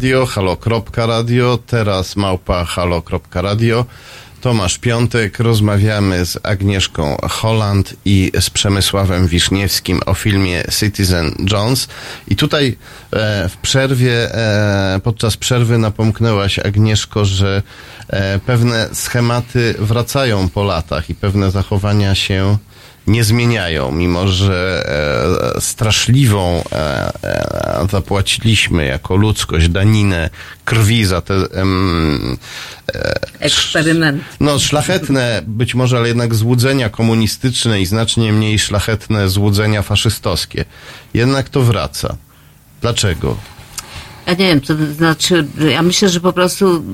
[0.00, 3.84] E, Radio, halo.radio, teraz małpa halo.radio.
[4.40, 11.88] Tomasz Piątek, rozmawiamy z Agnieszką Holland i z Przemysławem Wiszniewskim o filmie Citizen Jones.
[12.28, 12.76] I tutaj
[13.12, 17.62] e, w przerwie, e, podczas przerwy napomknęłaś Agnieszko, że
[18.08, 22.56] e, pewne schematy wracają po latach i pewne zachowania się
[23.06, 24.84] nie zmieniają, mimo że
[25.56, 30.30] e, straszliwą e, e, zapłaciliśmy jako ludzkość daninę
[30.64, 32.36] krwi za te em,
[33.40, 34.22] Eksperyment.
[34.40, 40.64] no, szlachetne być może, ale jednak złudzenia komunistyczne i znacznie mniej szlachetne złudzenia faszystowskie.
[41.14, 42.16] Jednak to wraca.
[42.80, 43.36] Dlaczego?
[44.30, 46.84] Ja nie wiem, to znaczy, ja myślę, że po prostu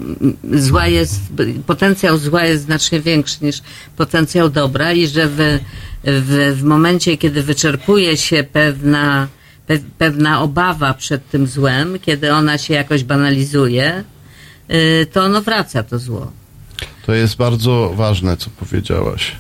[0.53, 1.21] zła jest,
[1.67, 3.63] potencjał zła jest znacznie większy niż
[3.97, 5.59] potencjał dobra i że w,
[6.05, 9.29] w, w momencie, kiedy wyczerpuje się pewna,
[9.67, 14.05] pe, pewna obawa przed tym złem, kiedy ona się jakoś banalizuje,
[14.71, 16.33] y, to ono wraca, to zło.
[17.07, 19.37] To jest bardzo ważne, co powiedziałaś.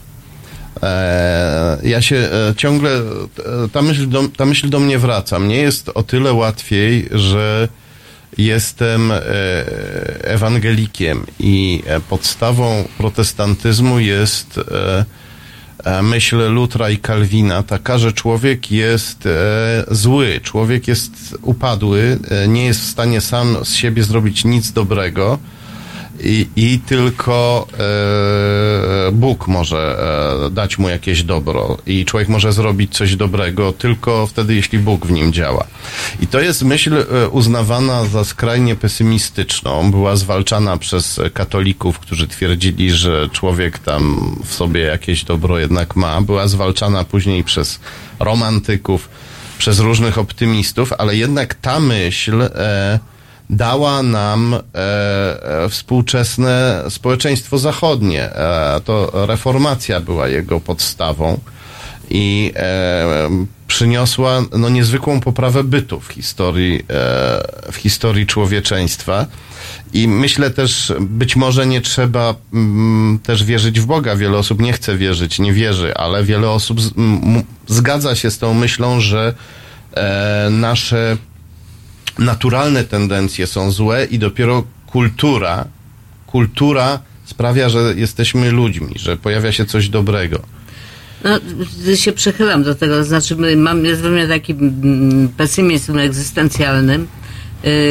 [0.83, 3.03] E, ja się e, ciągle, e,
[3.73, 5.39] ta myśl, do, ta myśl do mnie wraca.
[5.39, 7.69] Mnie jest o tyle łatwiej, że
[8.39, 9.21] jestem e,
[10.25, 15.05] ewangelikiem i e, podstawą protestantyzmu jest e,
[16.03, 19.29] myśl Lutra i Kalwina taka, że człowiek jest
[19.91, 25.39] zły, człowiek jest upadły, nie jest w stanie sam z siebie zrobić nic dobrego
[26.21, 27.67] i, i tylko
[29.09, 29.99] e, Bóg może
[30.47, 35.07] e, dać mu jakieś dobro i człowiek może zrobić coś dobrego tylko wtedy, jeśli Bóg
[35.07, 35.67] w nim działa.
[36.21, 39.91] I to jest myśl e, uznawana za skrajnie pesymistyczną.
[39.91, 46.21] Była zwalczana przez katolików, którzy twierdzili, że człowiek tam w sobie jakieś dobro jednak ma.
[46.21, 47.81] Była zwalczana później przez
[48.19, 49.09] romantyków,
[49.59, 52.99] przez różnych optymistów, ale jednak ta myśl e,
[53.51, 54.59] dała nam e,
[55.65, 58.23] e, współczesne społeczeństwo zachodnie.
[58.23, 61.41] E, to reformacja była jego podstawą
[62.11, 69.27] i e, przyniosła no, niezwykłą poprawę bytu w historii, e, w historii człowieczeństwa.
[69.93, 74.17] I myślę też, być może nie trzeba mm, też wierzyć w Boga.
[74.17, 78.39] Wiele osób nie chce wierzyć, nie wierzy, ale wiele osób z, m, zgadza się z
[78.39, 79.35] tą myślą, że
[79.95, 81.17] e, nasze
[82.19, 85.65] naturalne tendencje są złe i dopiero kultura,
[86.27, 90.39] kultura sprawia, że jesteśmy ludźmi, że pojawia się coś dobrego.
[91.25, 91.41] No,
[91.97, 97.07] się przechylam do tego, znaczy mam, jest we mnie taki mm, pesymizm egzystencjalny,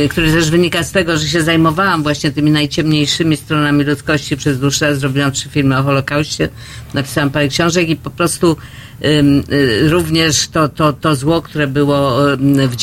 [0.09, 4.79] który też wynika z tego, że się zajmowałam właśnie tymi najciemniejszymi stronami ludzkości przez dłuższy
[4.79, 4.99] czas.
[4.99, 6.49] Zrobiłam trzy filmy o Holokauście,
[6.93, 8.57] napisałam parę książek i po prostu
[9.01, 12.75] yy, również to, to, to zło, które było w,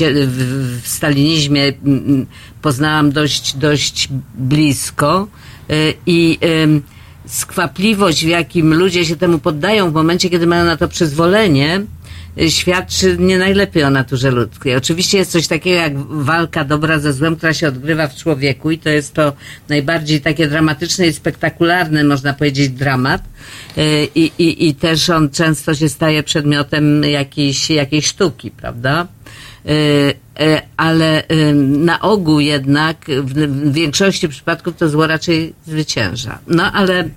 [0.83, 1.73] w, stalinizmie
[2.63, 5.29] poznałam dość, dość blisko
[5.69, 6.39] yy, i
[7.27, 11.81] skwapliwość, w jakim ludzie się temu poddają w momencie, kiedy mają na to przyzwolenie,
[12.49, 14.77] świadczy nie najlepiej o naturze ludzkiej.
[14.77, 18.79] Oczywiście jest coś takiego jak walka dobra ze złem, która się odgrywa w człowieku i
[18.79, 19.33] to jest to
[19.69, 23.23] najbardziej takie dramatyczne i spektakularne, można powiedzieć, dramat.
[24.15, 29.07] I, i, i też on często się staje przedmiotem jakiejś, jakiejś sztuki, prawda?
[30.77, 31.23] ale
[31.63, 36.39] na ogół jednak w większości przypadków to zło raczej zwycięża.
[36.47, 37.09] No ale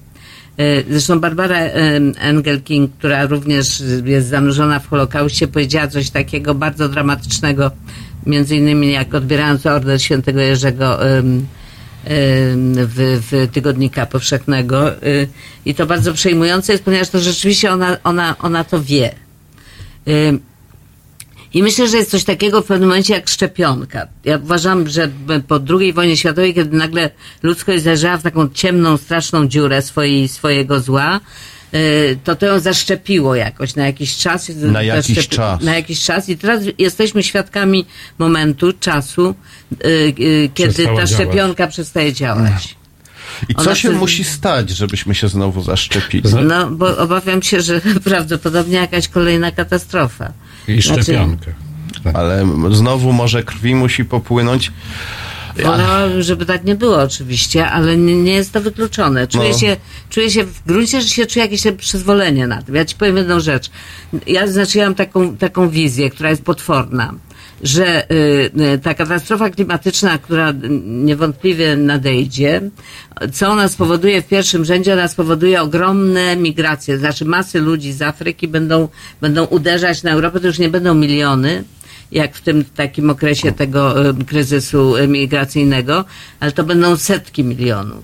[0.89, 1.59] zresztą Barbara
[2.19, 7.71] Engelking, która również jest zanurzona w Holokauście, powiedziała coś takiego bardzo dramatycznego,
[8.25, 10.99] między innymi jak odbierając order świętego Jerzego
[12.05, 14.91] w, w Tygodnika Powszechnego
[15.65, 19.15] i to bardzo przejmujące jest, ponieważ to rzeczywiście ona, ona, ona to wie.
[21.55, 24.07] I myślę, że jest coś takiego w pewnym momencie jak szczepionka.
[24.25, 25.09] Ja uważam, że
[25.47, 27.09] po II wojnie światowej, kiedy nagle
[27.43, 31.19] ludzkość zajrzała w taką ciemną, straszną dziurę swojej, swojego zła,
[32.23, 34.49] to to ją zaszczepiło jakoś na jakiś czas.
[34.55, 35.61] Na jakiś czas.
[35.61, 36.29] Na jakiś czas.
[36.29, 37.85] I teraz jesteśmy świadkami
[38.19, 39.35] momentu, czasu,
[40.55, 41.11] kiedy Przestała ta działać.
[41.13, 42.75] szczepionka przestaje działać.
[43.49, 46.29] I co Ona się chce- musi stać, żebyśmy się znowu zaszczepili?
[46.43, 50.33] No, bo obawiam się, że prawdopodobnie jakaś kolejna katastrofa.
[50.67, 51.53] I Znaczy- szczepionkę.
[52.13, 54.71] Ale znowu może krwi musi popłynąć.
[55.63, 59.27] Wolałabym, żeby tak nie było oczywiście, ale nie, nie jest to wykluczone.
[59.27, 59.57] Czuję, No.
[59.57, 59.77] się,
[60.09, 62.75] czuję się, w gruncie rzeczy czuję jakieś przyzwolenie na tym.
[62.75, 63.71] Ja ci powiem jedną rzecz.
[64.27, 67.13] Ja znaczy ja mam taką, taką wizję, która jest potworna,
[67.63, 70.55] że y, y, ta katastrofa klimatyczna, która y,
[70.85, 72.61] niewątpliwie nadejdzie,
[73.33, 74.93] co ona spowoduje w pierwszym rzędzie?
[74.93, 78.87] Ona spowoduje ogromne migracje, znaczy masy ludzi z Afryki będą,
[79.21, 81.63] będą uderzać na Europę, to już nie będą miliony,
[82.11, 86.05] jak w tym takim okresie tego em, kryzysu migracyjnego,
[86.39, 88.03] ale to będą setki milionów.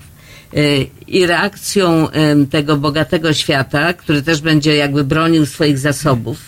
[0.56, 2.08] Y, I reakcją
[2.50, 6.38] tego bogatego świata, który też będzie jakby bronił swoich zasobów,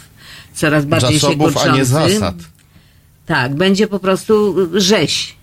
[0.54, 2.53] coraz bardziej Zasobów, się a nie kurczący, zasad.
[3.26, 5.34] Tak, będzie po prostu rzeź.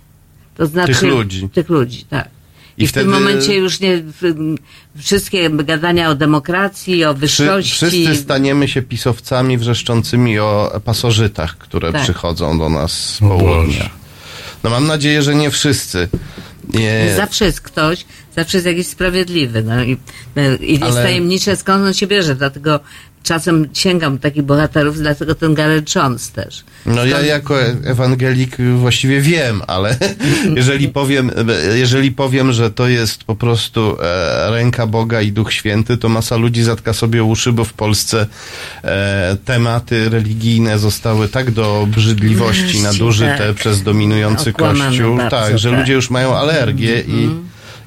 [0.58, 1.49] To znaczy Tych ludzi.
[1.53, 2.30] Tych ludzi, tak.
[2.78, 4.03] I, I w tym momencie już nie
[4.98, 7.72] wszystkie gadania o demokracji, o wyższości.
[7.72, 12.02] wszyscy staniemy się pisowcami wrzeszczącymi o pasożytach, które Tak.
[12.03, 13.90] przychodzą do nas z południa.
[14.64, 16.08] No mam nadzieję, że nie wszyscy.
[16.74, 18.06] Nie, Zawsze jest ktoś,
[18.36, 19.64] zawsze jest jakiś sprawiedliwy.
[19.64, 19.98] No i,
[20.62, 22.36] i jest Ale- tajemnicze, skąd on się bierze.
[22.36, 22.80] Dlatego
[23.24, 25.56] czasem sięgam takich bohaterów, dlatego ten
[25.95, 26.64] Jones też.
[26.86, 29.98] No ja jako ewangelik właściwie wiem, ale
[30.56, 31.32] jeżeli powiem,
[31.76, 36.36] jeżeli powiem, że to jest po prostu e, ręka Boga i Duch Święty, to masa
[36.36, 38.28] ludzi zatka sobie uszy, bo w Polsce
[38.84, 43.56] e, tematy religijne zostały tak do obrzydliwości nadużyte tak.
[43.56, 45.80] przez dominujący Okłamane Kościół, bardzo, tak, że tak.
[45.80, 47.30] ludzie już mają alergię i,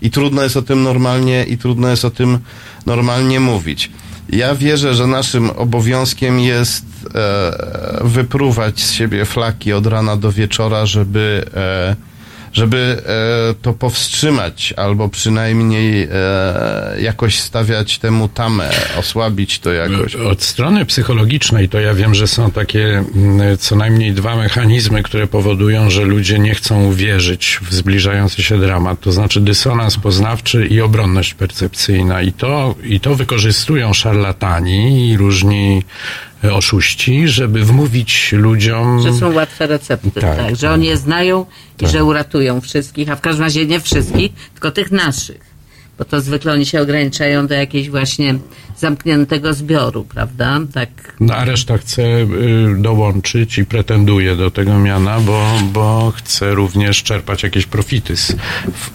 [0.05, 2.39] i trudno jest o tym normalnie i trudno jest o tym
[2.87, 3.91] normalnie mówić.
[4.29, 7.53] Ja wierzę, że naszym obowiązkiem jest e,
[8.05, 11.97] wypruwać z siebie flaki od rana do wieczora, żeby, e,
[12.55, 20.17] żeby e, to powstrzymać, albo przynajmniej e, jakoś stawiać temu tamę, osłabić to jakoś.
[20.17, 25.27] Od strony psychologicznej to ja wiem, że są takie mm, co najmniej dwa mechanizmy, które
[25.27, 30.81] powodują, że ludzie nie chcą uwierzyć w zbliżający się dramat, to znaczy dysonans poznawczy i
[30.81, 32.23] obronność percepcyjna.
[32.23, 39.03] I to, i to wykorzystują szarlatani i różni e, oszuści, żeby wmówić ludziom...
[39.03, 41.47] Że są łatwe recepty, tak, Tak, że oni je znają
[41.79, 41.91] i Tak.
[41.91, 45.54] że uratują wszystkich, a w każdym razie nie wszystkich, tylko tych naszych.
[45.99, 48.35] Bo to zwykle oni się ograniczają do jakiejś właśnie
[48.79, 50.61] zamkniętego zbioru, prawda?
[50.73, 50.89] Tak.
[51.21, 52.27] No, a reszta chce y,
[52.79, 58.37] dołączyć i pretenduje do tego miana, bo, bo chce również czerpać jakieś profity z,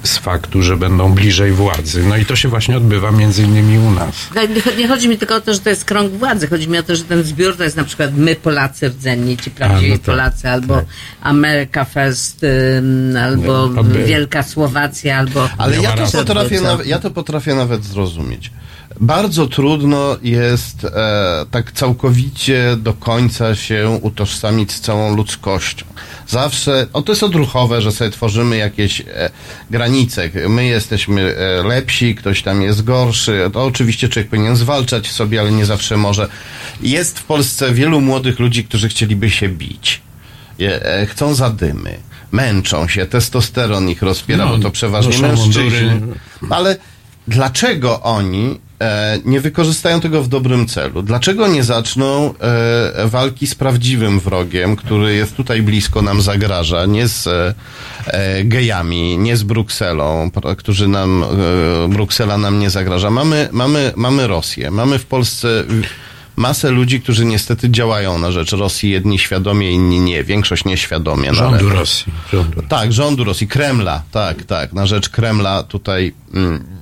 [0.04, 2.04] z faktu, że będą bliżej władzy.
[2.04, 4.30] No i to się właśnie odbywa między innymi u nas.
[4.34, 6.78] Tak, nie, nie chodzi mi tylko o to, że to jest krąg władzy, chodzi mi
[6.78, 9.94] o to, że ten zbiór to jest na przykład my Polacy rdzenni, ci prawdziwi A,
[9.94, 10.86] no tak, Polacy, albo tak.
[11.22, 15.50] America Fest, ym, albo No, Wielka Słowacja, albo...
[15.58, 18.52] Ale ja to, Miała potrafię ja to potrafię nawet zrozumieć.
[19.00, 25.86] Bardzo trudno jest e, tak całkowicie do końca się utożsamić z całą ludzkością.
[26.28, 29.30] Zawsze, o to jest odruchowe, że sobie tworzymy jakieś e,
[29.72, 30.30] granice.
[30.50, 33.50] My jesteśmy e, lepsi, ktoś tam jest gorszy.
[33.54, 36.28] To oczywiście człowiek powinien zwalczać sobie, ale nie zawsze może.
[36.82, 40.02] Jest w Polsce wielu młodych ludzi, którzy chcieliby się bić.
[40.60, 42.09] E, chcą zadymy.
[42.32, 45.90] Męczą się, testosteron ich rozpiera, No, bo to przeważnie mężczyźni.
[46.50, 46.78] Ale
[47.28, 51.02] dlaczego oni e, nie wykorzystają tego w dobrym celu?
[51.02, 57.08] Dlaczego nie zaczną e, walki z prawdziwym wrogiem, który jest tutaj blisko nam zagraża, nie
[57.08, 57.54] z e,
[58.08, 63.10] e, gejami, nie z Brukselą, którzy nam, e, Bruksela nam nie zagraża.
[63.10, 65.64] Mamy, mamy, mamy Rosję, mamy w Polsce
[66.40, 71.28] masę ludzi, którzy niestety działają na rzecz Rosji, jedni świadomie, inni nie, większość nieświadomie.
[71.28, 72.14] no Rządu Rosji.
[72.32, 72.70] Rządu Rosji.
[72.70, 76.79] tak, rządu Rosji, Kremla, tak, tak, na rzecz Kremla tutaj mm,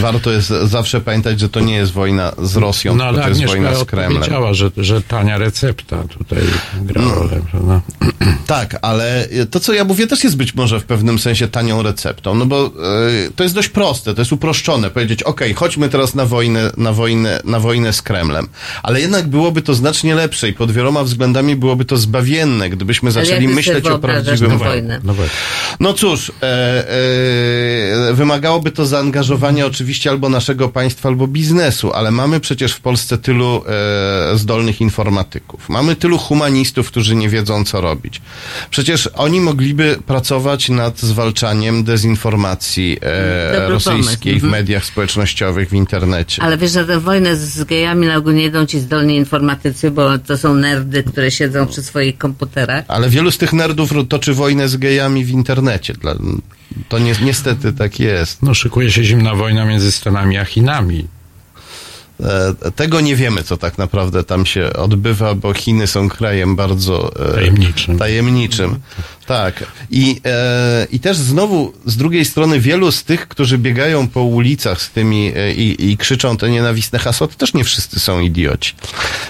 [0.00, 3.44] warto jest zawsze pamiętać, że to nie jest wojna z Rosją, No ale to jest
[3.46, 4.12] wojna z Kremlem.
[4.18, 6.38] powiedziała, że, że tania recepta tutaj
[6.82, 7.14] gra No.
[7.14, 7.80] rolę, prawda?
[8.46, 12.34] Tak, ale to, co ja mówię, też jest być może w pewnym sensie tanią receptą,
[12.34, 12.70] no bo e,
[13.36, 17.40] to jest dość proste, to jest uproszczone, powiedzieć, okej, chodźmy teraz na wojnę, na wojnę,
[17.44, 18.48] na wojnę z Kremlem.
[18.82, 23.48] Ale jednak byłoby to znacznie lepsze i pod wieloma względami byłoby to zbawienne, gdybyśmy zaczęli
[23.48, 25.00] myśleć o prawdziwym wojnę?
[25.04, 25.14] No.
[25.80, 26.44] No cóż, e,
[28.10, 33.18] e, wymagałoby to zaangażowania oczywiście albo naszego państwa, albo biznesu, ale mamy przecież w Polsce
[33.18, 33.62] tylu
[34.32, 35.68] e, zdolnych informatyków.
[35.68, 38.20] Mamy tylu humanistów, którzy nie wiedzą, co robić.
[38.70, 44.52] Przecież oni mogliby pracować nad zwalczaniem dezinformacji e, rosyjskiej pomysł, w mhm.
[44.52, 46.42] mediach społecznościowych, w internecie.
[46.42, 50.18] Ale wiesz, że tę wojnę z gejami na ogół nie idą ci zdolni informatycy, bo
[50.18, 52.84] to są nerdy, które siedzą przy swoich komputerach.
[52.88, 55.94] Ale wielu z tych nerdów toczy wojnę z gejami w internecie.
[55.94, 56.14] Dla,
[56.88, 58.42] to nie, niestety tak jest.
[58.42, 61.08] No szykuje się zimna wojna między Stanami a Chinami.
[62.64, 67.12] E, Tego nie wiemy, co tak naprawdę tam się odbywa, bo Chiny są krajem bardzo
[67.30, 67.98] e, Tajemniczym.
[67.98, 68.78] tajemniczym.
[69.26, 69.64] Tak.
[69.90, 74.82] I, e, I też znowu z drugiej strony wielu z tych, którzy biegają po ulicach
[74.82, 78.74] z tymi i, i krzyczą te nienawistne hasła, to też nie wszyscy są idioci.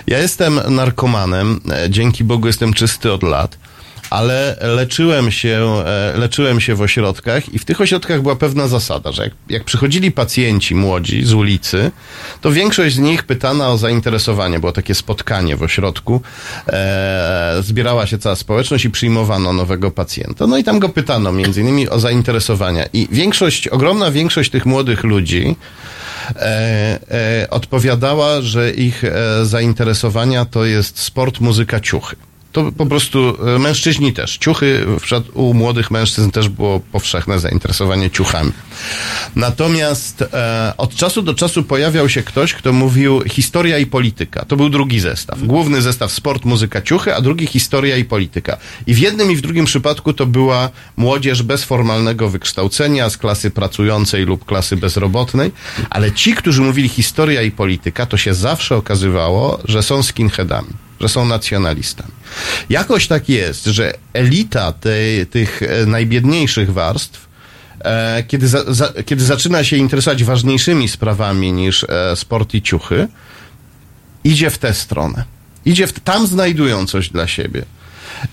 [0.07, 3.59] Ja jestem narkomanem, dzięki Bogu jestem czysty od lat.
[4.11, 9.13] Ale leczyłem się, e, leczyłem się w ośrodkach i w tych ośrodkach była pewna zasada,
[9.13, 11.91] że jak, jak przychodzili pacjenci młodzi z ulicy,
[12.41, 16.21] to większość z nich pytana o zainteresowanie, było takie spotkanie w ośrodku,
[16.69, 20.47] e, zbierała się cała społeczność i przyjmowano nowego pacjenta.
[20.47, 25.05] No i tam go pytano między innymi o zainteresowania i większość, ogromna większość tych młodych
[25.05, 25.57] ludzi
[26.37, 29.11] e, e, odpowiadała, że ich e,
[29.45, 32.28] zainteresowania to jest sport, muzyka, ciuchy.
[32.53, 34.39] To po prostu e, mężczyźni też.
[34.39, 34.87] Ciuchy
[35.35, 38.53] u młodych mężczyzn też było powszechne zainteresowanie ciuchami.
[39.37, 44.45] Natomiast e, od czasu do czasu pojawiał się ktoś, kto mówił historia i polityka.
[44.45, 45.43] To był drugi zestaw.
[45.43, 48.57] Główny zestaw sport, muzyka, ciuchy, a drugi historia i polityka.
[48.87, 53.51] I w jednym i w drugim przypadku to była młodzież bez formalnego wykształcenia, z klasy
[53.51, 55.53] pracującej lub klasy bezrobotnej,
[55.91, 61.09] ale ci, którzy mówili historia i polityka, to się zawsze okazywało, że są skinheadami że
[61.09, 62.13] są nacjonalistami.
[62.71, 67.29] Jakoś tak jest, że elita tej, tych e, najbiedniejszych warstw,
[67.81, 73.09] e, kiedy, za, za, kiedy zaczyna się interesować ważniejszymi sprawami niż e, sport i ciuchy,
[74.25, 75.25] idzie w tę stronę.
[75.65, 77.65] Idzie w, tam znajdują coś dla siebie.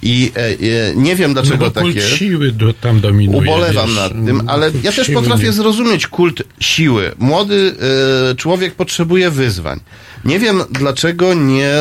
[0.01, 3.37] I e, e, nie wiem, dlaczego no bo tak kult siły do, tam dominuje.
[3.39, 3.95] Ubolewam wiesz.
[3.95, 7.11] nad tym, ale Kult ja też potrafię nie- zrozumieć kult siły.
[7.19, 7.75] Młody
[8.31, 9.79] e, człowiek potrzebuje wyzwań.
[10.25, 11.71] Nie wiem, dlaczego nie,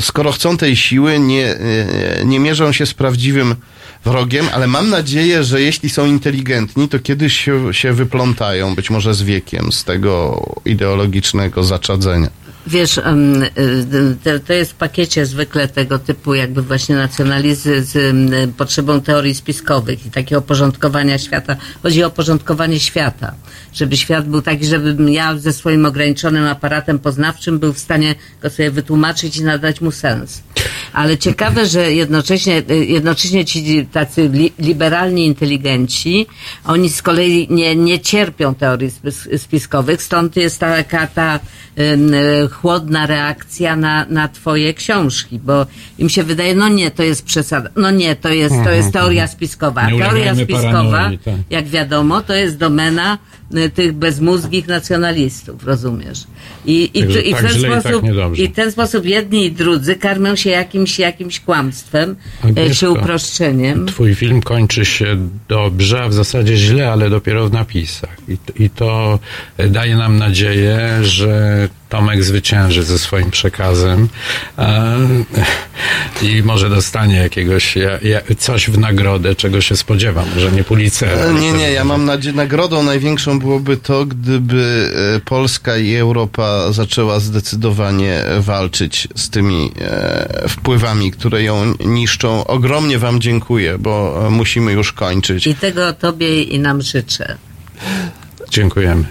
[0.00, 1.56] skoro chcą tej siły, nie,
[2.24, 3.54] nie mierzą się z prawdziwym
[4.04, 9.14] wrogiem, ale mam nadzieję, że jeśli są inteligentni, to kiedyś się, się wyplątają, być może
[9.14, 12.28] z wiekiem, z tego ideologicznego zaczadzenia.
[12.66, 18.52] Wiesz, em, y, to, jest w pakiecie zwykle tego typu jakby właśnie nacjonalizm z em,
[18.52, 21.56] potrzebą teorii spiskowych i takiego porządkowania świata.
[21.82, 23.34] Chodzi o porządkowanie świata.
[23.72, 28.50] Żeby świat był taki, żebym ja ze swoim ograniczonym aparatem poznawczym był w stanie go
[28.50, 30.42] sobie wytłumaczyć i nadać mu sens.
[30.92, 36.26] Ale ciekawe, że jednocześnie, y, jednocześnie ci tacy li, liberalni inteligenci,
[36.64, 41.40] oni z kolei nie, nie cierpią teorii spis- spiskowych, stąd jest taka ta
[41.78, 45.66] y, chłodna reakcja na, na twoje książki, bo
[45.98, 49.26] im się wydaje, no nie, to jest przesada, no nie, to jest, to jest teoria
[49.28, 49.90] spiskowa.
[49.90, 51.34] Nie Teoria spiskowa, tak.
[51.50, 53.18] jak wiadomo, to jest domena
[53.56, 56.24] y, tych bezmózgich nacjonalistów, rozumiesz?
[56.66, 58.04] I, i, i, w tak ten tak sposób.
[58.36, 62.90] I w ten sposób jedni i drudzy karmią się jakimś, jakimś kłamstwem e, Agnieszko, czy
[62.90, 63.86] uproszczeniem.
[63.86, 68.16] Twój film kończy się dobrze, a w zasadzie źle, ale dopiero w napisach.
[68.28, 69.18] I, I to
[69.70, 74.08] daje nam nadzieję, że Tomek zwycięży ze swoim przekazem
[74.58, 74.96] e,
[76.22, 81.12] i może dostanie jakiegoś ja, ja, coś w nagrodę, czego się spodziewam, że nie Pulitzera.
[81.12, 86.72] E, Nie, nie, ja mam nadzieję, nagrodą największą byłoby to, gdyby e, Polska i Europa
[86.72, 92.44] zaczęła zdecydowanie walczyć z tymi e, wpływami, które ją niszczą.
[92.46, 95.46] Ogromnie Wam dziękuję, bo e, musimy już kończyć.
[95.46, 97.36] I tego Tobie i nam życzę.
[98.50, 99.04] Dziękujemy.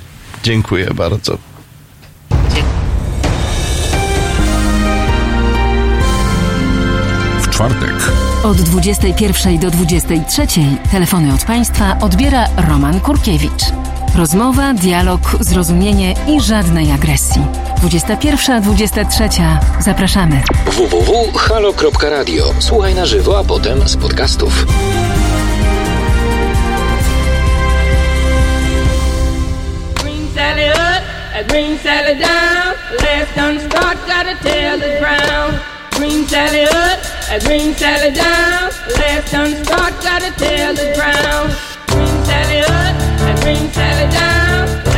[0.44, 1.49] Dziękuję bardzo.
[7.60, 8.11] Czwartek
[8.44, 10.48] Od 21 do 23
[10.91, 13.64] telefony od Państwa odbiera Roman Kurkiewicz.
[14.15, 17.41] Rozmowa, dialog, zrozumienie i żadnej agresji.
[17.84, 19.57] 21-23.
[19.80, 20.41] Zapraszamy.
[20.65, 22.53] www.halo.radio.
[22.60, 24.65] Słuchaj na żywo, a potem z podcastów.
[29.95, 31.02] Green Sally up,
[31.40, 32.73] a green Sally down.
[32.91, 35.60] Last done start, gotta tell the ground.
[35.91, 38.72] Green Sally up, a green Sally down.
[38.98, 41.56] Last done start, gotta tell the ground.
[41.88, 44.89] Green Sally up, a green Sally down.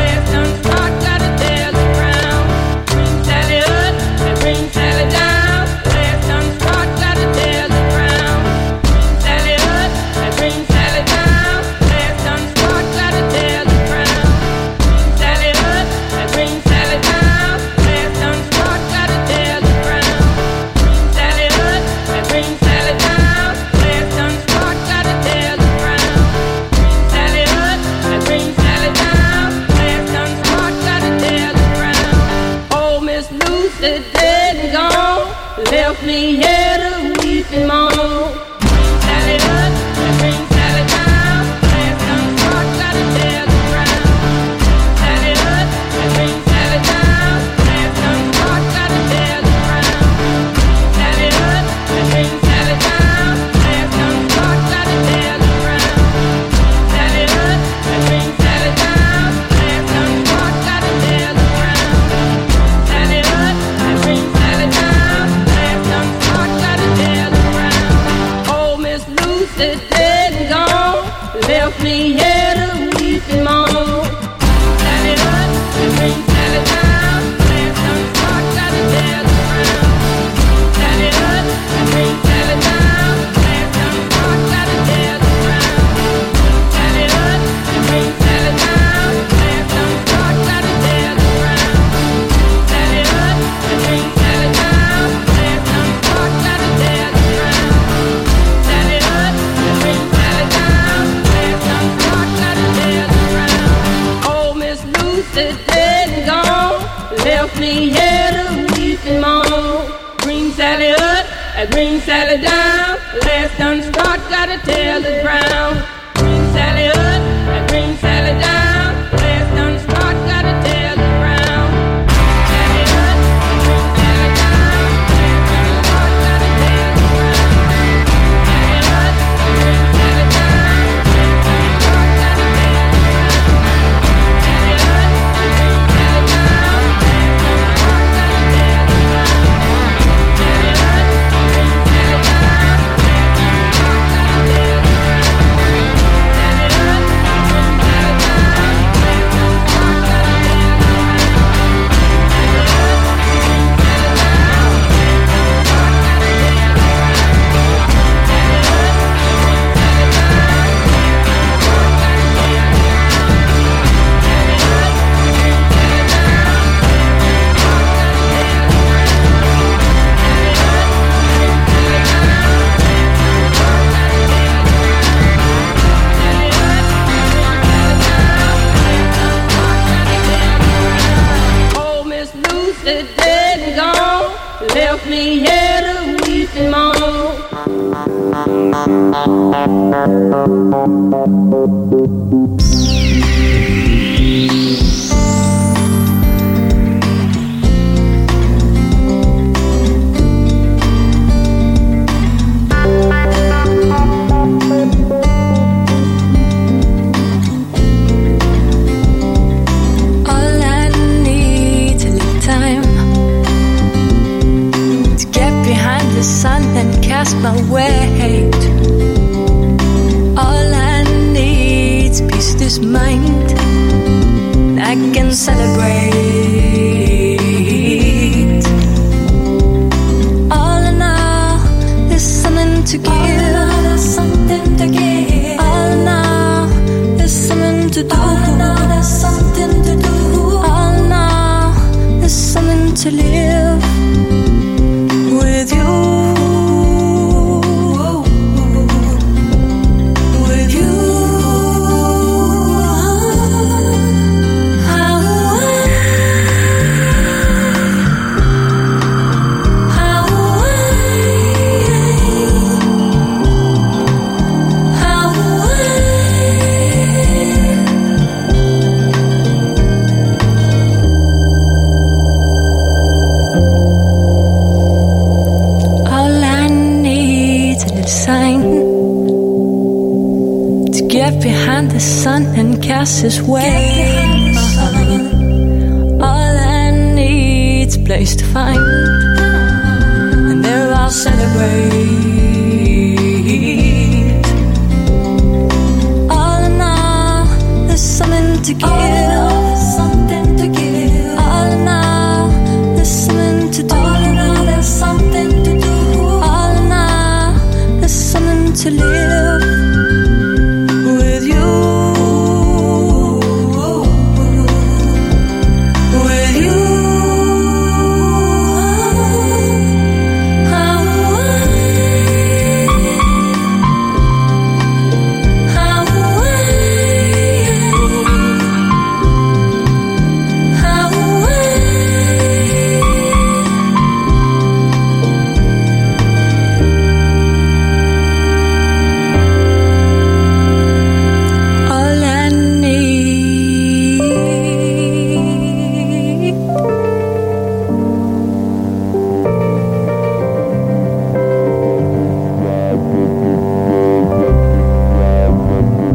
[115.02, 115.41] The ground.